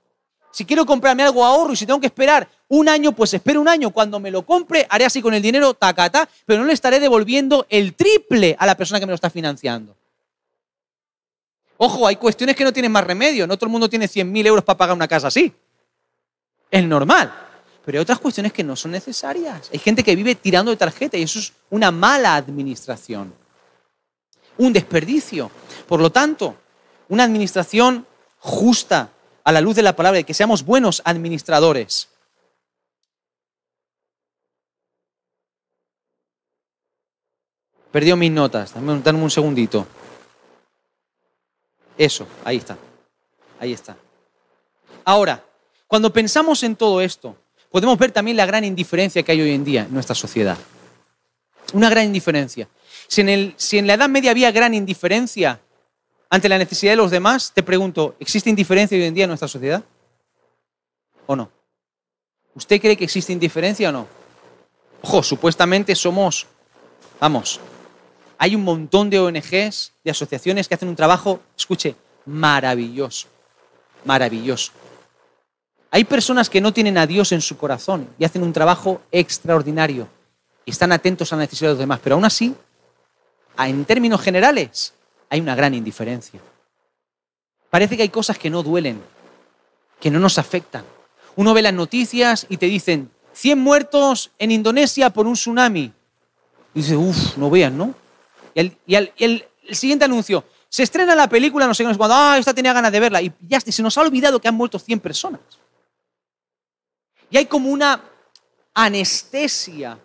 Si 0.53 0.65
quiero 0.65 0.87
comprarme 0.87 1.25
algo 1.25 1.45
ahorro 1.45 1.73
y 1.73 1.77
si 1.77 1.85
tengo 1.85 2.01
que 2.01 2.07
esperar 2.07 2.49
un 2.69 2.89
año, 2.89 3.13
pues 3.13 3.33
espero 3.35 3.61
un 3.61 3.69
año. 3.69 3.91
Cuando 3.91 4.19
me 4.19 4.31
lo 4.31 4.45
compre, 4.45 4.87
haré 4.89 5.05
así 5.05 5.23
con 5.23 5.35
el 5.35 5.43
dinero, 5.43 5.75
tacata, 5.75 6.29
pero 6.45 6.61
no 6.61 6.67
le 6.67 6.73
estaré 6.73 6.99
devolviendo 7.01 7.67
el 7.69 7.95
triple 7.95 8.57
a 8.59 8.67
la 8.67 8.77
persona 8.77 8.99
que 8.99 9.07
me 9.07 9.11
lo 9.11 9.17
está 9.17 9.31
financiando. 9.31 9.97
Ojo, 11.79 12.07
hay 12.07 12.17
cuestiones 12.17 12.57
que 12.57 12.65
no 12.65 12.73
tienen 12.73 12.91
más 12.91 13.05
remedio. 13.05 13.47
No 13.47 13.57
todo 13.57 13.67
el 13.67 13.73
mundo 13.73 13.89
tiene 13.89 14.07
100.000 14.07 14.47
euros 14.47 14.65
para 14.65 14.79
pagar 14.79 14.97
una 14.97 15.07
casa 15.07 15.29
así. 15.29 15.53
Es 16.71 16.85
normal. 16.85 17.33
Pero 17.85 17.99
hay 17.99 18.03
otras 18.03 18.19
cuestiones 18.19 18.53
que 18.53 18.65
no 18.65 18.75
son 18.75 18.91
necesarias. 18.91 19.71
Hay 19.73 19.79
gente 19.79 20.03
que 20.03 20.17
vive 20.17 20.35
tirando 20.35 20.71
de 20.71 20.77
tarjeta 20.77 21.17
y 21.17 21.23
eso 21.23 21.39
es 21.39 21.53
una 21.71 21.91
mala 21.91 22.35
administración. 22.35 23.33
Un 24.59 24.73
desperdicio. 24.73 25.51
Por 25.87 26.01
lo 26.01 26.11
tanto, 26.11 26.57
una 27.09 27.25
administración 27.25 28.07
justa 28.39 29.11
a 29.45 29.53
la 29.53 29.61
luz 29.61 29.77
de 29.77 29.83
la 29.83 29.95
palabra 29.95 30.19
y 30.19 30.25
que 30.25 30.35
seamos 30.35 30.65
buenos 30.65 31.03
administradores. 31.05 32.09
Perdió 37.97 38.15
mis 38.15 38.31
notas. 38.31 38.75
Dame, 38.75 39.23
un 39.23 39.31
segundito. 39.31 39.87
Eso, 41.97 42.27
ahí 42.45 42.59
está. 42.59 42.77
Ahí 43.59 43.73
está. 43.73 43.97
Ahora, 45.03 45.43
cuando 45.87 46.13
pensamos 46.13 46.63
en 46.63 46.77
todo 46.77 47.01
esto, 47.01 47.35
podemos 47.71 47.97
ver 47.97 48.13
también 48.13 48.37
la 48.37 48.45
gran 48.45 48.65
indiferencia 48.65 49.23
que 49.23 49.33
hay 49.33 49.41
hoy 49.41 49.53
en 49.53 49.65
día 49.65 49.85
en 49.85 49.95
nuestra 49.95 50.15
sociedad. 50.15 50.59
Una 51.73 51.89
gran 51.89 52.05
indiferencia. 52.05 52.69
Si 53.09 53.23
en, 53.23 53.55
si 53.57 53.79
en 53.79 53.87
la 53.87 53.95
Edad 53.95 54.11
Media 54.11 54.33
había 54.33 54.53
gran 54.53 54.75
indiferencia 54.75 55.59
ante 56.29 56.51
la 56.51 56.59
necesidad 56.59 56.93
de 56.93 56.97
los 56.97 57.11
demás, 57.11 57.53
te 57.55 57.63
pregunto, 57.63 58.15
¿existe 58.21 58.51
indiferencia 58.51 58.99
hoy 58.99 59.05
en 59.05 59.15
día 59.15 59.25
en 59.25 59.31
nuestra 59.31 59.49
sociedad? 59.49 59.83
¿O 61.25 61.35
no? 61.35 61.51
¿Usted 62.55 62.79
cree 62.79 62.99
que 62.99 63.05
existe 63.05 63.33
indiferencia 63.33 63.89
o 63.89 63.93
no? 63.93 64.07
Ojo, 65.01 65.23
supuestamente 65.23 65.95
somos, 65.95 66.47
vamos, 67.19 67.59
hay 68.39 68.55
un 68.55 68.65
montón 68.65 69.11
de 69.11 69.19
ONGs, 69.19 69.93
de 70.05 70.11
asociaciones 70.11 70.69
que 70.69 70.75
hacen 70.75 70.89
un 70.89 70.97
trabajo, 70.97 71.41
escuche, 71.57 71.97
maravilloso, 72.27 73.29
maravilloso. 74.05 74.73
Hay 75.91 76.05
personas 76.05 76.51
que 76.51 76.61
no 76.61 76.73
tienen 76.73 76.99
a 76.99 77.07
Dios 77.07 77.33
en 77.33 77.41
su 77.41 77.57
corazón 77.57 78.09
y 78.19 78.25
hacen 78.25 78.43
un 78.43 78.53
trabajo 78.53 79.01
extraordinario 79.11 80.09
y 80.65 80.71
están 80.73 80.93
atentos 80.93 81.33
a 81.33 81.37
la 81.37 81.43
necesidad 81.43 81.71
de 81.71 81.75
los 81.75 81.81
demás, 81.81 82.01
pero 82.03 82.17
aún 82.17 82.25
así, 82.25 82.55
en 83.59 83.85
términos 83.85 84.21
generales, 84.21 84.93
hay 85.31 85.41
una 85.41 85.55
gran 85.55 85.75
indiferencia. 85.75 86.41
Parece 87.71 87.97
que 87.97 88.03
hay 88.03 88.09
cosas 88.09 88.39
que 88.39 88.51
no 88.51 88.63
duelen, 88.63 89.01
que 90.01 90.11
no 90.11 90.19
nos 90.19 90.39
afectan. 90.39 90.85
Uno 91.37 91.55
ve 91.55 91.63
las 91.63 91.75
noticias 91.75 92.47
y 92.49 92.57
te 92.57 92.67
dicen 92.67 93.11
100 93.33 93.59
muertos 93.59 94.31
en 94.39 94.51
Indonesia 94.51 95.11
por 95.11 95.27
un 95.27 95.35
tsunami. 95.35 95.93
Y 96.75 96.81
dices, 96.81 96.97
uff, 96.97 97.37
no 97.37 97.49
vean, 97.49 97.77
¿no? 97.79 97.95
Y, 98.57 98.95
el, 98.95 99.45
siguiente 99.71 100.05
anuncio, 100.05 100.45
se 100.69 100.83
estrena 100.83 101.15
la 101.15 101.29
película, 101.29 101.67
no 101.67 101.75
sé 101.75 101.85
qué, 101.85 101.97
cuando, 101.97 102.15
ah, 102.15 102.39
esta 102.39 102.55
tenía 102.55 102.73
ganas 102.73 102.91
de 102.91 103.01
verla. 103.01 103.21
Y 103.21 103.33
ya 103.41 103.61
se 103.61 103.83
nos 103.83 103.97
ha 103.99 104.01
olvidado 104.01 104.41
que 104.41 104.49
han 104.49 104.55
muerto 104.55 104.79
100 104.79 105.01
personas. 105.01 105.41
Y 107.31 107.37
hay 107.37 107.47
como 107.47 107.69
una 107.69 108.03
anestesia, 108.73 109.99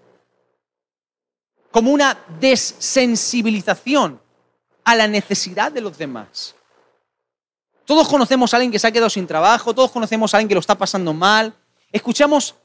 como 1.72 1.92
una 1.92 2.18
desensibilización 2.40 4.20
a 4.84 4.96
la 4.96 5.08
necesidad 5.08 5.72
de 5.72 5.82
los 5.82 5.98
demás. 5.98 6.56
Todos 7.86 8.08
conocemos 8.08 8.54
a 8.54 8.58
alguien 8.58 8.72
que 8.72 8.80
se 8.80 8.88
ha 8.88 8.92
quedado 8.92 9.10
sin 9.10 9.28
trabajo, 9.28 9.74
todos 9.74 9.92
conocemos 9.92 10.34
a 10.34 10.38
alguien 10.38 10.50
que 10.50 10.56
lo 10.56 10.60
está 10.60 10.78
pasando 10.78 11.14
mal. 11.14 11.54
Escuchamos 11.92 12.56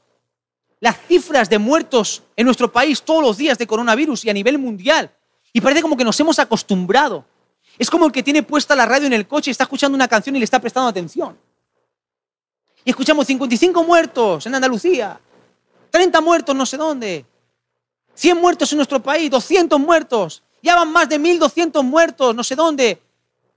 las 0.79 0.97
cifras 1.07 1.49
de 1.49 1.57
muertos 1.57 2.23
en 2.35 2.45
nuestro 2.45 2.71
país 2.71 3.01
todos 3.01 3.21
los 3.21 3.37
días 3.37 3.57
de 3.57 3.67
coronavirus 3.67 4.25
y 4.25 4.29
a 4.29 4.33
nivel 4.33 4.57
mundial. 4.57 5.11
Y 5.53 5.61
parece 5.61 5.81
como 5.81 5.97
que 5.97 6.03
nos 6.03 6.19
hemos 6.19 6.39
acostumbrado. 6.39 7.25
Es 7.77 7.89
como 7.89 8.05
el 8.05 8.11
que 8.11 8.23
tiene 8.23 8.43
puesta 8.43 8.75
la 8.75 8.85
radio 8.85 9.07
en 9.07 9.13
el 9.13 9.27
coche 9.27 9.49
y 9.49 9.53
está 9.53 9.63
escuchando 9.63 9.95
una 9.95 10.07
canción 10.07 10.35
y 10.35 10.39
le 10.39 10.45
está 10.45 10.59
prestando 10.59 10.89
atención. 10.89 11.37
Y 12.83 12.89
escuchamos 12.89 13.27
55 13.27 13.83
muertos 13.83 14.45
en 14.45 14.55
Andalucía, 14.55 15.19
30 15.91 16.21
muertos 16.21 16.55
no 16.55 16.65
sé 16.65 16.77
dónde, 16.77 17.25
100 18.15 18.37
muertos 18.39 18.71
en 18.71 18.77
nuestro 18.77 19.01
país, 19.01 19.29
200 19.29 19.79
muertos, 19.79 20.41
ya 20.63 20.75
van 20.75 20.91
más 20.91 21.07
de 21.09 21.19
1.200 21.19 21.83
muertos 21.83 22.33
no 22.33 22.43
sé 22.43 22.55
dónde, 22.55 23.01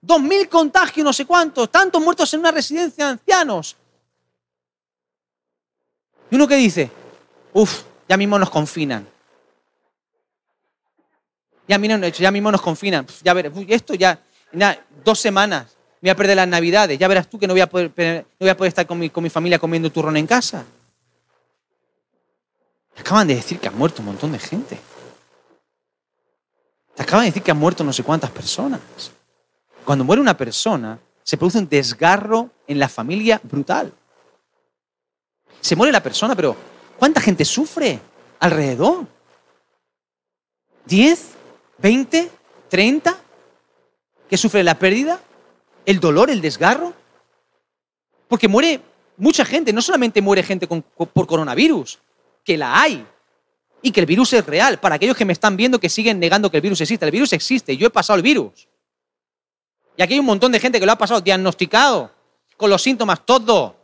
2.000 0.05 0.49
contagios 0.49 1.05
no 1.05 1.13
sé 1.13 1.25
cuántos, 1.25 1.71
tantos 1.71 2.03
muertos 2.03 2.33
en 2.35 2.41
una 2.41 2.51
residencia 2.51 3.07
de 3.07 3.11
ancianos. 3.13 3.77
Y 6.31 6.35
uno 6.35 6.47
que 6.47 6.57
dice, 6.57 6.91
uff, 7.53 7.83
ya 8.09 8.17
mismo 8.17 8.39
nos 8.39 8.51
confinan 8.51 9.10
ya, 11.79 12.09
ya 12.09 12.31
mismo 12.31 12.51
nos 12.51 12.61
confinan, 12.61 13.07
ya 13.23 13.33
verás, 13.33 13.53
esto 13.69 13.95
ya, 13.95 14.21
dos 15.05 15.21
semanas, 15.21 15.77
me 16.01 16.09
voy 16.09 16.11
a 16.11 16.17
perder 16.17 16.37
las 16.37 16.49
navidades, 16.49 16.99
ya 16.99 17.07
verás 17.07 17.29
tú 17.29 17.39
que 17.39 17.47
no 17.47 17.55
voy 17.55 17.61
a 17.61 17.69
poder, 17.69 18.25
estar 18.67 18.87
con 18.87 18.99
mi, 18.99 19.11
con 19.11 19.23
mi 19.23 19.31
familia 19.31 19.59
comiendo 19.59 19.91
turrón 19.91 20.17
en 20.17 20.27
casa. 20.27 20.65
Te 22.95 23.03
acaban 23.03 23.29
de 23.29 23.37
decir 23.37 23.61
que 23.61 23.69
ha 23.69 23.71
muerto 23.71 24.03
un 24.03 24.07
montón 24.07 24.33
de 24.33 24.39
gente. 24.39 24.79
Te 26.95 27.03
acaban 27.03 27.25
de 27.25 27.31
decir 27.31 27.43
que 27.43 27.51
han 27.51 27.59
muerto 27.59 27.85
no 27.85 27.93
sé 27.93 28.03
cuántas 28.03 28.31
personas. 28.31 28.81
Cuando 29.85 30.05
muere 30.05 30.21
una 30.21 30.37
persona, 30.37 30.99
se 31.23 31.37
produce 31.37 31.59
un 31.59 31.69
desgarro 31.69 32.51
en 32.67 32.79
la 32.79 32.89
familia 32.89 33.41
brutal. 33.43 33.93
Se 35.61 35.77
muere 35.77 35.93
la 35.93 36.03
persona, 36.03 36.35
pero 36.35 36.57
¿cuánta 36.99 37.21
gente 37.21 37.45
sufre 37.45 38.01
alrededor? 38.41 39.07
¿Diez? 40.85 41.37
¿20? 41.83 42.31
¿30? 42.71 43.17
¿Que 44.29 44.37
sufre 44.37 44.63
la 44.63 44.79
pérdida? 44.79 45.21
¿El 45.87 46.01
dolor? 46.01 46.31
¿El 46.31 46.41
desgarro? 46.41 46.93
Porque 48.29 48.49
muere 48.49 48.81
mucha 49.17 49.45
gente, 49.45 49.73
no 49.73 49.83
solamente 49.83 50.23
muere 50.23 50.43
gente 50.43 50.67
por 50.67 51.27
coronavirus, 51.27 51.99
que 52.45 52.57
la 52.57 52.81
hay 52.81 53.05
y 53.83 53.91
que 53.91 54.01
el 54.01 54.07
virus 54.07 54.33
es 54.33 54.47
real. 54.47 54.79
Para 54.79 54.97
aquellos 54.97 55.17
que 55.17 55.25
me 55.25 55.33
están 55.33 55.57
viendo 55.57 55.81
que 55.81 55.89
siguen 55.89 56.19
negando 56.19 56.51
que 56.51 56.59
el 56.59 56.63
virus 56.63 56.81
existe, 56.81 57.05
el 57.05 57.11
virus 57.11 57.33
existe, 57.33 57.77
yo 57.77 57.87
he 57.87 57.91
pasado 57.91 58.17
el 58.17 58.23
virus. 58.23 58.69
Y 59.97 60.03
aquí 60.03 60.15
hay 60.15 60.21
un 60.21 60.27
montón 60.27 60.53
de 60.53 60.61
gente 60.61 60.81
que 60.81 60.87
lo 60.87 60.93
ha 60.93 60.99
pasado 60.99 61.21
diagnosticado, 61.21 62.11
con 62.57 62.71
los 62.71 62.83
síntomas, 62.83 63.25
todo. 63.25 63.77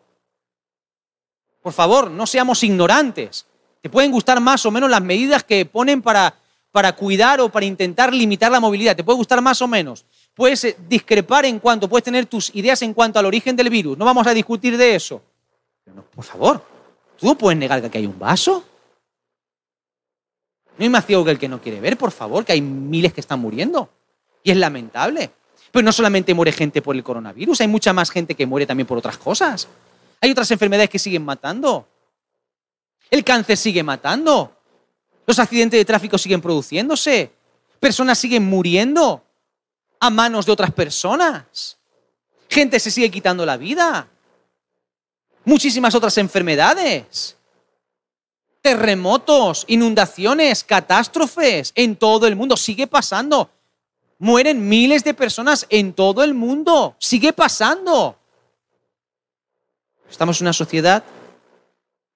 Por 1.62 1.72
favor, 1.72 2.10
no 2.10 2.26
seamos 2.26 2.62
ignorantes. 2.62 3.46
Te 3.82 3.90
pueden 3.90 4.12
gustar 4.12 4.40
más 4.40 4.64
o 4.66 4.70
menos 4.70 4.90
las 4.90 5.02
medidas 5.02 5.44
que 5.44 5.66
ponen 5.66 6.02
para 6.02 6.34
para 6.72 6.92
cuidar 6.92 7.40
o 7.40 7.48
para 7.48 7.66
intentar 7.66 8.12
limitar 8.12 8.52
la 8.52 8.60
movilidad. 8.60 8.94
Te 8.94 9.04
puede 9.04 9.16
gustar 9.16 9.40
más 9.40 9.60
o 9.62 9.68
menos. 9.68 10.04
Puedes 10.34 10.64
eh, 10.64 10.76
discrepar 10.88 11.46
en 11.46 11.58
cuanto, 11.58 11.88
puedes 11.88 12.04
tener 12.04 12.26
tus 12.26 12.54
ideas 12.54 12.82
en 12.82 12.92
cuanto 12.92 13.18
al 13.18 13.26
origen 13.26 13.56
del 13.56 13.70
virus. 13.70 13.96
No 13.96 14.04
vamos 14.04 14.26
a 14.26 14.34
discutir 14.34 14.76
de 14.76 14.94
eso. 14.94 15.22
Pero 15.84 16.04
por 16.04 16.24
favor, 16.24 16.62
¿tú 17.18 17.26
no 17.26 17.38
puedes 17.38 17.58
negar 17.58 17.80
que 17.80 17.86
aquí 17.86 17.98
hay 17.98 18.06
un 18.06 18.18
vaso? 18.18 18.64
No 20.76 20.82
hay 20.82 20.90
más 20.90 21.06
ciego 21.06 21.24
que 21.24 21.30
el 21.30 21.38
que 21.38 21.48
no 21.48 21.60
quiere 21.60 21.80
ver, 21.80 21.96
por 21.96 22.10
favor, 22.10 22.44
que 22.44 22.52
hay 22.52 22.60
miles 22.60 23.12
que 23.14 23.20
están 23.20 23.40
muriendo. 23.40 23.88
Y 24.42 24.50
es 24.50 24.56
lamentable. 24.56 25.30
Pero 25.70 25.84
no 25.84 25.92
solamente 25.92 26.34
muere 26.34 26.52
gente 26.52 26.82
por 26.82 26.94
el 26.94 27.02
coronavirus, 27.02 27.60
hay 27.60 27.68
mucha 27.68 27.92
más 27.92 28.10
gente 28.10 28.34
que 28.34 28.46
muere 28.46 28.66
también 28.66 28.86
por 28.86 28.98
otras 28.98 29.18
cosas. 29.18 29.68
Hay 30.20 30.30
otras 30.30 30.50
enfermedades 30.50 30.90
que 30.90 30.98
siguen 30.98 31.24
matando. 31.24 31.86
El 33.10 33.24
cáncer 33.24 33.56
sigue 33.56 33.82
matando. 33.82 34.55
Los 35.26 35.38
accidentes 35.38 35.78
de 35.78 35.84
tráfico 35.84 36.16
siguen 36.16 36.40
produciéndose. 36.40 37.32
Personas 37.80 38.18
siguen 38.18 38.44
muriendo 38.44 39.24
a 39.98 40.08
manos 40.08 40.46
de 40.46 40.52
otras 40.52 40.70
personas. 40.70 41.76
Gente 42.48 42.78
se 42.78 42.90
sigue 42.90 43.10
quitando 43.10 43.44
la 43.44 43.56
vida. 43.56 44.08
Muchísimas 45.44 45.94
otras 45.94 46.16
enfermedades. 46.18 47.36
Terremotos, 48.62 49.64
inundaciones, 49.68 50.62
catástrofes 50.64 51.72
en 51.74 51.96
todo 51.96 52.26
el 52.26 52.36
mundo. 52.36 52.56
Sigue 52.56 52.86
pasando. 52.86 53.50
Mueren 54.18 54.68
miles 54.68 55.04
de 55.04 55.12
personas 55.12 55.66
en 55.68 55.92
todo 55.92 56.22
el 56.22 56.34
mundo. 56.34 56.96
Sigue 56.98 57.32
pasando. 57.32 58.16
Estamos 60.08 60.40
en 60.40 60.44
una 60.44 60.52
sociedad 60.52 61.02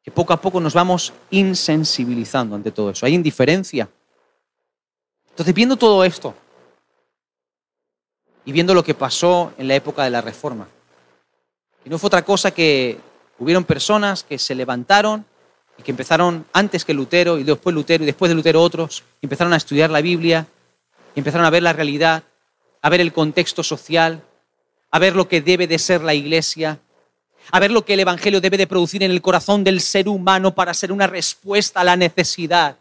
que 0.03 0.11
poco 0.11 0.33
a 0.33 0.41
poco 0.41 0.61
nos 0.61 0.75
vamos 0.75 1.13
insensibilizando 1.31 2.57
ante 2.57 2.71
todo 2.71 2.91
eso. 2.91 3.07
Hay 3.07 3.15
indiferencia. 3.15 3.89
Entonces, 5.31 5.55
viendo 5.55 5.77
todo 5.77 6.05
esto 6.05 6.35
y 8.45 8.53
viendo 8.53 8.75
lo 8.75 8.83
que 8.83 8.95
pasó 8.95 9.53
en 9.59 9.69
la 9.69 9.75
época 9.75 10.05
de 10.05 10.11
la 10.11 10.21
Reforma, 10.21 10.69
y 11.85 11.91
no 11.91 11.99
fue 11.99 12.09
otra 12.09 12.25
cosa 12.25 12.51
que 12.51 12.99
hubieron 13.39 13.65
personas 13.65 14.23
que 14.23 14.39
se 14.39 14.55
levantaron 14.55 15.25
y 15.79 15.83
que 15.83 15.91
empezaron 15.91 16.45
antes 16.53 16.85
que 16.85 16.93
Lutero 16.93 17.39
y 17.39 17.45
después 17.45 17.75
Lutero 17.75 18.03
y 18.03 18.07
después 18.07 18.29
de 18.29 18.35
Lutero 18.35 18.63
otros, 18.63 19.03
empezaron 19.23 19.53
a 19.53 19.57
estudiar 19.57 19.91
la 19.91 20.03
Biblia, 20.03 20.47
empezaron 21.15 21.47
a 21.47 21.51
ver 21.51 21.63
la 21.63 21.73
realidad, 21.73 22.23
a 22.83 22.89
ver 22.91 23.01
el 23.01 23.13
contexto 23.13 23.63
social, 23.63 24.23
a 24.91 24.99
ver 24.99 25.17
lo 25.17 25.29
que 25.29 25.41
debe 25.41 25.67
de 25.67 25.79
ser 25.79 26.03
la 26.03 26.15
iglesia, 26.15 26.81
a 27.51 27.61
ver 27.61 27.71
lo 27.71 27.85
que 27.85 27.95
el 27.95 28.01
Evangelio 28.01 28.41
debe 28.41 28.57
de 28.57 28.67
producir 28.67 29.03
en 29.03 29.11
el 29.11 29.23
corazón 29.23 29.65
del 29.65 29.81
ser 29.81 30.09
humano 30.09 30.55
para 30.55 30.75
ser 30.75 30.93
una 30.93 31.07
respuesta 31.07 31.81
a 31.81 31.85
la 31.85 31.97
necesidad, 31.97 32.77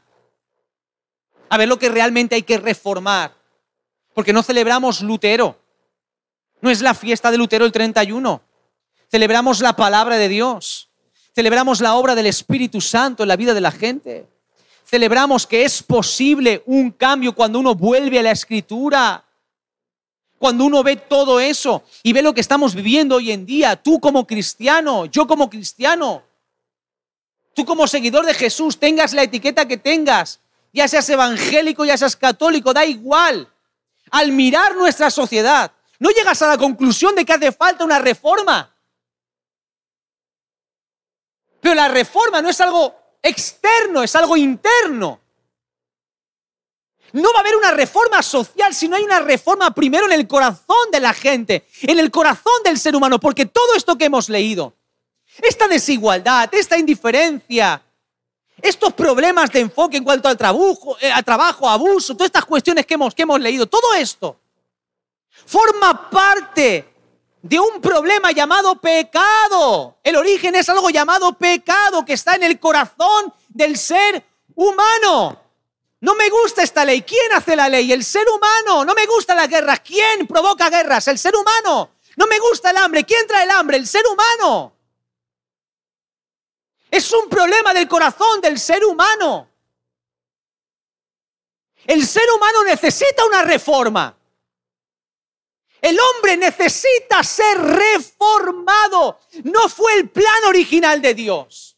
a 1.49 1.57
ver 1.57 1.67
lo 1.67 1.79
que 1.79 1.89
realmente 1.89 2.35
hay 2.35 2.43
que 2.43 2.57
reformar, 2.57 3.33
porque 4.13 4.33
no 4.33 4.43
celebramos 4.43 5.01
Lutero, 5.01 5.59
no 6.61 6.69
es 6.69 6.81
la 6.81 6.93
fiesta 6.93 7.31
de 7.31 7.37
Lutero 7.37 7.65
el 7.65 7.71
31, 7.71 8.41
celebramos 9.09 9.61
la 9.61 9.75
palabra 9.75 10.17
de 10.17 10.27
Dios, 10.27 10.89
celebramos 11.33 11.81
la 11.81 11.95
obra 11.95 12.15
del 12.15 12.27
Espíritu 12.27 12.81
Santo 12.81 13.23
en 13.23 13.29
la 13.29 13.37
vida 13.37 13.53
de 13.53 13.61
la 13.61 13.71
gente, 13.71 14.27
celebramos 14.85 15.47
que 15.47 15.63
es 15.63 15.81
posible 15.81 16.61
un 16.65 16.91
cambio 16.91 17.33
cuando 17.33 17.59
uno 17.59 17.73
vuelve 17.73 18.19
a 18.19 18.23
la 18.23 18.31
escritura 18.31 19.23
cuando 20.39 20.63
uno 20.63 20.81
ve 20.81 20.95
todo 20.95 21.39
eso 21.39 21.83
y 22.01 22.13
ve 22.13 22.21
lo 22.21 22.33
que 22.33 22.41
estamos 22.41 22.73
viviendo 22.73 23.17
hoy 23.17 23.31
en 23.31 23.45
día, 23.45 23.75
tú 23.75 23.99
como 23.99 24.25
cristiano, 24.25 25.05
yo 25.05 25.27
como 25.27 25.49
cristiano, 25.49 26.23
tú 27.53 27.65
como 27.65 27.85
seguidor 27.87 28.25
de 28.25 28.33
Jesús, 28.33 28.79
tengas 28.79 29.13
la 29.13 29.23
etiqueta 29.23 29.67
que 29.67 29.77
tengas, 29.77 30.39
ya 30.71 30.87
seas 30.87 31.09
evangélico, 31.09 31.83
ya 31.83 31.97
seas 31.97 32.15
católico, 32.15 32.73
da 32.73 32.85
igual. 32.85 33.47
Al 34.11 34.31
mirar 34.31 34.75
nuestra 34.75 35.11
sociedad, 35.11 35.71
no 35.99 36.09
llegas 36.09 36.41
a 36.41 36.47
la 36.47 36.57
conclusión 36.57 37.13
de 37.15 37.25
que 37.25 37.33
hace 37.33 37.51
falta 37.51 37.83
una 37.83 37.99
reforma. 37.99 38.73
Pero 41.59 41.75
la 41.75 41.89
reforma 41.89 42.41
no 42.41 42.49
es 42.49 42.61
algo 42.61 42.95
externo, 43.21 44.03
es 44.03 44.15
algo 44.15 44.37
interno. 44.37 45.19
No 47.13 47.31
va 47.33 47.39
a 47.39 47.41
haber 47.41 47.55
una 47.55 47.71
reforma 47.71 48.21
social 48.21 48.73
si 48.73 48.87
no 48.87 48.95
hay 48.95 49.03
una 49.03 49.19
reforma 49.19 49.73
primero 49.73 50.05
en 50.05 50.11
el 50.11 50.27
corazón 50.27 50.91
de 50.91 50.99
la 50.99 51.13
gente, 51.13 51.67
en 51.81 51.99
el 51.99 52.11
corazón 52.11 52.63
del 52.63 52.77
ser 52.77 52.95
humano, 52.95 53.19
porque 53.19 53.45
todo 53.45 53.75
esto 53.75 53.97
que 53.97 54.05
hemos 54.05 54.29
leído, 54.29 54.73
esta 55.41 55.67
desigualdad, 55.67 56.49
esta 56.53 56.77
indiferencia, 56.77 57.81
estos 58.61 58.93
problemas 58.93 59.51
de 59.51 59.61
enfoque 59.61 59.97
en 59.97 60.03
cuanto 60.03 60.27
al 60.27 60.37
trabajo, 60.37 60.97
eh, 60.99 61.11
al 61.11 61.23
trabajo 61.23 61.67
abuso, 61.67 62.13
todas 62.13 62.27
estas 62.27 62.45
cuestiones 62.45 62.85
que 62.85 62.95
hemos, 62.95 63.15
que 63.15 63.23
hemos 63.23 63.39
leído, 63.39 63.65
todo 63.65 63.93
esto 63.95 64.39
forma 65.45 66.09
parte 66.09 66.87
de 67.41 67.59
un 67.59 67.81
problema 67.81 68.31
llamado 68.31 68.75
pecado. 68.75 69.97
El 70.03 70.15
origen 70.17 70.55
es 70.55 70.69
algo 70.69 70.89
llamado 70.89 71.33
pecado 71.33 72.03
que 72.05 72.13
está 72.13 72.35
en 72.35 72.43
el 72.43 72.59
corazón 72.59 73.33
del 73.47 73.77
ser 73.77 74.23
humano. 74.55 75.39
No 76.01 76.15
me 76.15 76.29
gusta 76.29 76.63
esta 76.63 76.85
ley. 76.85 77.01
¿Quién 77.01 77.31
hace 77.33 77.55
la 77.55 77.67
ley? 77.67 77.91
El 77.91 78.03
ser 78.03 78.27
humano. 78.29 78.85
No 78.85 78.93
me 78.93 79.05
gusta 79.05 79.35
la 79.35 79.47
guerra. 79.47 79.77
¿Quién 79.77 80.27
provoca 80.27 80.69
guerras? 80.69 81.07
El 81.07 81.19
ser 81.19 81.35
humano. 81.35 81.91
No 82.15 82.27
me 82.27 82.39
gusta 82.39 82.71
el 82.71 82.77
hambre. 82.77 83.03
¿Quién 83.03 83.27
trae 83.27 83.43
el 83.43 83.51
hambre? 83.51 83.77
El 83.77 83.87
ser 83.87 84.05
humano. 84.07 84.73
Es 86.89 87.11
un 87.11 87.29
problema 87.29 87.73
del 87.73 87.87
corazón 87.87 88.41
del 88.41 88.59
ser 88.59 88.83
humano. 88.83 89.49
El 91.85 92.05
ser 92.05 92.29
humano 92.31 92.63
necesita 92.63 93.25
una 93.25 93.43
reforma. 93.43 94.15
El 95.81 95.97
hombre 95.99 96.35
necesita 96.35 97.23
ser 97.23 97.57
reformado. 97.57 99.19
No 99.43 99.69
fue 99.69 99.93
el 99.95 100.09
plan 100.09 100.43
original 100.47 101.01
de 101.01 101.13
Dios. 101.13 101.77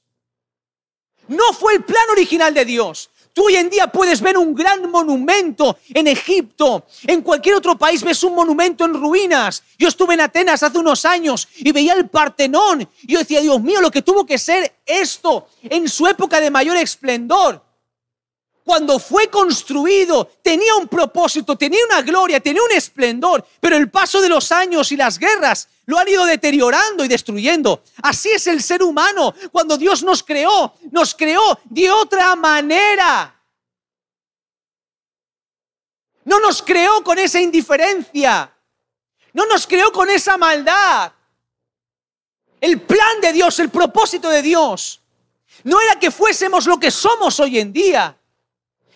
No 1.27 1.53
fue 1.53 1.75
el 1.75 1.83
plan 1.83 2.09
original 2.09 2.53
de 2.53 2.65
Dios. 2.65 3.10
Tú 3.33 3.45
hoy 3.45 3.55
en 3.55 3.69
día 3.69 3.87
puedes 3.87 4.21
ver 4.21 4.37
un 4.37 4.53
gran 4.53 4.89
monumento 4.89 5.77
en 5.93 6.07
Egipto, 6.07 6.85
en 7.07 7.21
cualquier 7.21 7.55
otro 7.55 7.77
país 7.77 8.03
ves 8.03 8.23
un 8.23 8.35
monumento 8.35 8.85
en 8.85 8.93
ruinas. 8.93 9.63
Yo 9.77 9.87
estuve 9.87 10.15
en 10.15 10.21
Atenas 10.21 10.63
hace 10.63 10.77
unos 10.77 11.05
años 11.05 11.47
y 11.57 11.71
veía 11.71 11.93
el 11.93 12.09
Partenón. 12.09 12.87
Y 13.03 13.13
yo 13.13 13.19
decía, 13.19 13.41
Dios 13.41 13.61
mío, 13.61 13.79
lo 13.81 13.91
que 13.91 14.01
tuvo 14.01 14.25
que 14.25 14.37
ser 14.37 14.73
esto 14.85 15.47
en 15.63 15.87
su 15.87 16.07
época 16.07 16.39
de 16.41 16.51
mayor 16.51 16.77
esplendor 16.77 17.70
cuando 18.63 18.99
fue 18.99 19.27
construido, 19.29 20.25
tenía 20.41 20.75
un 20.75 20.87
propósito, 20.87 21.57
tenía 21.57 21.83
una 21.85 22.01
gloria, 22.01 22.39
tenía 22.39 22.61
un 22.61 22.71
esplendor, 22.71 23.45
pero 23.59 23.75
el 23.75 23.89
paso 23.89 24.21
de 24.21 24.29
los 24.29 24.51
años 24.51 24.91
y 24.91 24.97
las 24.97 25.17
guerras 25.17 25.67
lo 25.85 25.97
han 25.97 26.07
ido 26.07 26.25
deteriorando 26.25 27.03
y 27.03 27.07
destruyendo. 27.07 27.83
Así 28.03 28.29
es 28.29 28.47
el 28.47 28.61
ser 28.61 28.83
humano. 28.83 29.33
Cuando 29.51 29.77
Dios 29.77 30.03
nos 30.03 30.23
creó, 30.23 30.73
nos 30.91 31.15
creó 31.15 31.59
de 31.65 31.89
otra 31.91 32.35
manera. 32.35 33.35
No 36.23 36.39
nos 36.39 36.61
creó 36.61 37.03
con 37.03 37.17
esa 37.17 37.41
indiferencia. 37.41 38.53
No 39.33 39.45
nos 39.47 39.65
creó 39.65 39.91
con 39.91 40.09
esa 40.09 40.37
maldad. 40.37 41.11
El 42.59 42.79
plan 42.81 43.19
de 43.21 43.33
Dios, 43.33 43.59
el 43.59 43.69
propósito 43.69 44.29
de 44.29 44.43
Dios, 44.43 45.01
no 45.63 45.81
era 45.81 45.99
que 45.99 46.11
fuésemos 46.11 46.67
lo 46.67 46.79
que 46.79 46.91
somos 46.91 47.39
hoy 47.39 47.59
en 47.59 47.73
día. 47.73 48.17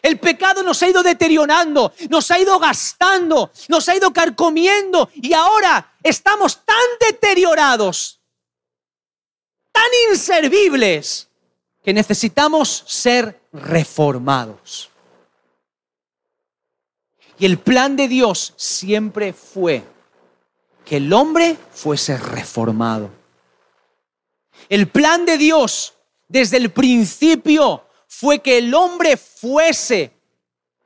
El 0.05 0.19
pecado 0.19 0.61
nos 0.61 0.83
ha 0.83 0.87
ido 0.87 1.01
deteriorando, 1.01 1.91
nos 2.11 2.29
ha 2.29 2.37
ido 2.37 2.59
gastando, 2.59 3.49
nos 3.69 3.89
ha 3.89 3.95
ido 3.95 4.13
carcomiendo 4.13 5.09
y 5.15 5.33
ahora 5.33 5.95
estamos 6.03 6.63
tan 6.63 6.77
deteriorados, 6.99 8.19
tan 9.71 9.89
inservibles, 10.11 11.27
que 11.83 11.91
necesitamos 11.91 12.83
ser 12.85 13.41
reformados. 13.51 14.91
Y 17.39 17.47
el 17.47 17.57
plan 17.57 17.95
de 17.95 18.07
Dios 18.07 18.53
siempre 18.57 19.33
fue 19.33 19.83
que 20.85 20.97
el 20.97 21.11
hombre 21.13 21.57
fuese 21.71 22.15
reformado. 22.15 23.09
El 24.69 24.87
plan 24.87 25.25
de 25.25 25.39
Dios 25.39 25.95
desde 26.27 26.57
el 26.57 26.69
principio 26.71 27.84
fue 28.17 28.39
que 28.39 28.57
el 28.59 28.73
hombre 28.73 29.17
fuese 29.17 30.09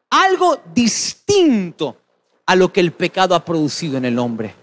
algo 0.09 0.59
distinto 0.73 1.97
a 2.47 2.55
lo 2.55 2.73
que 2.73 2.79
el 2.79 2.91
pecado 2.91 3.35
ha 3.35 3.45
producido 3.45 3.99
en 3.99 4.05
el 4.05 4.17
hombre. 4.17 4.55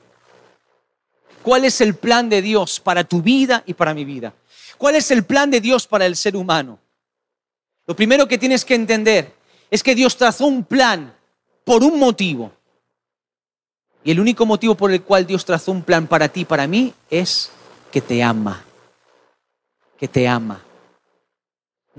¿Cuál 1.45 1.65
es 1.65 1.81
el 1.81 1.95
plan 1.95 2.29
de 2.29 2.43
Dios 2.43 2.81
para 2.81 3.05
tu 3.05 3.23
vida 3.23 3.63
y 3.67 3.75
para 3.75 3.95
mi 3.95 4.05
vida? 4.05 4.35
¿Cuál 4.79 4.97
es 4.97 5.13
el 5.13 5.25
plan 5.25 5.49
de 5.49 5.61
Dios 5.61 5.87
para 5.87 6.07
el 6.07 6.17
ser 6.17 6.35
humano? 6.35 6.81
Lo 7.87 7.95
primero 7.95 8.27
que 8.27 8.37
tienes 8.37 8.65
que 8.65 8.75
entender 8.75 9.33
es 9.71 9.85
que 9.85 9.95
Dios 9.95 10.17
trazó 10.17 10.47
un 10.47 10.65
plan 10.65 11.15
por 11.65 11.85
un 11.85 12.01
motivo. 12.01 12.51
Y 14.03 14.11
el 14.11 14.19
único 14.19 14.45
motivo 14.45 14.75
por 14.75 14.91
el 14.91 15.03
cual 15.03 15.25
Dios 15.25 15.45
trazó 15.45 15.71
un 15.71 15.85
plan 15.85 16.09
para 16.09 16.29
ti 16.29 16.41
y 16.41 16.45
para 16.45 16.67
mí 16.67 16.93
es 17.09 17.49
que 17.93 18.01
te 18.01 18.25
ama. 18.25 18.65
Que 19.97 20.09
te 20.09 20.27
ama. 20.27 20.66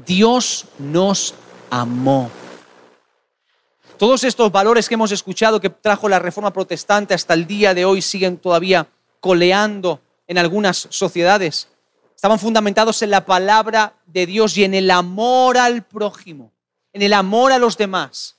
Dios 0.05 0.65
nos 0.77 1.33
amó. 1.71 2.29
Todos 3.97 4.23
estos 4.23 4.51
valores 4.51 4.87
que 4.87 4.93
hemos 4.93 5.11
escuchado 5.11 5.59
que 5.59 5.71
trajo 5.71 6.07
la 6.07 6.19
reforma 6.19 6.53
protestante 6.53 7.15
hasta 7.15 7.33
el 7.33 7.47
día 7.47 7.73
de 7.73 7.83
hoy 7.83 8.03
siguen 8.03 8.37
todavía 8.37 8.87
coleando 9.19 9.99
en 10.27 10.37
algunas 10.37 10.87
sociedades. 10.91 11.67
Estaban 12.15 12.37
fundamentados 12.37 13.01
en 13.01 13.09
la 13.09 13.25
palabra 13.25 13.95
de 14.05 14.27
Dios 14.27 14.55
y 14.57 14.63
en 14.63 14.75
el 14.75 14.91
amor 14.91 15.57
al 15.57 15.83
prójimo, 15.83 16.51
en 16.93 17.01
el 17.01 17.13
amor 17.13 17.51
a 17.51 17.57
los 17.57 17.75
demás. 17.75 18.35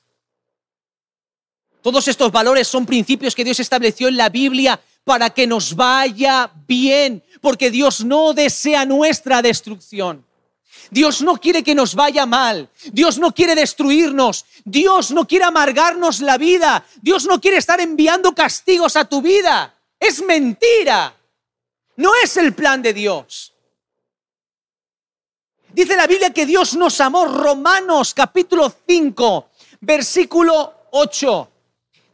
Todos 1.82 2.06
estos 2.06 2.30
valores 2.30 2.68
son 2.68 2.86
principios 2.86 3.34
que 3.34 3.44
Dios 3.44 3.58
estableció 3.58 4.06
en 4.06 4.16
la 4.16 4.28
Biblia 4.28 4.80
para 5.02 5.30
que 5.30 5.46
nos 5.46 5.74
vaya 5.74 6.52
bien, 6.68 7.24
porque 7.40 7.70
Dios 7.70 8.04
no 8.04 8.32
desea 8.32 8.84
nuestra 8.84 9.42
destrucción. 9.42 10.27
Dios 10.90 11.22
no 11.22 11.36
quiere 11.36 11.62
que 11.62 11.74
nos 11.74 11.94
vaya 11.94 12.26
mal. 12.26 12.68
Dios 12.92 13.18
no 13.18 13.32
quiere 13.32 13.54
destruirnos. 13.54 14.44
Dios 14.64 15.10
no 15.10 15.26
quiere 15.26 15.44
amargarnos 15.44 16.20
la 16.20 16.38
vida. 16.38 16.84
Dios 17.02 17.26
no 17.26 17.40
quiere 17.40 17.58
estar 17.58 17.80
enviando 17.80 18.34
castigos 18.34 18.96
a 18.96 19.04
tu 19.04 19.20
vida. 19.20 19.74
Es 19.98 20.22
mentira. 20.22 21.14
No 21.96 22.12
es 22.22 22.36
el 22.36 22.54
plan 22.54 22.80
de 22.80 22.94
Dios. 22.94 23.52
Dice 25.72 25.96
la 25.96 26.06
Biblia 26.06 26.32
que 26.32 26.46
Dios 26.46 26.74
nos 26.74 27.00
amó. 27.00 27.26
Romanos 27.26 28.14
capítulo 28.14 28.72
5, 28.86 29.50
versículo 29.80 30.74
8. 30.90 31.50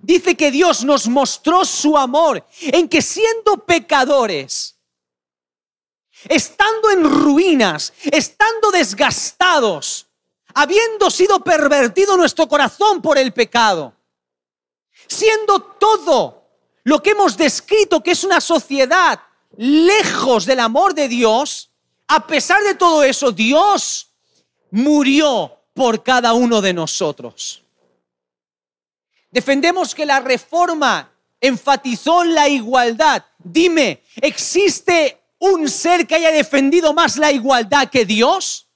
Dice 0.01 0.37
que 0.37 0.51
Dios 0.51 0.85
nos 0.85 1.09
mostró 1.09 1.65
su 1.65 1.97
amor 1.97 2.45
en 2.61 2.89
que 2.89 3.01
siendo 3.01 3.65
pecadores, 3.65 4.74
estando 6.29 6.91
en 6.91 7.05
ruinas, 7.05 7.93
estando 8.05 8.71
desgastados, 8.71 10.07
habiendo 10.55 11.11
sido 11.11 11.41
pervertido 11.41 12.17
nuestro 12.17 12.49
corazón 12.49 13.03
por 13.03 13.19
el 13.19 13.33
pecado, 13.33 13.95
siendo 15.09 15.61
todo 15.61 16.45
lo 16.85 17.03
que 17.03 17.11
hemos 17.11 17.37
descrito 17.37 18.03
que 18.03 18.13
es 18.13 18.25
una 18.25 18.41
sociedad 18.41 19.21
lejos 19.57 20.47
del 20.47 20.61
amor 20.61 20.95
de 20.95 21.09
Dios, 21.09 21.71
a 22.07 22.27
pesar 22.27 22.63
de 22.63 22.75
todo 22.75 23.03
eso, 23.03 23.33
Dios 23.33 24.11
murió 24.71 25.59
por 25.73 26.03
cada 26.03 26.35
uno 26.35 26.61
de 26.61 26.73
nosotros. 26.73 27.63
Defendemos 29.31 29.95
que 29.95 30.07
la 30.07 30.21
reforma 30.21 31.11
enfatizó 31.41 32.25
la 32.25 32.49
igualdad. 32.49 33.25
Dime, 33.39 34.03
¿existe 34.17 35.24
un 35.53 35.69
ser 35.69 36.07
que 36.07 36.15
haya 36.15 36.31
defendido 36.31 36.93
más 36.95 37.17
la 37.17 37.33
igualdad 37.33 37.89
que 37.89 38.05
Dios? 38.05 38.69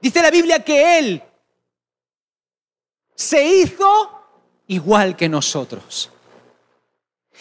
Dice 0.00 0.22
la 0.22 0.30
Biblia 0.30 0.64
que 0.64 0.98
Él 0.98 1.22
se 3.14 3.44
hizo 3.44 4.10
igual 4.68 5.16
que 5.16 5.28
nosotros. 5.28 6.10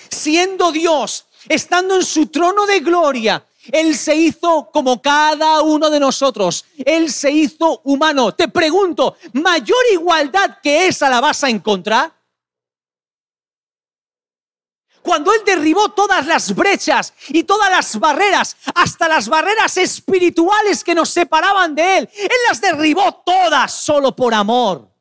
Siendo 0.09 0.71
Dios, 0.71 1.25
estando 1.47 1.95
en 1.95 2.03
su 2.03 2.27
trono 2.27 2.65
de 2.65 2.79
gloria, 2.79 3.45
Él 3.71 3.95
se 3.95 4.15
hizo 4.15 4.69
como 4.71 5.01
cada 5.01 5.61
uno 5.61 5.89
de 5.89 5.99
nosotros. 5.99 6.65
Él 6.77 7.11
se 7.11 7.29
hizo 7.29 7.81
humano. 7.83 8.33
Te 8.33 8.47
pregunto, 8.47 9.17
¿mayor 9.33 9.83
igualdad 9.91 10.57
que 10.63 10.87
esa 10.87 11.09
la 11.09 11.21
vas 11.21 11.43
a 11.43 11.49
encontrar? 11.49 12.16
Cuando 15.07 15.31
Él 15.31 15.39
derribó 15.45 15.87
todas 15.87 16.27
las 16.27 16.53
brechas 16.53 17.13
y 17.29 17.43
todas 17.43 17.71
las 17.71 17.97
barreras, 17.97 18.57
hasta 18.75 19.07
las 19.07 19.29
barreras 19.29 19.77
espirituales 19.77 20.83
que 20.83 20.93
nos 20.93 21.07
separaban 21.07 21.73
de 21.73 21.99
Él, 21.99 22.09
Él 22.13 22.29
las 22.49 22.59
derribó 22.59 23.23
todas 23.25 23.71
solo 23.71 24.13
por 24.13 24.33
amor. 24.33 24.91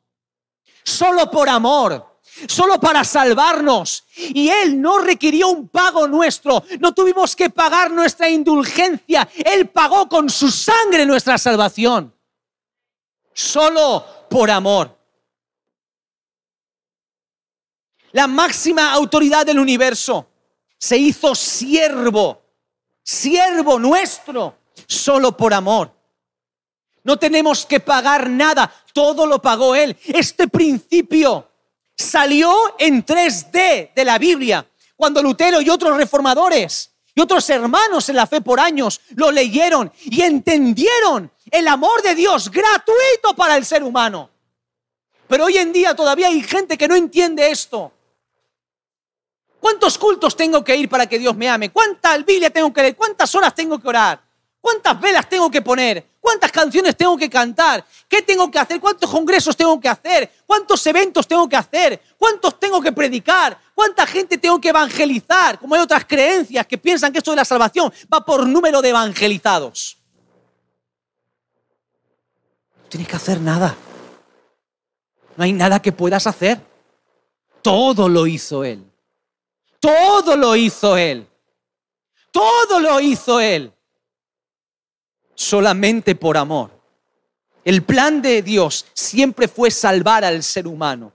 Solo 0.81 1.29
por 1.29 1.49
amor 1.49 2.07
solo 2.47 2.79
para 2.79 3.03
salvarnos. 3.03 4.05
Y 4.15 4.47
Él 4.47 4.79
no 4.79 4.99
requirió 4.99 5.49
un 5.49 5.67
pago 5.67 6.07
nuestro, 6.07 6.63
no 6.79 6.93
tuvimos 6.93 7.35
que 7.35 7.49
pagar 7.49 7.89
nuestra 7.89 8.29
indulgencia, 8.29 9.27
Él 9.33 9.69
pagó 9.69 10.07
con 10.07 10.29
su 10.29 10.51
sangre 10.51 11.05
nuestra 11.05 11.37
salvación. 11.37 12.13
Solo 13.33 14.05
por 14.29 14.51
amor. 14.51 14.96
La 18.11 18.27
máxima 18.27 18.93
autoridad 18.93 19.45
del 19.45 19.59
universo 19.59 20.27
se 20.77 20.97
hizo 20.97 21.35
siervo, 21.35 22.41
siervo 23.03 23.79
nuestro, 23.79 24.57
solo 24.87 25.35
por 25.35 25.53
amor. 25.53 25.91
No 27.03 27.17
tenemos 27.17 27.65
que 27.65 27.79
pagar 27.79 28.29
nada, 28.29 28.71
todo 28.93 29.25
lo 29.25 29.41
pagó 29.41 29.75
Él. 29.75 29.97
Este 30.05 30.47
principio 30.47 31.49
salió 31.95 32.75
en 32.77 33.05
3D 33.05 33.93
de 33.93 34.05
la 34.05 34.17
Biblia, 34.17 34.67
cuando 34.95 35.21
Lutero 35.21 35.61
y 35.61 35.69
otros 35.69 35.95
reformadores 35.95 36.91
y 37.15 37.21
otros 37.21 37.49
hermanos 37.49 38.09
en 38.09 38.15
la 38.15 38.27
fe 38.27 38.41
por 38.41 38.59
años 38.59 39.01
lo 39.15 39.31
leyeron 39.31 39.91
y 40.03 40.21
entendieron 40.21 41.31
el 41.49 41.67
amor 41.67 42.01
de 42.03 42.13
Dios 42.13 42.51
gratuito 42.51 43.35
para 43.35 43.57
el 43.57 43.65
ser 43.65 43.83
humano. 43.83 44.29
Pero 45.27 45.45
hoy 45.45 45.57
en 45.57 45.73
día 45.73 45.95
todavía 45.95 46.27
hay 46.27 46.41
gente 46.41 46.77
que 46.77 46.87
no 46.87 46.95
entiende 46.95 47.49
esto. 47.49 47.91
¿Cuántos 49.67 49.97
cultos 49.97 50.33
tengo 50.33 50.63
que 50.63 50.77
ir 50.77 50.87
para 50.87 51.07
que 51.07 51.19
Dios 51.19 51.35
me 51.35 51.49
ame? 51.49 51.69
¿Cuánta 51.69 52.17
Biblia 52.19 52.49
tengo 52.49 52.71
que 52.71 52.81
leer? 52.83 52.95
¿Cuántas 52.95 53.35
horas 53.35 53.53
tengo 53.53 53.77
que 53.77 53.85
orar? 53.89 54.17
¿Cuántas 54.61 54.97
velas 54.97 55.27
tengo 55.27 55.51
que 55.51 55.61
poner? 55.61 56.07
¿Cuántas 56.21 56.53
canciones 56.53 56.95
tengo 56.95 57.17
que 57.17 57.29
cantar? 57.29 57.83
¿Qué 58.07 58.21
tengo 58.21 58.49
que 58.49 58.59
hacer? 58.59 58.79
¿Cuántos 58.79 59.11
congresos 59.11 59.57
tengo 59.57 59.77
que 59.77 59.89
hacer? 59.89 60.31
¿Cuántos 60.45 60.87
eventos 60.87 61.27
tengo 61.27 61.49
que 61.49 61.57
hacer? 61.57 62.01
¿Cuántos 62.17 62.57
tengo 62.57 62.79
que 62.79 62.93
predicar? 62.93 63.59
¿Cuánta 63.75 64.07
gente 64.07 64.37
tengo 64.37 64.61
que 64.61 64.69
evangelizar? 64.69 65.59
Como 65.59 65.75
hay 65.75 65.81
otras 65.81 66.05
creencias 66.05 66.65
que 66.65 66.77
piensan 66.77 67.11
que 67.11 67.17
esto 67.17 67.31
de 67.31 67.37
la 67.37 67.43
salvación 67.43 67.91
va 68.11 68.23
por 68.23 68.47
número 68.47 68.81
de 68.81 68.87
evangelizados. 68.87 69.97
No 72.83 72.87
tienes 72.87 73.09
que 73.09 73.15
hacer 73.17 73.41
nada. 73.41 73.75
No 75.35 75.43
hay 75.43 75.51
nada 75.51 75.81
que 75.81 75.91
puedas 75.91 76.25
hacer. 76.25 76.57
Todo 77.61 78.07
lo 78.07 78.27
hizo 78.27 78.63
Él. 78.63 78.86
Todo 79.79 80.35
lo 80.35 80.55
hizo 80.55 80.97
Él. 80.97 81.27
Todo 82.31 82.79
lo 82.79 82.99
hizo 82.99 83.39
Él 83.39 83.73
solamente 85.37 86.15
por 86.15 86.35
amor. 86.35 86.71
El 87.63 87.83
plan 87.83 88.21
de 88.21 88.41
Dios 88.41 88.87
siempre 88.93 89.47
fue 89.47 89.69
salvar 89.69 90.25
al 90.25 90.41
ser 90.41 90.67
humano, 90.67 91.13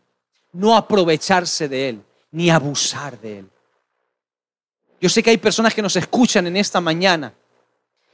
no 0.53 0.77
aprovecharse 0.77 1.69
de 1.69 1.89
él, 1.89 2.03
ni 2.31 2.49
abusar 2.49 3.21
de 3.21 3.41
él. 3.41 3.51
Yo 5.01 5.09
sé 5.09 5.23
que 5.23 5.31
hay 5.31 5.39
personas 5.39 5.75
que 5.75 5.83
nos 5.83 5.97
escuchan 5.97 6.47
en 6.47 6.57
esta 6.57 6.81
mañana, 6.81 7.35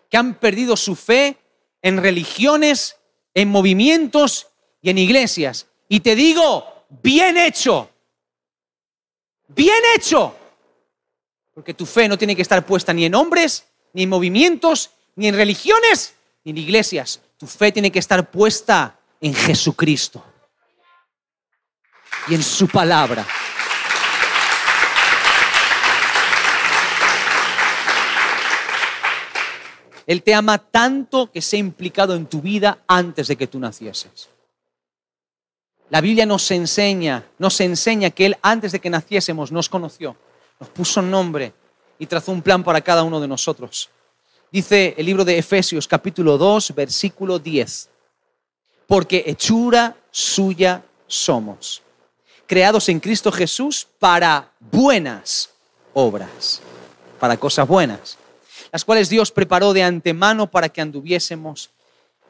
que 0.08 0.16
han 0.16 0.34
perdido 0.34 0.76
su 0.76 0.96
fe 0.96 1.36
en 1.82 1.98
religiones, 1.98 2.96
en 3.34 3.50
movimientos 3.50 4.46
y 4.80 4.88
en 4.88 4.98
iglesias. 4.98 5.66
Y 5.88 6.00
te 6.00 6.14
digo, 6.14 6.86
bien 7.02 7.36
hecho, 7.36 7.90
bien 9.48 9.82
hecho, 9.94 10.34
porque 11.58 11.74
tu 11.74 11.86
fe 11.86 12.06
no 12.06 12.16
tiene 12.16 12.36
que 12.36 12.42
estar 12.42 12.64
puesta 12.64 12.92
ni 12.92 13.04
en 13.04 13.16
hombres, 13.16 13.66
ni 13.92 14.04
en 14.04 14.08
movimientos, 14.08 14.90
ni 15.16 15.26
en 15.26 15.34
religiones, 15.34 16.14
ni 16.44 16.52
en 16.52 16.58
iglesias. 16.58 17.20
Tu 17.36 17.48
fe 17.48 17.72
tiene 17.72 17.90
que 17.90 17.98
estar 17.98 18.30
puesta 18.30 18.96
en 19.20 19.34
Jesucristo 19.34 20.24
y 22.28 22.36
en 22.36 22.44
su 22.44 22.68
palabra. 22.68 23.26
Él 30.06 30.22
te 30.22 30.34
ama 30.34 30.58
tanto 30.58 31.28
que 31.32 31.42
se 31.42 31.56
ha 31.56 31.58
implicado 31.58 32.14
en 32.14 32.26
tu 32.26 32.40
vida 32.40 32.84
antes 32.86 33.26
de 33.26 33.34
que 33.34 33.48
tú 33.48 33.58
nacieses. 33.58 34.28
La 35.90 36.00
Biblia 36.00 36.24
nos 36.24 36.48
enseña, 36.52 37.24
nos 37.36 37.60
enseña 37.60 38.10
que 38.10 38.26
Él 38.26 38.36
antes 38.42 38.70
de 38.70 38.78
que 38.78 38.90
naciésemos 38.90 39.50
nos 39.50 39.68
conoció, 39.68 40.16
nos 40.58 40.68
puso 40.70 41.02
nombre 41.02 41.52
y 41.98 42.06
trazó 42.06 42.32
un 42.32 42.42
plan 42.42 42.62
para 42.62 42.80
cada 42.80 43.02
uno 43.02 43.20
de 43.20 43.28
nosotros. 43.28 43.90
Dice 44.50 44.94
el 44.96 45.06
libro 45.06 45.24
de 45.24 45.38
Efesios 45.38 45.86
capítulo 45.86 46.38
2, 46.38 46.74
versículo 46.74 47.38
10. 47.38 47.90
Porque 48.86 49.24
hechura 49.26 49.96
suya 50.10 50.82
somos, 51.06 51.82
creados 52.46 52.88
en 52.88 53.00
Cristo 53.00 53.30
Jesús 53.30 53.86
para 53.98 54.50
buenas 54.58 55.50
obras, 55.92 56.60
para 57.20 57.36
cosas 57.36 57.68
buenas, 57.68 58.16
las 58.72 58.84
cuales 58.84 59.08
Dios 59.08 59.30
preparó 59.30 59.72
de 59.72 59.82
antemano 59.82 60.50
para 60.50 60.68
que 60.68 60.80
anduviésemos 60.80 61.70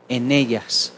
en 0.09 0.33
ellas. 0.33 0.93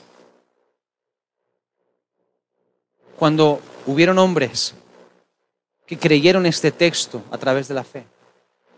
Cuando 3.18 3.60
hubieron 3.86 4.18
hombres 4.18 4.74
que 5.90 5.98
creyeron 5.98 6.46
este 6.46 6.70
texto 6.70 7.20
a 7.32 7.36
través 7.36 7.66
de 7.66 7.74
la 7.74 7.82
fe, 7.82 8.04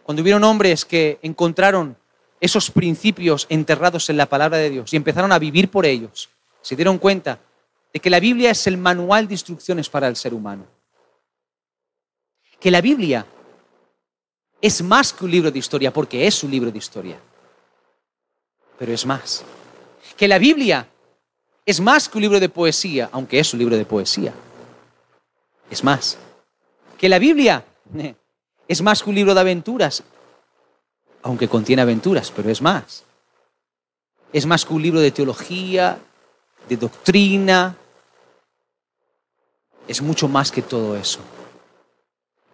cuando 0.02 0.22
hubieron 0.22 0.42
hombres 0.44 0.86
que 0.86 1.18
encontraron 1.20 1.94
esos 2.40 2.70
principios 2.70 3.44
enterrados 3.50 4.08
en 4.08 4.16
la 4.16 4.24
palabra 4.24 4.56
de 4.56 4.70
Dios 4.70 4.90
y 4.94 4.96
empezaron 4.96 5.30
a 5.30 5.38
vivir 5.38 5.70
por 5.70 5.84
ellos, 5.84 6.30
se 6.62 6.74
dieron 6.74 6.96
cuenta 6.96 7.38
de 7.92 8.00
que 8.00 8.08
la 8.08 8.18
Biblia 8.18 8.50
es 8.50 8.66
el 8.66 8.78
manual 8.78 9.28
de 9.28 9.34
instrucciones 9.34 9.90
para 9.90 10.08
el 10.08 10.16
ser 10.16 10.32
humano. 10.32 10.64
Que 12.58 12.70
la 12.70 12.80
Biblia 12.80 13.26
es 14.62 14.80
más 14.80 15.12
que 15.12 15.26
un 15.26 15.32
libro 15.32 15.50
de 15.50 15.58
historia, 15.58 15.92
porque 15.92 16.26
es 16.26 16.42
un 16.42 16.50
libro 16.50 16.70
de 16.70 16.78
historia. 16.78 17.20
Pero 18.78 18.90
es 18.90 19.04
más. 19.04 19.44
Que 20.16 20.26
la 20.26 20.38
Biblia 20.38 20.88
es 21.66 21.78
más 21.78 22.08
que 22.08 22.16
un 22.16 22.22
libro 22.22 22.40
de 22.40 22.48
poesía, 22.48 23.10
aunque 23.12 23.38
es 23.38 23.52
un 23.52 23.58
libro 23.58 23.76
de 23.76 23.84
poesía. 23.84 24.32
Es 25.70 25.84
más. 25.84 26.16
Que 27.02 27.08
la 27.08 27.18
Biblia 27.18 27.64
es 28.68 28.80
más 28.80 29.02
que 29.02 29.10
un 29.10 29.16
libro 29.16 29.34
de 29.34 29.40
aventuras, 29.40 30.04
aunque 31.24 31.48
contiene 31.48 31.82
aventuras, 31.82 32.30
pero 32.30 32.48
es 32.48 32.62
más. 32.62 33.02
Es 34.32 34.46
más 34.46 34.64
que 34.64 34.72
un 34.72 34.82
libro 34.82 35.00
de 35.00 35.10
teología, 35.10 35.98
de 36.68 36.76
doctrina. 36.76 37.76
Es 39.88 40.00
mucho 40.00 40.28
más 40.28 40.52
que 40.52 40.62
todo 40.62 40.96
eso. 40.96 41.18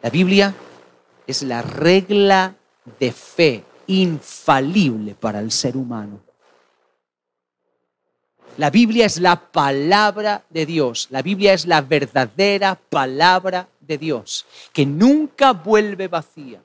La 0.01 0.09
Biblia 0.09 0.55
es 1.27 1.43
la 1.43 1.61
regla 1.61 2.55
de 2.99 3.13
fe 3.13 3.65
infalible 3.89 5.15
para 5.15 5.41
el 5.41 5.53
ser 5.53 5.77
humano. 5.77 6.21
La 8.57 8.71
Biblia 8.71 9.05
es 9.05 9.21
la 9.21 9.39
palabra 9.53 10.43
de 10.49 10.65
Dios. 10.65 11.09
La 11.11 11.21
Biblia 11.21 11.53
es 11.53 11.67
la 11.67 11.83
verdadera 11.83 12.77
palabra 12.77 13.69
de 13.89 13.99
Dios, 13.99 14.47
que 14.73 14.87
nunca 14.87 15.53
vuelve 15.53 16.07
vacía 16.07 16.63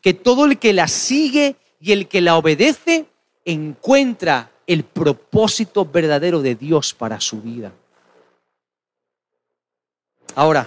que 0.00 0.14
todo 0.14 0.44
el 0.44 0.58
que 0.58 0.72
la 0.72 0.88
sigue 0.88 1.56
y 1.80 1.92
el 1.92 2.08
que 2.08 2.20
la 2.20 2.36
obedece 2.36 3.06
encuentra 3.44 4.50
el 4.66 4.84
propósito 4.84 5.84
verdadero 5.84 6.42
de 6.42 6.54
Dios 6.54 6.94
para 6.94 7.20
su 7.20 7.40
vida. 7.40 7.72
Ahora, 10.34 10.66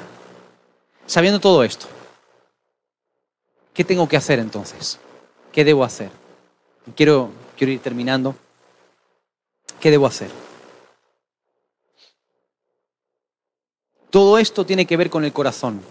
sabiendo 1.05 1.39
todo 1.39 1.63
esto, 1.63 1.87
¿qué 3.73 3.83
tengo 3.83 4.07
que 4.07 4.17
hacer 4.17 4.39
entonces? 4.39 4.99
¿Qué 5.51 5.63
debo 5.63 5.83
hacer? 5.83 6.09
Quiero, 6.95 7.31
quiero 7.57 7.73
ir 7.73 7.79
terminando. 7.79 8.35
¿Qué 9.79 9.91
debo 9.91 10.07
hacer? 10.07 10.29
Todo 14.09 14.39
esto 14.39 14.65
tiene 14.65 14.85
que 14.85 14.97
ver 14.97 15.09
con 15.09 15.23
el 15.23 15.31
corazón. 15.31 15.81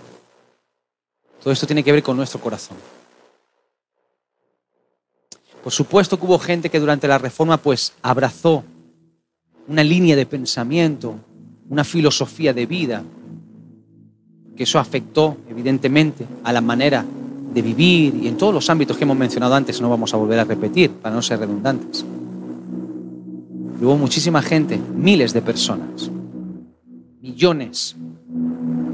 Todo 1.43 1.53
esto 1.53 1.67
tiene 1.67 1.85
que 1.85 1.93
ver 1.93 2.03
con 2.03 2.17
nuestro 2.17 2.41
corazón. 2.41 2.77
Por 5.63 5.73
supuesto 5.73 6.19
que 6.19 6.27
hubo 6.27 6.39
gente 6.39 6.71
que 6.71 6.81
durante 6.81 7.09
la 7.09 7.19
reforma 7.19 7.57
pues 7.59 7.93
abrazó 8.03 8.65
una 9.67 9.85
línea 9.85 10.17
de 10.17 10.27
pensamiento, 10.27 11.17
una 11.69 11.85
filosofía 11.85 12.53
de 12.55 12.67
vida, 12.67 13.03
que 14.57 14.63
eso 14.63 14.79
afectó 14.79 15.37
evidentemente 15.49 16.27
a 16.43 16.53
la 16.53 16.61
manera 16.61 17.05
de 17.53 17.63
vivir 17.63 18.15
y 18.15 18.29
en 18.29 18.37
todos 18.37 18.53
los 18.53 18.69
ámbitos 18.71 18.97
que 18.97 19.05
hemos 19.05 19.17
mencionado 19.17 19.55
antes, 19.55 19.81
no 19.81 19.91
vamos 19.91 20.13
a 20.15 20.17
volver 20.17 20.39
a 20.39 20.45
repetir 20.45 20.91
para 20.91 21.15
no 21.15 21.23
ser 21.23 21.41
redundantes. 21.41 22.05
hubo 23.81 23.97
muchísima 23.97 24.43
gente, 24.43 24.77
miles 24.77 25.33
de 25.33 25.43
personas, 25.43 26.11
millones, 27.21 27.97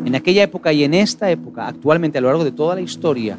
en 0.04 0.14
aquella 0.14 0.42
época 0.42 0.72
y 0.72 0.84
en 0.84 0.94
esta 0.94 1.30
época, 1.30 1.66
actualmente 1.66 2.18
a 2.18 2.20
lo 2.20 2.28
largo 2.28 2.44
de 2.44 2.52
toda 2.52 2.74
la 2.74 2.80
historia, 2.80 3.38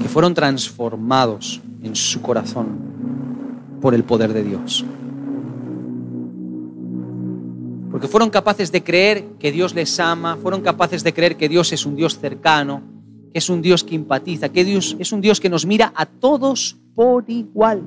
que 0.00 0.08
fueron 0.08 0.32
transformados 0.34 1.60
en 1.82 1.94
su 1.94 2.22
corazón 2.22 2.68
por 3.80 3.94
el 3.94 4.04
poder 4.04 4.32
de 4.32 4.42
Dios. 4.42 4.84
Porque 7.90 8.08
fueron 8.08 8.30
capaces 8.30 8.72
de 8.72 8.82
creer 8.82 9.24
que 9.38 9.52
Dios 9.52 9.74
les 9.74 10.00
ama, 10.00 10.38
fueron 10.40 10.62
capaces 10.62 11.04
de 11.04 11.12
creer 11.12 11.36
que 11.36 11.48
Dios 11.48 11.72
es 11.72 11.84
un 11.84 11.94
Dios 11.94 12.18
cercano, 12.18 12.80
que 13.32 13.38
es 13.38 13.50
un 13.50 13.60
Dios 13.60 13.84
que 13.84 13.94
empatiza, 13.94 14.48
que 14.48 14.64
Dios 14.64 14.96
es 14.98 15.12
un 15.12 15.20
Dios 15.20 15.40
que 15.40 15.50
nos 15.50 15.66
mira 15.66 15.92
a 15.94 16.06
todos 16.06 16.78
por 16.94 17.24
igual. 17.28 17.82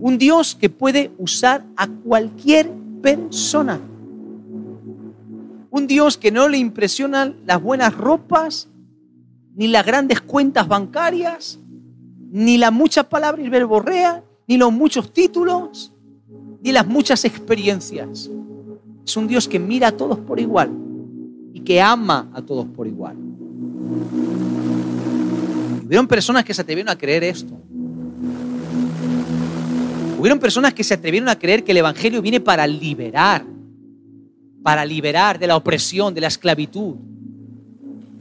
Un 0.00 0.18
Dios 0.18 0.54
que 0.54 0.68
puede 0.68 1.12
usar 1.16 1.64
a 1.76 1.86
cualquier 1.86 2.70
persona. 3.00 3.80
Un 5.74 5.88
Dios 5.88 6.16
que 6.16 6.30
no 6.30 6.48
le 6.48 6.56
impresionan 6.56 7.34
las 7.46 7.60
buenas 7.60 7.96
ropas, 7.96 8.68
ni 9.56 9.66
las 9.66 9.84
grandes 9.84 10.20
cuentas 10.20 10.68
bancarias, 10.68 11.58
ni 12.30 12.58
la 12.58 12.70
mucha 12.70 13.08
palabra 13.08 13.42
y 13.42 13.48
verborrea, 13.48 14.22
ni 14.46 14.56
los 14.56 14.72
muchos 14.72 15.12
títulos, 15.12 15.92
ni 16.62 16.70
las 16.70 16.86
muchas 16.86 17.24
experiencias. 17.24 18.30
Es 19.04 19.16
un 19.16 19.26
Dios 19.26 19.48
que 19.48 19.58
mira 19.58 19.88
a 19.88 19.90
todos 19.90 20.16
por 20.20 20.38
igual 20.38 20.70
y 21.52 21.58
que 21.58 21.82
ama 21.82 22.30
a 22.32 22.40
todos 22.40 22.66
por 22.66 22.86
igual. 22.86 23.16
hubieron 25.84 26.06
personas 26.06 26.44
que 26.44 26.54
se 26.54 26.62
atrevieron 26.62 26.92
a 26.92 26.96
creer 26.96 27.24
esto. 27.24 27.52
Hubieron 30.20 30.38
personas 30.38 30.72
que 30.72 30.84
se 30.84 30.94
atrevieron 30.94 31.28
a 31.28 31.36
creer 31.36 31.64
que 31.64 31.72
el 31.72 31.78
Evangelio 31.78 32.22
viene 32.22 32.38
para 32.38 32.64
liberar, 32.64 33.44
para 34.64 34.86
liberar 34.86 35.38
de 35.38 35.46
la 35.46 35.56
opresión, 35.56 36.14
de 36.14 36.22
la 36.22 36.28
esclavitud. 36.28 36.94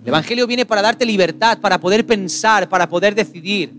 El 0.01 0.09
Evangelio 0.09 0.45
viene 0.45 0.65
para 0.65 0.81
darte 0.81 1.05
libertad, 1.05 1.59
para 1.59 1.79
poder 1.79 2.05
pensar, 2.05 2.67
para 2.67 2.89
poder 2.89 3.15
decidir. 3.15 3.71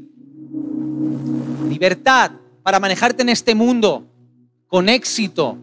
Libertad 1.69 2.31
para 2.62 2.81
manejarte 2.81 3.21
en 3.21 3.29
este 3.29 3.55
mundo 3.55 4.07
con 4.67 4.89
éxito. 4.89 5.59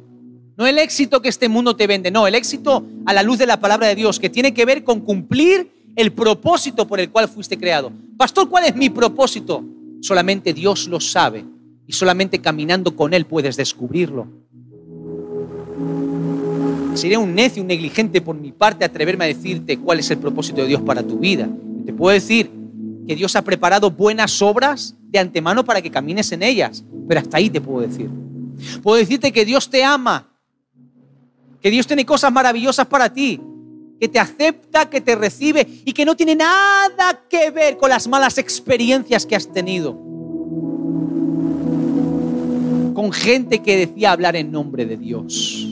No 0.55 0.67
el 0.67 0.77
éxito 0.77 1.23
que 1.23 1.29
este 1.29 1.49
mundo 1.49 1.75
te 1.75 1.87
vende, 1.87 2.11
no, 2.11 2.27
el 2.27 2.35
éxito 2.35 2.85
a 3.07 3.13
la 3.13 3.23
luz 3.23 3.39
de 3.39 3.47
la 3.47 3.59
palabra 3.59 3.87
de 3.87 3.95
Dios, 3.95 4.19
que 4.19 4.29
tiene 4.29 4.53
que 4.53 4.63
ver 4.63 4.83
con 4.83 4.99
cumplir 4.99 5.71
el 5.95 6.11
propósito 6.11 6.85
por 6.85 6.99
el 6.99 7.09
cual 7.09 7.27
fuiste 7.27 7.57
creado. 7.57 7.91
Pastor, 8.15 8.47
¿cuál 8.47 8.65
es 8.65 8.75
mi 8.75 8.91
propósito? 8.91 9.63
Solamente 10.01 10.53
Dios 10.53 10.87
lo 10.87 10.99
sabe 10.99 11.43
y 11.87 11.93
solamente 11.93 12.39
caminando 12.39 12.95
con 12.95 13.15
Él 13.15 13.25
puedes 13.25 13.57
descubrirlo. 13.57 14.27
Sería 16.93 17.19
un 17.19 17.33
necio, 17.33 17.61
un 17.61 17.67
negligente 17.67 18.21
por 18.21 18.35
mi 18.35 18.51
parte 18.51 18.83
atreverme 18.83 19.25
a 19.25 19.27
decirte 19.27 19.77
cuál 19.77 19.99
es 19.99 20.11
el 20.11 20.17
propósito 20.17 20.61
de 20.61 20.67
Dios 20.67 20.81
para 20.81 21.01
tu 21.01 21.17
vida. 21.17 21.47
Te 21.85 21.93
puedo 21.93 22.13
decir 22.13 22.51
que 23.07 23.15
Dios 23.15 23.35
ha 23.35 23.41
preparado 23.41 23.89
buenas 23.89 24.41
obras 24.41 24.95
de 25.03 25.19
antemano 25.19 25.63
para 25.63 25.81
que 25.81 25.89
camines 25.89 26.31
en 26.31 26.43
ellas, 26.43 26.83
pero 27.07 27.21
hasta 27.21 27.37
ahí 27.37 27.49
te 27.49 27.61
puedo 27.61 27.87
decir. 27.87 28.09
Puedo 28.83 28.97
decirte 28.97 29.31
que 29.31 29.45
Dios 29.45 29.69
te 29.69 29.83
ama, 29.83 30.27
que 31.61 31.71
Dios 31.71 31.87
tiene 31.87 32.05
cosas 32.05 32.31
maravillosas 32.31 32.85
para 32.87 33.11
ti, 33.11 33.41
que 33.99 34.09
te 34.09 34.19
acepta, 34.19 34.89
que 34.89 34.99
te 34.99 35.15
recibe 35.15 35.65
y 35.85 35.93
que 35.93 36.05
no 36.05 36.15
tiene 36.15 36.35
nada 36.35 37.23
que 37.29 37.51
ver 37.51 37.77
con 37.77 37.89
las 37.89 38.07
malas 38.07 38.37
experiencias 38.37 39.25
que 39.25 39.35
has 39.35 39.51
tenido. 39.51 39.93
Con 42.93 43.11
gente 43.13 43.59
que 43.59 43.77
decía 43.77 44.11
hablar 44.11 44.35
en 44.35 44.51
nombre 44.51 44.85
de 44.85 44.97
Dios. 44.97 45.70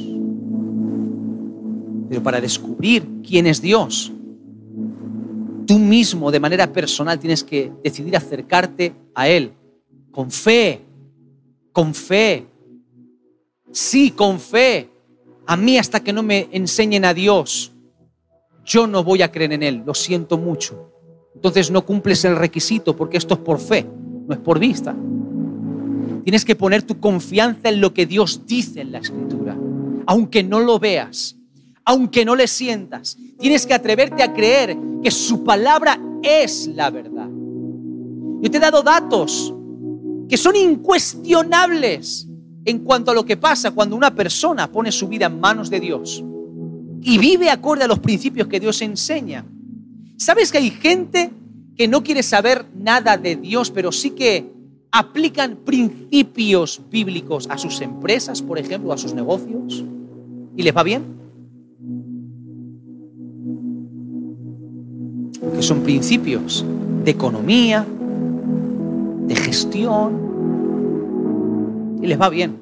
Pero 2.09 2.23
para 2.23 2.41
descubrir 2.41 3.07
quién 3.25 3.45
es 3.45 3.61
Dios, 3.61 4.11
tú 5.67 5.77
mismo 5.77 6.31
de 6.31 6.39
manera 6.39 6.73
personal 6.73 7.19
tienes 7.19 7.43
que 7.43 7.71
decidir 7.83 8.17
acercarte 8.17 8.93
a 9.13 9.29
Él 9.29 9.53
con 10.11 10.31
fe, 10.31 10.81
con 11.71 11.93
fe. 11.93 12.45
Sí, 13.71 14.11
con 14.11 14.39
fe. 14.39 14.89
A 15.45 15.55
mí 15.55 15.77
hasta 15.77 15.99
que 15.99 16.11
no 16.11 16.23
me 16.23 16.49
enseñen 16.51 17.05
a 17.05 17.13
Dios, 17.13 17.71
yo 18.65 18.87
no 18.87 19.03
voy 19.03 19.21
a 19.21 19.31
creer 19.31 19.53
en 19.53 19.63
Él, 19.63 19.83
lo 19.85 19.93
siento 19.93 20.37
mucho. 20.37 20.91
Entonces 21.35 21.71
no 21.71 21.85
cumples 21.85 22.25
el 22.25 22.35
requisito 22.35 22.95
porque 22.95 23.17
esto 23.17 23.35
es 23.35 23.39
por 23.39 23.59
fe, 23.59 23.85
no 24.27 24.33
es 24.33 24.39
por 24.39 24.59
vista. 24.59 24.95
Tienes 26.23 26.43
que 26.43 26.55
poner 26.55 26.83
tu 26.83 26.99
confianza 26.99 27.69
en 27.69 27.79
lo 27.79 27.93
que 27.93 28.05
Dios 28.05 28.45
dice 28.45 28.81
en 28.81 28.91
la 28.91 28.97
Escritura, 28.99 29.57
aunque 30.05 30.43
no 30.43 30.59
lo 30.59 30.79
veas 30.79 31.38
aunque 31.89 32.23
no 32.23 32.35
le 32.35 32.47
sientas. 32.47 33.17
Tienes 33.39 33.65
que 33.65 33.73
atreverte 33.73 34.21
a 34.21 34.31
creer 34.31 34.77
que 35.01 35.09
su 35.09 35.43
palabra 35.43 35.99
es 36.21 36.67
la 36.67 36.91
verdad. 36.91 37.27
Yo 38.41 38.51
te 38.51 38.57
he 38.57 38.59
dado 38.59 38.83
datos 38.83 39.51
que 40.29 40.37
son 40.37 40.55
incuestionables 40.55 42.27
en 42.63 42.79
cuanto 42.83 43.09
a 43.09 43.15
lo 43.15 43.25
que 43.25 43.37
pasa 43.37 43.71
cuando 43.71 43.95
una 43.95 44.13
persona 44.13 44.71
pone 44.71 44.91
su 44.91 45.07
vida 45.07 45.25
en 45.25 45.39
manos 45.39 45.71
de 45.71 45.79
Dios 45.79 46.23
y 47.01 47.17
vive 47.17 47.49
acorde 47.49 47.85
a 47.85 47.87
los 47.87 47.97
principios 47.97 48.47
que 48.47 48.59
Dios 48.59 48.79
enseña. 48.83 49.43
¿Sabes 50.15 50.51
que 50.51 50.59
hay 50.59 50.69
gente 50.69 51.31
que 51.75 51.87
no 51.87 52.03
quiere 52.03 52.21
saber 52.21 52.67
nada 52.75 53.17
de 53.17 53.35
Dios, 53.35 53.71
pero 53.71 53.91
sí 53.91 54.11
que 54.11 54.45
aplican 54.91 55.55
principios 55.65 56.81
bíblicos 56.91 57.47
a 57.49 57.57
sus 57.57 57.81
empresas, 57.81 58.43
por 58.43 58.59
ejemplo, 58.59 58.93
a 58.93 58.97
sus 58.99 59.15
negocios? 59.15 59.83
¿Y 60.55 60.61
les 60.61 60.77
va 60.77 60.83
bien? 60.83 61.18
Que 65.59 65.63
son 65.63 65.81
principios 65.81 66.63
de 67.03 67.11
economía, 67.11 67.85
de 69.27 69.35
gestión, 69.35 70.13
y 72.01 72.07
les 72.07 72.17
va 72.17 72.29
bien. 72.29 72.55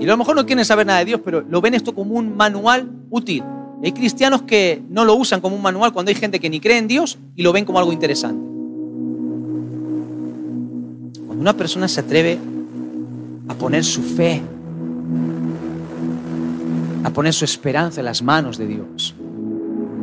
Y 0.00 0.04
a 0.04 0.08
lo 0.08 0.16
mejor 0.16 0.34
no 0.34 0.44
quieren 0.44 0.64
saber 0.64 0.84
nada 0.84 0.98
de 0.98 1.04
Dios, 1.04 1.20
pero 1.24 1.42
lo 1.42 1.60
ven 1.60 1.74
esto 1.74 1.94
como 1.94 2.16
un 2.16 2.36
manual 2.36 2.90
útil. 3.08 3.44
Hay 3.84 3.92
cristianos 3.92 4.42
que 4.42 4.82
no 4.90 5.04
lo 5.04 5.14
usan 5.14 5.40
como 5.40 5.54
un 5.54 5.62
manual 5.62 5.92
cuando 5.92 6.08
hay 6.08 6.16
gente 6.16 6.40
que 6.40 6.50
ni 6.50 6.58
cree 6.58 6.78
en 6.78 6.88
Dios 6.88 7.20
y 7.36 7.42
lo 7.44 7.52
ven 7.52 7.64
como 7.64 7.78
algo 7.78 7.92
interesante. 7.92 8.44
Cuando 11.24 11.40
una 11.40 11.56
persona 11.56 11.86
se 11.86 12.00
atreve 12.00 12.36
a 13.46 13.54
poner 13.54 13.84
su 13.84 14.02
fe, 14.02 14.42
a 17.04 17.10
poner 17.10 17.32
su 17.32 17.44
esperanza 17.44 18.00
en 18.00 18.06
las 18.06 18.22
manos 18.22 18.58
de 18.58 18.66
Dios, 18.66 19.14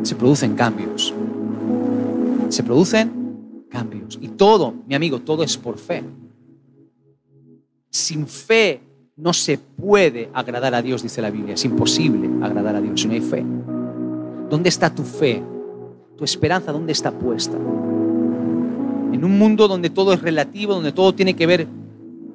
se 0.03 0.15
producen 0.15 0.55
cambios. 0.55 1.13
Se 2.49 2.63
producen 2.63 3.67
cambios. 3.69 4.19
Y 4.21 4.29
todo, 4.29 4.73
mi 4.87 4.95
amigo, 4.95 5.19
todo 5.19 5.43
es 5.43 5.57
por 5.57 5.77
fe. 5.77 6.03
Sin 7.89 8.27
fe 8.27 8.81
no 9.15 9.33
se 9.33 9.57
puede 9.57 10.29
agradar 10.33 10.75
a 10.75 10.81
Dios, 10.81 11.03
dice 11.03 11.21
la 11.21 11.31
Biblia. 11.31 11.55
Es 11.55 11.65
imposible 11.65 12.29
agradar 12.41 12.75
a 12.75 12.81
Dios 12.81 13.01
si 13.01 13.07
no 13.07 13.13
hay 13.13 13.21
fe. 13.21 13.43
¿Dónde 14.49 14.69
está 14.69 14.93
tu 14.93 15.03
fe? 15.03 15.41
¿Tu 16.17 16.23
esperanza 16.23 16.71
dónde 16.71 16.91
está 16.91 17.11
puesta? 17.11 17.55
En 17.55 19.23
un 19.23 19.37
mundo 19.37 19.67
donde 19.67 19.89
todo 19.89 20.13
es 20.13 20.21
relativo, 20.21 20.73
donde 20.75 20.91
todo 20.91 21.13
tiene 21.13 21.35
que 21.35 21.47
ver 21.47 21.67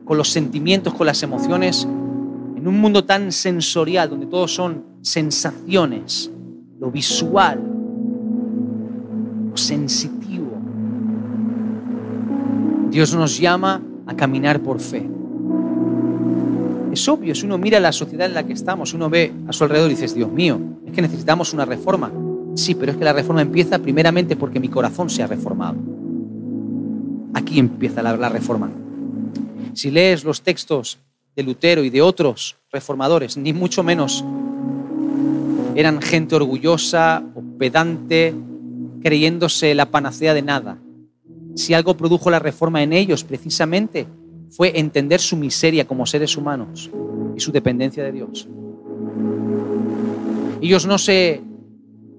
con 0.05 0.17
los 0.17 0.31
sentimientos, 0.31 0.95
con 0.95 1.07
las 1.07 1.23
emociones, 1.23 1.85
en 2.57 2.67
un 2.67 2.81
mundo 2.81 3.05
tan 3.05 3.31
sensorial, 3.31 4.11
donde 4.11 4.27
todo 4.27 4.49
son 4.49 4.85
sensaciones, 5.03 6.31
lo 6.81 6.91
visual, 6.91 7.61
lo 9.51 9.57
sensitivo. 9.57 10.53
Dios 12.91 13.15
nos 13.15 13.39
llama 13.39 13.83
a 14.07 14.15
caminar 14.15 14.61
por 14.61 14.81
fe. 14.81 15.09
Es 16.93 17.07
obvio, 17.09 17.35
si 17.35 17.47
uno 17.47 17.59
mira 17.59 17.81
la 17.81 17.93
sociedad 17.93 18.27
en 18.27 18.35
la 18.35 18.47
que 18.47 18.55
estamos, 18.55 18.95
uno 18.95 19.11
ve 19.11 19.33
a 19.47 19.53
su 19.53 19.65
alrededor 19.65 19.91
y 19.91 19.95
dices, 19.95 20.15
Dios 20.15 20.33
mío, 20.33 20.59
es 20.87 20.93
que 20.93 21.03
necesitamos 21.03 21.53
una 21.53 21.65
reforma. 21.65 22.11
Sí, 22.55 22.75
pero 22.75 22.93
es 22.93 22.99
que 22.99 23.05
la 23.05 23.13
reforma 23.13 23.43
empieza 23.43 23.79
primeramente 23.79 24.37
porque 24.37 24.59
mi 24.59 24.69
corazón 24.69 25.11
se 25.11 25.23
ha 25.23 25.27
reformado. 25.27 25.77
Aquí 27.35 27.59
empieza 27.59 28.03
la, 28.03 28.17
la 28.17 28.29
reforma. 28.29 28.71
Si 29.75 29.91
lees 29.91 30.25
los 30.25 30.43
textos 30.43 30.99
de 31.37 31.43
Lutero 31.43 31.85
y 31.85 31.91
de 31.91 32.03
otros 32.03 32.57
reformadores, 32.73 33.37
ni 33.37 33.53
mucho 33.53 33.83
menos 33.83 34.25
eran 35.79 36.03
gente 36.03 36.35
orgullosa 36.35 37.23
pedante, 37.57 38.35
creyéndose 39.01 39.77
la 39.77 39.87
panacea 39.87 40.35
de 40.35 40.43
nada. 40.43 40.77
Si 41.55 41.73
algo 41.73 41.97
produjo 41.97 42.31
la 42.31 42.41
reforma 42.41 42.83
en 42.83 42.93
ellos, 42.93 43.23
precisamente, 43.23 44.09
fue 44.51 44.77
entender 44.81 45.21
su 45.21 45.37
miseria 45.37 45.87
como 45.87 46.05
seres 46.05 46.37
humanos 46.37 46.91
y 47.37 47.39
su 47.39 47.53
dependencia 47.53 48.03
de 48.03 48.11
Dios. 48.11 48.49
Ellos 50.61 50.85
no 50.85 50.99
se 50.99 51.43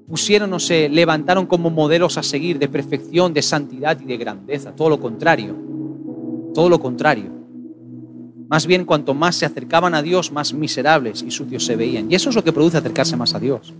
pusieron 0.08 0.54
o 0.54 0.60
se 0.62 0.88
levantaron 0.88 1.46
como 1.46 1.70
modelos 1.70 2.18
a 2.18 2.24
seguir 2.24 2.60
de 2.60 2.70
perfección, 2.70 3.34
de 3.34 3.42
santidad 3.42 4.00
y 4.00 4.06
de 4.06 4.16
grandeza, 4.16 4.72
todo 4.74 4.88
lo 4.88 5.02
contrario, 5.02 5.54
todo 6.54 6.70
lo 6.70 6.80
contrario. 6.80 7.39
Más 8.50 8.66
bien, 8.66 8.84
cuanto 8.84 9.14
más 9.14 9.36
se 9.36 9.46
acercaban 9.46 9.94
a 9.94 10.02
Dios, 10.02 10.32
más 10.32 10.54
miserables 10.54 11.22
y 11.22 11.30
sucios 11.30 11.64
se 11.64 11.76
veían. 11.76 12.12
Y 12.12 12.16
eso 12.16 12.30
es 12.30 12.36
lo 12.36 12.44
que 12.44 12.52
produce 12.52 12.78
acercarse 12.78 13.16
más 13.16 13.36
a 13.36 13.40
Dios. 13.40 13.76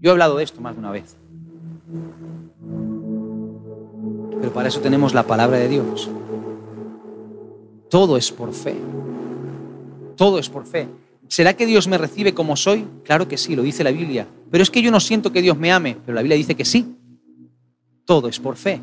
Yo 0.00 0.08
he 0.08 0.12
hablado 0.12 0.38
de 0.38 0.44
esto 0.44 0.62
más 0.62 0.74
de 0.74 0.78
una 0.78 0.90
vez. 0.90 1.16
Pero 4.40 4.52
para 4.54 4.68
eso 4.68 4.80
tenemos 4.80 5.12
la 5.12 5.24
palabra 5.24 5.58
de 5.58 5.68
Dios. 5.68 6.08
Todo 7.90 8.16
es 8.16 8.32
por 8.32 8.54
fe. 8.54 8.74
Todo 10.16 10.38
es 10.38 10.48
por 10.48 10.64
fe. 10.64 10.88
¿Será 11.28 11.54
que 11.54 11.66
Dios 11.66 11.86
me 11.86 11.98
recibe 11.98 12.32
como 12.32 12.56
soy? 12.56 12.86
Claro 13.04 13.28
que 13.28 13.36
sí, 13.36 13.54
lo 13.54 13.62
dice 13.62 13.84
la 13.84 13.90
Biblia. 13.90 14.26
Pero 14.50 14.62
es 14.62 14.70
que 14.70 14.80
yo 14.80 14.90
no 14.90 15.00
siento 15.00 15.30
que 15.30 15.42
Dios 15.42 15.58
me 15.58 15.70
ame, 15.70 15.98
pero 16.06 16.14
la 16.14 16.22
Biblia 16.22 16.38
dice 16.38 16.54
que 16.54 16.64
sí. 16.64 16.96
Todo 18.06 18.28
es 18.28 18.40
por 18.40 18.56
fe. 18.56 18.80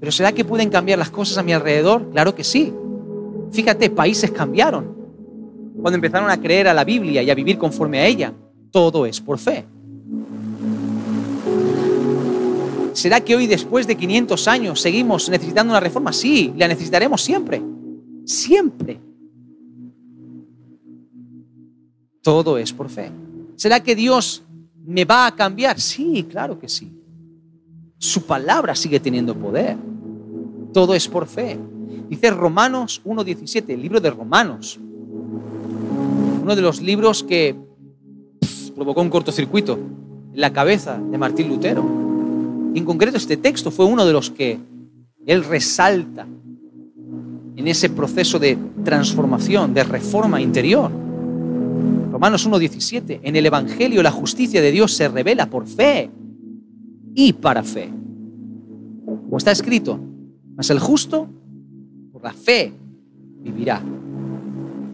Pero 0.00 0.12
¿será 0.12 0.32
que 0.32 0.46
pueden 0.46 0.70
cambiar 0.70 0.98
las 0.98 1.10
cosas 1.10 1.36
a 1.36 1.42
mi 1.42 1.52
alrededor? 1.52 2.10
Claro 2.10 2.34
que 2.34 2.44
sí. 2.44 2.72
Fíjate, 3.50 3.90
países 3.90 4.30
cambiaron 4.30 4.94
cuando 5.80 5.96
empezaron 5.96 6.30
a 6.30 6.40
creer 6.40 6.68
a 6.68 6.74
la 6.74 6.84
Biblia 6.84 7.22
y 7.22 7.30
a 7.30 7.34
vivir 7.34 7.58
conforme 7.58 7.98
a 7.98 8.06
ella. 8.06 8.32
Todo 8.70 9.06
es 9.06 9.20
por 9.20 9.38
fe. 9.38 9.64
¿Será 12.92 13.20
que 13.20 13.36
hoy, 13.36 13.46
después 13.46 13.86
de 13.86 13.94
500 13.94 14.48
años, 14.48 14.80
seguimos 14.80 15.28
necesitando 15.28 15.72
una 15.72 15.80
reforma? 15.80 16.12
Sí, 16.12 16.54
la 16.56 16.66
necesitaremos 16.66 17.22
siempre. 17.22 17.62
Siempre. 18.24 18.98
Todo 22.22 22.56
es 22.58 22.72
por 22.72 22.88
fe. 22.88 23.10
¿Será 23.54 23.80
que 23.80 23.94
Dios 23.94 24.42
me 24.84 25.04
va 25.04 25.26
a 25.26 25.34
cambiar? 25.36 25.78
Sí, 25.78 26.26
claro 26.28 26.58
que 26.58 26.68
sí. 26.68 26.90
Su 27.98 28.22
palabra 28.22 28.74
sigue 28.74 28.98
teniendo 28.98 29.36
poder. 29.36 29.76
Todo 30.72 30.94
es 30.94 31.06
por 31.06 31.26
fe. 31.26 31.58
Dice 32.08 32.30
Romanos 32.30 33.02
1.17, 33.04 33.70
el 33.70 33.82
libro 33.82 34.00
de 34.00 34.10
Romanos. 34.10 34.78
Uno 36.42 36.54
de 36.54 36.62
los 36.62 36.80
libros 36.80 37.24
que 37.24 37.56
provocó 38.76 39.00
un 39.00 39.10
cortocircuito 39.10 39.78
en 40.32 40.40
la 40.40 40.52
cabeza 40.52 40.98
de 40.98 41.18
Martín 41.18 41.48
Lutero. 41.48 41.84
en 42.74 42.84
concreto 42.84 43.16
este 43.16 43.36
texto 43.38 43.70
fue 43.70 43.86
uno 43.86 44.04
de 44.04 44.12
los 44.12 44.30
que 44.30 44.58
él 45.26 45.44
resalta 45.44 46.26
en 47.56 47.66
ese 47.66 47.88
proceso 47.90 48.38
de 48.38 48.56
transformación, 48.84 49.74
de 49.74 49.82
reforma 49.82 50.40
interior. 50.40 50.92
Romanos 52.12 52.48
1.17, 52.48 53.20
en 53.22 53.34
el 53.34 53.46
Evangelio 53.46 54.02
la 54.02 54.12
justicia 54.12 54.60
de 54.60 54.70
Dios 54.70 54.92
se 54.92 55.08
revela 55.08 55.50
por 55.50 55.66
fe 55.66 56.10
y 57.14 57.32
para 57.32 57.64
fe. 57.64 57.90
Como 59.04 59.38
está 59.38 59.50
escrito, 59.50 59.98
mas 60.54 60.70
el 60.70 60.78
justo 60.78 61.28
la 62.22 62.32
fe 62.32 62.72
vivirá. 63.42 63.82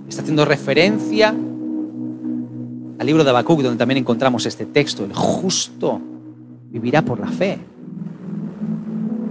Está 0.09 0.23
haciendo 0.23 0.45
referencia 0.45 1.29
al 1.31 3.07
libro 3.07 3.25
de 3.25 3.31
Habacuc, 3.31 3.63
donde 3.63 3.79
también 3.79 3.99
encontramos 3.99 4.47
este 4.47 4.67
texto. 4.67 5.05
El 5.05 5.15
justo 5.15 6.01
vivirá 6.69 7.03
por 7.03 7.19
la 7.21 7.29
fe. 7.29 7.59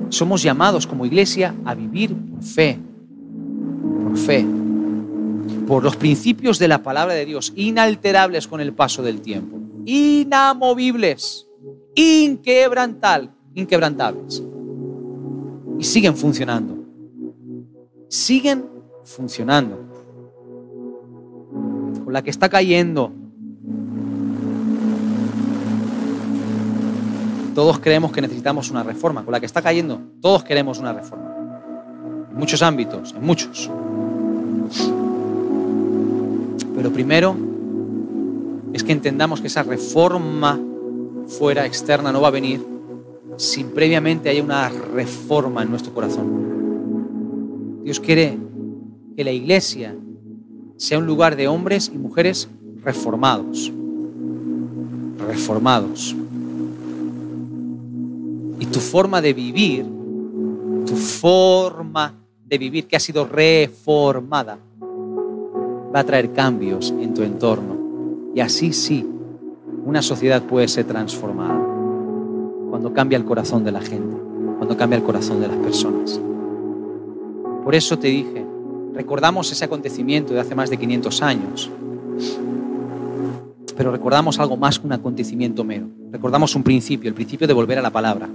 Somos 0.09 0.41
llamados 0.43 0.87
como 0.87 1.05
iglesia 1.05 1.55
a 1.63 1.73
vivir 1.73 2.15
por 2.15 2.43
fe. 2.43 2.79
Por 4.03 4.17
fe. 4.17 4.45
Por 5.67 5.83
los 5.83 5.95
principios 5.95 6.59
de 6.59 6.67
la 6.67 6.83
palabra 6.83 7.13
de 7.13 7.25
Dios, 7.25 7.53
inalterables 7.55 8.47
con 8.47 8.59
el 8.59 8.73
paso 8.73 9.03
del 9.03 9.21
tiempo. 9.21 9.57
Inamovibles. 9.85 11.47
Inquebrantal, 11.95 13.31
inquebrantables. 13.53 14.43
Y 15.79 15.83
siguen 15.83 16.15
funcionando 16.15 16.80
siguen 18.11 18.65
funcionando. 19.05 19.79
Con 22.03 22.11
la 22.11 22.21
que 22.21 22.29
está 22.29 22.49
cayendo. 22.49 23.11
Todos 27.55 27.79
creemos 27.79 28.11
que 28.11 28.21
necesitamos 28.21 28.69
una 28.69 28.83
reforma. 28.83 29.23
Con 29.23 29.31
la 29.31 29.39
que 29.39 29.45
está 29.45 29.61
cayendo, 29.61 30.01
todos 30.21 30.43
queremos 30.43 30.77
una 30.77 30.91
reforma. 30.91 31.33
En 32.31 32.37
muchos 32.37 32.61
ámbitos, 32.61 33.13
en 33.13 33.25
muchos. 33.25 33.71
Pero 36.75 36.91
primero 36.91 37.35
es 38.73 38.83
que 38.83 38.91
entendamos 38.91 39.39
que 39.39 39.47
esa 39.47 39.63
reforma 39.63 40.59
fuera 41.27 41.65
externa 41.65 42.11
no 42.11 42.19
va 42.19 42.27
a 42.27 42.31
venir 42.31 42.65
si 43.37 43.63
previamente 43.63 44.29
hay 44.29 44.41
una 44.41 44.67
reforma 44.67 45.63
en 45.63 45.69
nuestro 45.69 45.93
corazón. 45.93 46.50
Dios 47.83 47.99
quiere 47.99 48.37
que 49.15 49.23
la 49.23 49.31
iglesia 49.31 49.95
sea 50.77 50.97
un 50.97 51.05
lugar 51.05 51.35
de 51.35 51.47
hombres 51.47 51.91
y 51.93 51.97
mujeres 51.97 52.49
reformados. 52.83 53.71
Reformados. 55.27 56.15
Y 58.59 58.65
tu 58.65 58.79
forma 58.79 59.21
de 59.21 59.33
vivir, 59.33 59.85
tu 60.85 60.95
forma 60.95 62.13
de 62.45 62.57
vivir 62.57 62.87
que 62.87 62.95
ha 62.95 62.99
sido 62.99 63.25
reformada, 63.25 64.57
va 65.93 65.99
a 65.99 66.03
traer 66.03 66.31
cambios 66.31 66.93
en 66.99 67.13
tu 67.13 67.23
entorno. 67.23 67.77
Y 68.35 68.39
así 68.39 68.73
sí, 68.73 69.05
una 69.85 70.01
sociedad 70.01 70.43
puede 70.43 70.67
ser 70.67 70.85
transformada 70.85 71.59
cuando 72.69 72.93
cambia 72.93 73.17
el 73.17 73.25
corazón 73.25 73.63
de 73.63 73.71
la 73.71 73.81
gente, 73.81 74.15
cuando 74.57 74.77
cambia 74.77 74.97
el 74.97 75.03
corazón 75.03 75.41
de 75.41 75.47
las 75.47 75.57
personas. 75.57 76.19
Por 77.63 77.75
eso 77.75 77.97
te 77.99 78.07
dije, 78.07 78.45
recordamos 78.93 79.51
ese 79.51 79.65
acontecimiento 79.65 80.33
de 80.33 80.39
hace 80.39 80.55
más 80.55 80.69
de 80.69 80.77
500 80.77 81.21
años, 81.21 81.69
pero 83.77 83.91
recordamos 83.91 84.39
algo 84.39 84.57
más 84.57 84.79
que 84.79 84.87
un 84.87 84.93
acontecimiento 84.93 85.63
mero. 85.63 85.87
Recordamos 86.11 86.55
un 86.55 86.63
principio, 86.63 87.07
el 87.07 87.13
principio 87.13 87.47
de 87.47 87.53
volver 87.53 87.77
a 87.79 87.81
la 87.81 87.91
palabra. 87.91 88.27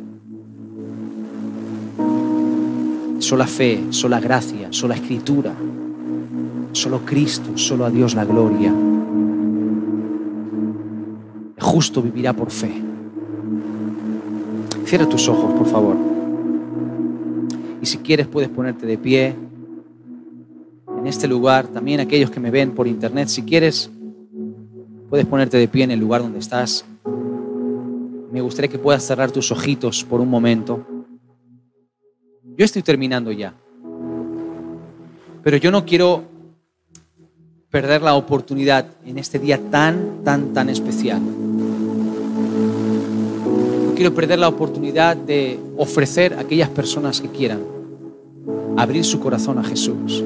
Sola 3.19 3.47
fe, 3.47 3.87
sola 3.91 4.21
gracia, 4.21 4.69
sola 4.71 4.95
escritura, 4.95 5.53
solo 6.73 7.01
Cristo, 7.05 7.57
solo 7.57 7.85
a 7.85 7.91
Dios 7.91 8.15
la 8.15 8.25
gloria. 8.25 8.73
Justo 11.61 12.01
vivirá 12.01 12.33
por 12.33 12.51
fe. 12.51 12.73
Cierra 14.85 15.09
tus 15.09 15.29
ojos, 15.29 15.53
por 15.55 15.67
favor. 15.67 16.16
Y 17.87 17.89
si 17.89 17.99
quieres 17.99 18.27
puedes 18.27 18.49
ponerte 18.49 18.85
de 18.85 18.99
pie 18.99 19.33
en 20.99 21.07
este 21.07 21.29
lugar. 21.29 21.69
También 21.69 22.01
aquellos 22.01 22.33
que 22.33 22.41
me 22.41 22.51
ven 22.51 22.73
por 22.73 22.89
internet, 22.89 23.29
si 23.29 23.45
quieres, 23.45 23.89
puedes 25.09 25.25
ponerte 25.25 25.57
de 25.57 25.69
pie 25.69 25.85
en 25.85 25.93
el 25.93 26.01
lugar 26.01 26.21
donde 26.21 26.41
estás. 26.41 26.85
Me 28.33 28.41
gustaría 28.41 28.69
que 28.69 28.81
puedas 28.81 29.05
cerrar 29.05 29.31
tus 29.31 29.53
ojitos 29.53 30.03
por 30.03 30.21
un 30.21 30.29
momento. 30.29 30.85
Yo 32.57 32.65
estoy 32.65 32.83
terminando 32.83 33.31
ya. 33.31 33.55
Pero 35.45 35.57
yo 35.57 35.71
no 35.71 35.87
quiero 35.87 36.25
perder 37.71 38.03
la 38.03 38.17
oportunidad 38.17 38.89
en 39.05 39.17
este 39.17 39.39
día 39.39 39.61
tan, 39.71 40.25
tan, 40.25 40.53
tan 40.53 40.71
especial. 40.71 41.23
No 43.87 43.95
quiero 43.95 44.13
perder 44.13 44.41
la 44.41 44.49
oportunidad 44.49 45.17
de 45.17 45.61
ofrecer 45.77 46.35
a 46.35 46.41
aquellas 46.41 46.71
personas 46.71 47.21
que 47.21 47.29
quieran 47.29 47.76
abrir 48.77 49.05
su 49.05 49.21
corazón 49.21 49.59
a 49.59 49.65
Jesús. 49.65 50.23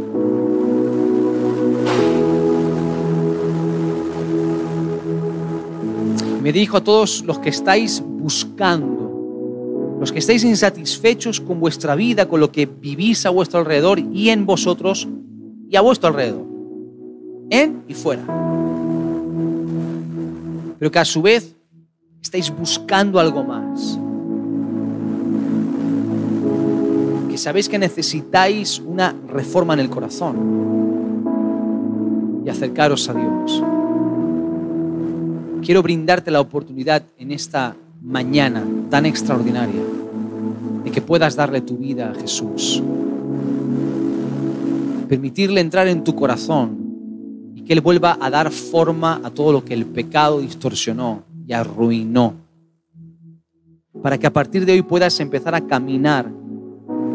Me 6.43 6.53
dijo 6.53 6.79
a 6.79 6.85
todos 6.85 7.23
los 7.25 7.39
que 7.39 7.51
estáis 7.51 8.03
buscando 8.07 9.01
los 10.01 10.13
que 10.13 10.19
estáis 10.19 10.43
insatisfechos 10.45 11.43
con 11.43 11.61
vuestra 11.61 11.95
vida, 11.95 12.27
con 12.27 12.41
lo 12.41 12.51
que 12.51 12.65
vivís 12.65 13.27
a 13.27 13.31
vuestro 13.31 13.61
alrededor 13.61 13.99
y 13.99 14.31
en 14.31 14.47
vosotros 14.47 15.07
y 15.69 15.77
a 15.77 15.83
vuestro 15.83 16.09
alrededor, 16.09 16.47
en 17.51 17.85
y 17.87 17.93
fuera. 17.93 18.23
Pero 20.79 20.91
que 20.91 20.99
a 20.99 21.05
su 21.05 21.21
vez 21.21 21.55
estáis 22.23 22.51
buscando 22.51 23.21
algo 23.21 23.45
más. 23.45 23.99
Sabéis 27.41 27.69
que 27.69 27.79
necesitáis 27.79 28.79
una 28.79 29.15
reforma 29.29 29.75
en 29.75 29.81
el 29.81 29.91
corazón 29.91 30.37
y 32.45 32.49
acercaros 32.49 33.09
a 33.09 33.15
Dios. 33.15 33.63
Quiero 35.63 35.83
brindarte 35.83 36.31
la 36.31 36.41
oportunidad 36.41 37.03
en 37.19 37.33
esta 37.33 37.75
mañana 38.03 38.65
tan 38.91 39.07
extraordinaria 39.07 39.83
de 40.85 40.91
que 40.91 41.03
puedas 41.03 41.35
darle 41.37 41.61
tu 41.61 41.77
vida 41.77 42.11
a 42.11 42.15
Jesús. 42.15 42.83
Permitirle 45.09 45.61
entrar 45.61 45.89
en 45.89 46.05
tu 46.05 46.15
corazón 46.15 47.53
y 47.55 47.63
que 47.63 47.73
Él 47.73 47.81
vuelva 47.81 48.17
a 48.21 48.31
dar 48.31 48.51
forma 48.51 49.21
a 49.25 49.31
todo 49.31 49.53
lo 49.53 49.65
que 49.65 49.75
el 49.75 49.87
pecado 49.87 50.41
distorsionó 50.41 51.25
y 51.47 51.53
arruinó. 51.53 52.35
Para 54.03 54.19
que 54.19 54.27
a 54.27 54.33
partir 54.33 54.65
de 54.65 54.73
hoy 54.73 54.83
puedas 54.83 55.19
empezar 55.21 55.55
a 55.55 55.67
caminar 55.67 56.40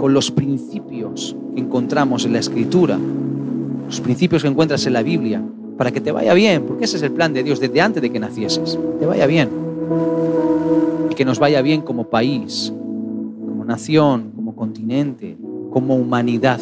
con 0.05 0.13
los 0.13 0.29
principios 0.29 1.35
que 1.55 1.61
encontramos 1.61 2.25
en 2.25 2.33
la 2.33 2.37
Escritura, 2.37 2.95
los 3.87 3.99
principios 4.01 4.43
que 4.43 4.47
encuentras 4.47 4.85
en 4.85 4.93
la 4.93 5.01
Biblia, 5.01 5.43
para 5.79 5.89
que 5.89 5.99
te 5.99 6.11
vaya 6.11 6.35
bien, 6.35 6.61
porque 6.67 6.85
ese 6.85 6.97
es 6.97 7.01
el 7.01 7.11
plan 7.11 7.33
de 7.33 7.41
Dios 7.41 7.59
desde 7.59 7.81
antes 7.81 8.03
de 8.03 8.11
que 8.11 8.19
nacieses, 8.19 8.77
te 8.99 9.05
vaya 9.07 9.25
bien. 9.25 9.49
Y 11.09 11.15
que 11.15 11.25
nos 11.25 11.39
vaya 11.39 11.59
bien 11.63 11.81
como 11.81 12.07
país, 12.07 12.71
como 12.71 13.65
nación, 13.65 14.31
como 14.35 14.55
continente, 14.55 15.37
como 15.71 15.95
humanidad. 15.95 16.59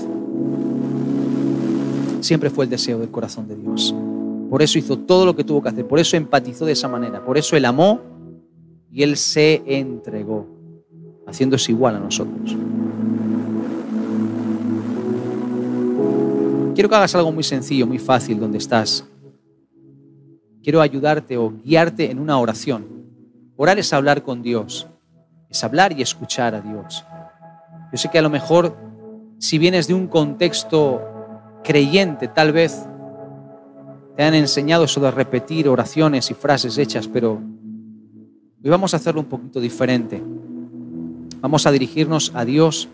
Siempre 2.21 2.49
fue 2.49 2.63
el 2.63 2.71
deseo 2.71 2.99
del 2.99 3.09
corazón 3.09 3.49
de 3.49 3.57
Dios. 3.57 3.93
Por 4.49 4.61
eso 4.61 4.79
hizo 4.79 4.99
todo 4.99 5.25
lo 5.25 5.35
que 5.35 5.43
tuvo 5.43 5.61
que 5.61 5.67
hacer, 5.67 5.85
por 5.85 5.99
eso 5.99 6.15
empatizó 6.15 6.63
de 6.65 6.71
esa 6.71 6.87
manera, 6.87 7.25
por 7.25 7.37
eso 7.37 7.57
él 7.57 7.65
amó 7.65 7.99
y 8.89 9.03
él 9.03 9.17
se 9.17 9.61
entregó, 9.65 10.47
haciéndose 11.27 11.73
igual 11.73 11.97
a 11.97 11.99
nosotros. 11.99 12.55
Quiero 16.73 16.89
que 16.89 16.95
hagas 16.95 17.13
algo 17.15 17.31
muy 17.31 17.43
sencillo, 17.43 17.85
muy 17.85 17.99
fácil 17.99 18.39
donde 18.39 18.57
estás. 18.57 19.05
Quiero 20.63 20.81
ayudarte 20.81 21.37
o 21.37 21.53
guiarte 21.63 22.09
en 22.09 22.19
una 22.19 22.39
oración. 22.39 22.85
Orar 23.57 23.77
es 23.77 23.93
hablar 23.93 24.23
con 24.23 24.41
Dios, 24.41 24.87
es 25.49 25.63
hablar 25.63 25.91
y 25.97 26.01
escuchar 26.01 26.55
a 26.55 26.61
Dios. 26.61 27.05
Yo 27.91 27.97
sé 27.97 28.09
que 28.09 28.17
a 28.17 28.23
lo 28.23 28.29
mejor 28.29 28.75
si 29.37 29.57
vienes 29.57 29.87
de 29.87 29.93
un 29.93 30.07
contexto 30.07 31.01
creyente, 31.63 32.27
tal 32.27 32.53
vez 32.53 32.87
te 34.15 34.23
han 34.23 34.33
enseñado 34.33 34.85
eso 34.85 34.99
de 35.01 35.11
repetir 35.11 35.69
oraciones 35.69 36.31
y 36.31 36.33
frases 36.33 36.77
hechas, 36.77 37.07
pero 37.07 37.33
hoy 38.63 38.69
vamos 38.69 38.93
a 38.93 38.97
hacerlo 38.97 39.21
un 39.21 39.27
poquito 39.27 39.59
diferente. 39.59 40.23
Vamos 41.41 41.67
a 41.67 41.71
dirigirnos 41.71 42.31
a 42.33 42.45
Dios 42.45 42.87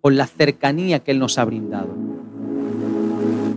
con 0.00 0.16
la 0.16 0.26
cercanía 0.26 1.00
que 1.00 1.10
Él 1.10 1.18
nos 1.18 1.38
ha 1.38 1.44
brindado. 1.44 2.07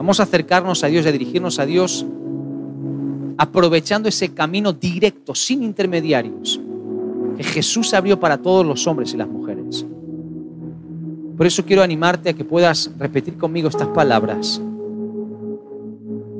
Vamos 0.01 0.19
a 0.19 0.23
acercarnos 0.23 0.83
a 0.83 0.87
Dios 0.87 1.05
y 1.05 1.09
a 1.09 1.11
dirigirnos 1.11 1.59
a 1.59 1.65
Dios 1.67 2.03
aprovechando 3.37 4.09
ese 4.09 4.29
camino 4.29 4.73
directo, 4.73 5.35
sin 5.35 5.61
intermediarios, 5.61 6.59
que 7.37 7.43
Jesús 7.43 7.93
abrió 7.93 8.19
para 8.19 8.39
todos 8.39 8.65
los 8.65 8.87
hombres 8.87 9.13
y 9.13 9.17
las 9.17 9.27
mujeres. 9.27 9.85
Por 11.37 11.45
eso 11.45 11.63
quiero 11.63 11.83
animarte 11.83 12.31
a 12.31 12.33
que 12.33 12.43
puedas 12.43 12.89
repetir 12.97 13.37
conmigo 13.37 13.69
estas 13.69 13.89
palabras, 13.89 14.59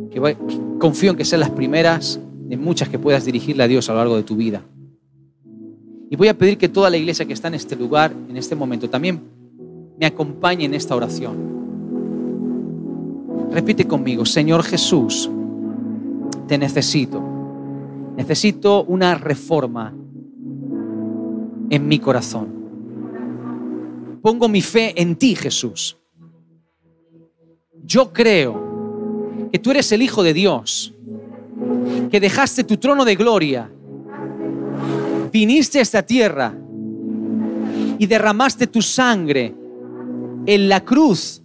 que 0.10 0.38
confío 0.80 1.12
en 1.12 1.18
que 1.18 1.24
sean 1.24 1.42
las 1.42 1.52
primeras 1.52 2.20
de 2.48 2.58
muchas 2.58 2.90
que 2.90 2.98
puedas 2.98 3.26
dirigirle 3.26 3.62
a 3.62 3.68
Dios 3.68 3.88
a 3.90 3.92
lo 3.92 4.00
largo 4.00 4.16
de 4.16 4.24
tu 4.24 4.38
vida. 4.38 4.64
Y 6.10 6.16
voy 6.16 6.30
a 6.30 6.34
pedir 6.36 6.58
que 6.58 6.68
toda 6.68 6.90
la 6.90 6.98
iglesia 6.98 7.28
que 7.28 7.34
está 7.34 7.48
en 7.48 7.54
este 7.54 7.76
lugar, 7.76 8.12
en 8.28 8.38
este 8.38 8.56
momento, 8.56 8.90
también 8.90 9.22
me 10.00 10.08
acompañe 10.08 10.66
en 10.66 10.74
esta 10.74 10.96
oración. 10.96 11.61
Repite 13.52 13.86
conmigo, 13.86 14.26
Señor 14.26 14.64
Jesús, 14.64 15.30
te 16.48 16.58
necesito. 16.58 17.22
Necesito 18.16 18.86
una 18.86 19.16
reforma 19.16 19.94
en 21.70 21.88
mi 21.88 22.00
corazón. 22.00 22.48
Pongo 24.22 24.48
mi 24.48 24.62
fe 24.62 24.94
en 25.02 25.18
ti, 25.18 25.36
Jesús. 25.36 25.98
Yo 27.84 28.14
creo 28.14 29.50
que 29.52 29.60
tú 29.60 29.72
eres 29.72 29.92
el 29.92 30.02
Hijo 30.02 30.24
de 30.24 30.34
Dios, 30.34 30.94
que 32.10 32.22
dejaste 32.22 32.64
tu 32.64 32.78
trono 32.78 33.04
de 33.04 33.16
gloria, 33.16 33.70
viniste 35.32 35.80
a 35.80 35.82
esta 35.82 36.04
tierra 36.04 36.54
y 37.98 38.06
derramaste 38.06 38.68
tu 38.68 38.82
sangre 38.82 39.54
en 40.46 40.70
la 40.70 40.86
cruz 40.86 41.44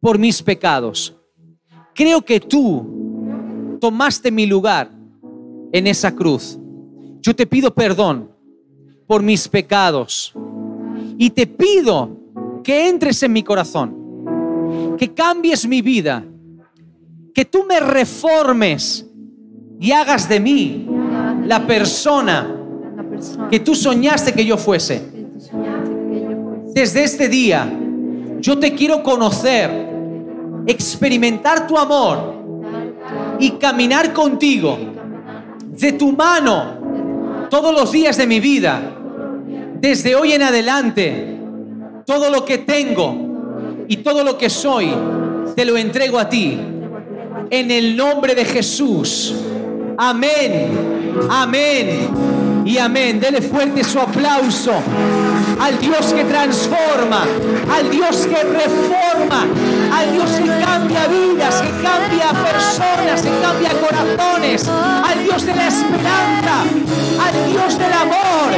por 0.00 0.18
mis 0.18 0.42
pecados 0.42 1.15
creo 1.96 2.20
que 2.20 2.38
tú 2.38 3.78
tomaste 3.80 4.30
mi 4.30 4.46
lugar 4.46 4.90
en 5.72 5.86
esa 5.86 6.14
cruz. 6.14 6.58
Yo 7.22 7.34
te 7.34 7.46
pido 7.46 7.74
perdón 7.74 8.30
por 9.06 9.22
mis 9.22 9.48
pecados 9.48 10.34
y 11.16 11.30
te 11.30 11.46
pido 11.46 12.10
que 12.62 12.88
entres 12.88 13.22
en 13.22 13.32
mi 13.32 13.42
corazón, 13.42 14.94
que 14.98 15.12
cambies 15.14 15.66
mi 15.66 15.80
vida, 15.80 16.22
que 17.32 17.44
tú 17.46 17.64
me 17.66 17.80
reformes 17.80 19.06
y 19.80 19.90
hagas 19.92 20.28
de 20.28 20.38
mí 20.38 20.86
la 21.44 21.66
persona 21.66 22.52
que 23.50 23.60
tú 23.60 23.74
soñaste 23.74 24.34
que 24.34 24.44
yo 24.44 24.58
fuese. 24.58 25.02
Desde 26.74 27.04
este 27.04 27.28
día, 27.28 27.72
yo 28.40 28.58
te 28.58 28.74
quiero 28.74 29.02
conocer 29.02 29.95
experimentar 30.66 31.66
tu 31.66 31.78
amor 31.78 32.34
y 33.38 33.52
caminar 33.52 34.12
contigo 34.12 34.78
de 35.66 35.92
tu 35.92 36.12
mano 36.12 37.46
todos 37.50 37.74
los 37.74 37.92
días 37.92 38.16
de 38.16 38.26
mi 38.26 38.40
vida. 38.40 38.92
Desde 39.78 40.14
hoy 40.14 40.32
en 40.32 40.42
adelante, 40.42 41.38
todo 42.04 42.30
lo 42.30 42.44
que 42.44 42.58
tengo 42.58 43.84
y 43.88 43.98
todo 43.98 44.24
lo 44.24 44.36
que 44.36 44.50
soy, 44.50 44.92
te 45.54 45.64
lo 45.64 45.76
entrego 45.76 46.18
a 46.18 46.28
ti. 46.28 46.58
En 47.50 47.70
el 47.70 47.96
nombre 47.96 48.34
de 48.34 48.44
Jesús. 48.44 49.34
Amén. 49.98 50.70
Amén 51.30 52.08
y 52.64 52.78
amén. 52.78 53.20
Dele 53.20 53.40
fuerte 53.40 53.84
su 53.84 53.98
aplauso 53.98 54.72
al 55.60 55.78
Dios 55.78 56.12
que 56.12 56.24
transforma, 56.24 57.24
al 57.72 57.90
Dios 57.90 58.26
que 58.26 58.42
reforma, 58.42 59.46
al 59.92 60.12
Dios 60.12 60.30
que 60.30 60.64
cambia 60.64 61.06
vidas, 61.06 61.62
que 61.62 61.70
cambia 61.82 62.30
personas, 62.32 63.22
que 63.22 63.40
cambia 63.40 63.70
corazones, 63.80 64.68
al 64.68 65.24
Dios 65.24 65.46
de 65.46 65.54
la 65.54 65.68
esperanza, 65.68 66.62
al 67.24 67.52
Dios 67.52 67.78
del 67.78 67.92
amor, 67.92 68.52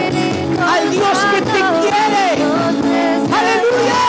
al 0.67 0.91
Dios 0.91 1.19
que 1.33 1.43
te 1.43 1.61
quiere. 1.81 2.45
Aleluya. 3.39 4.08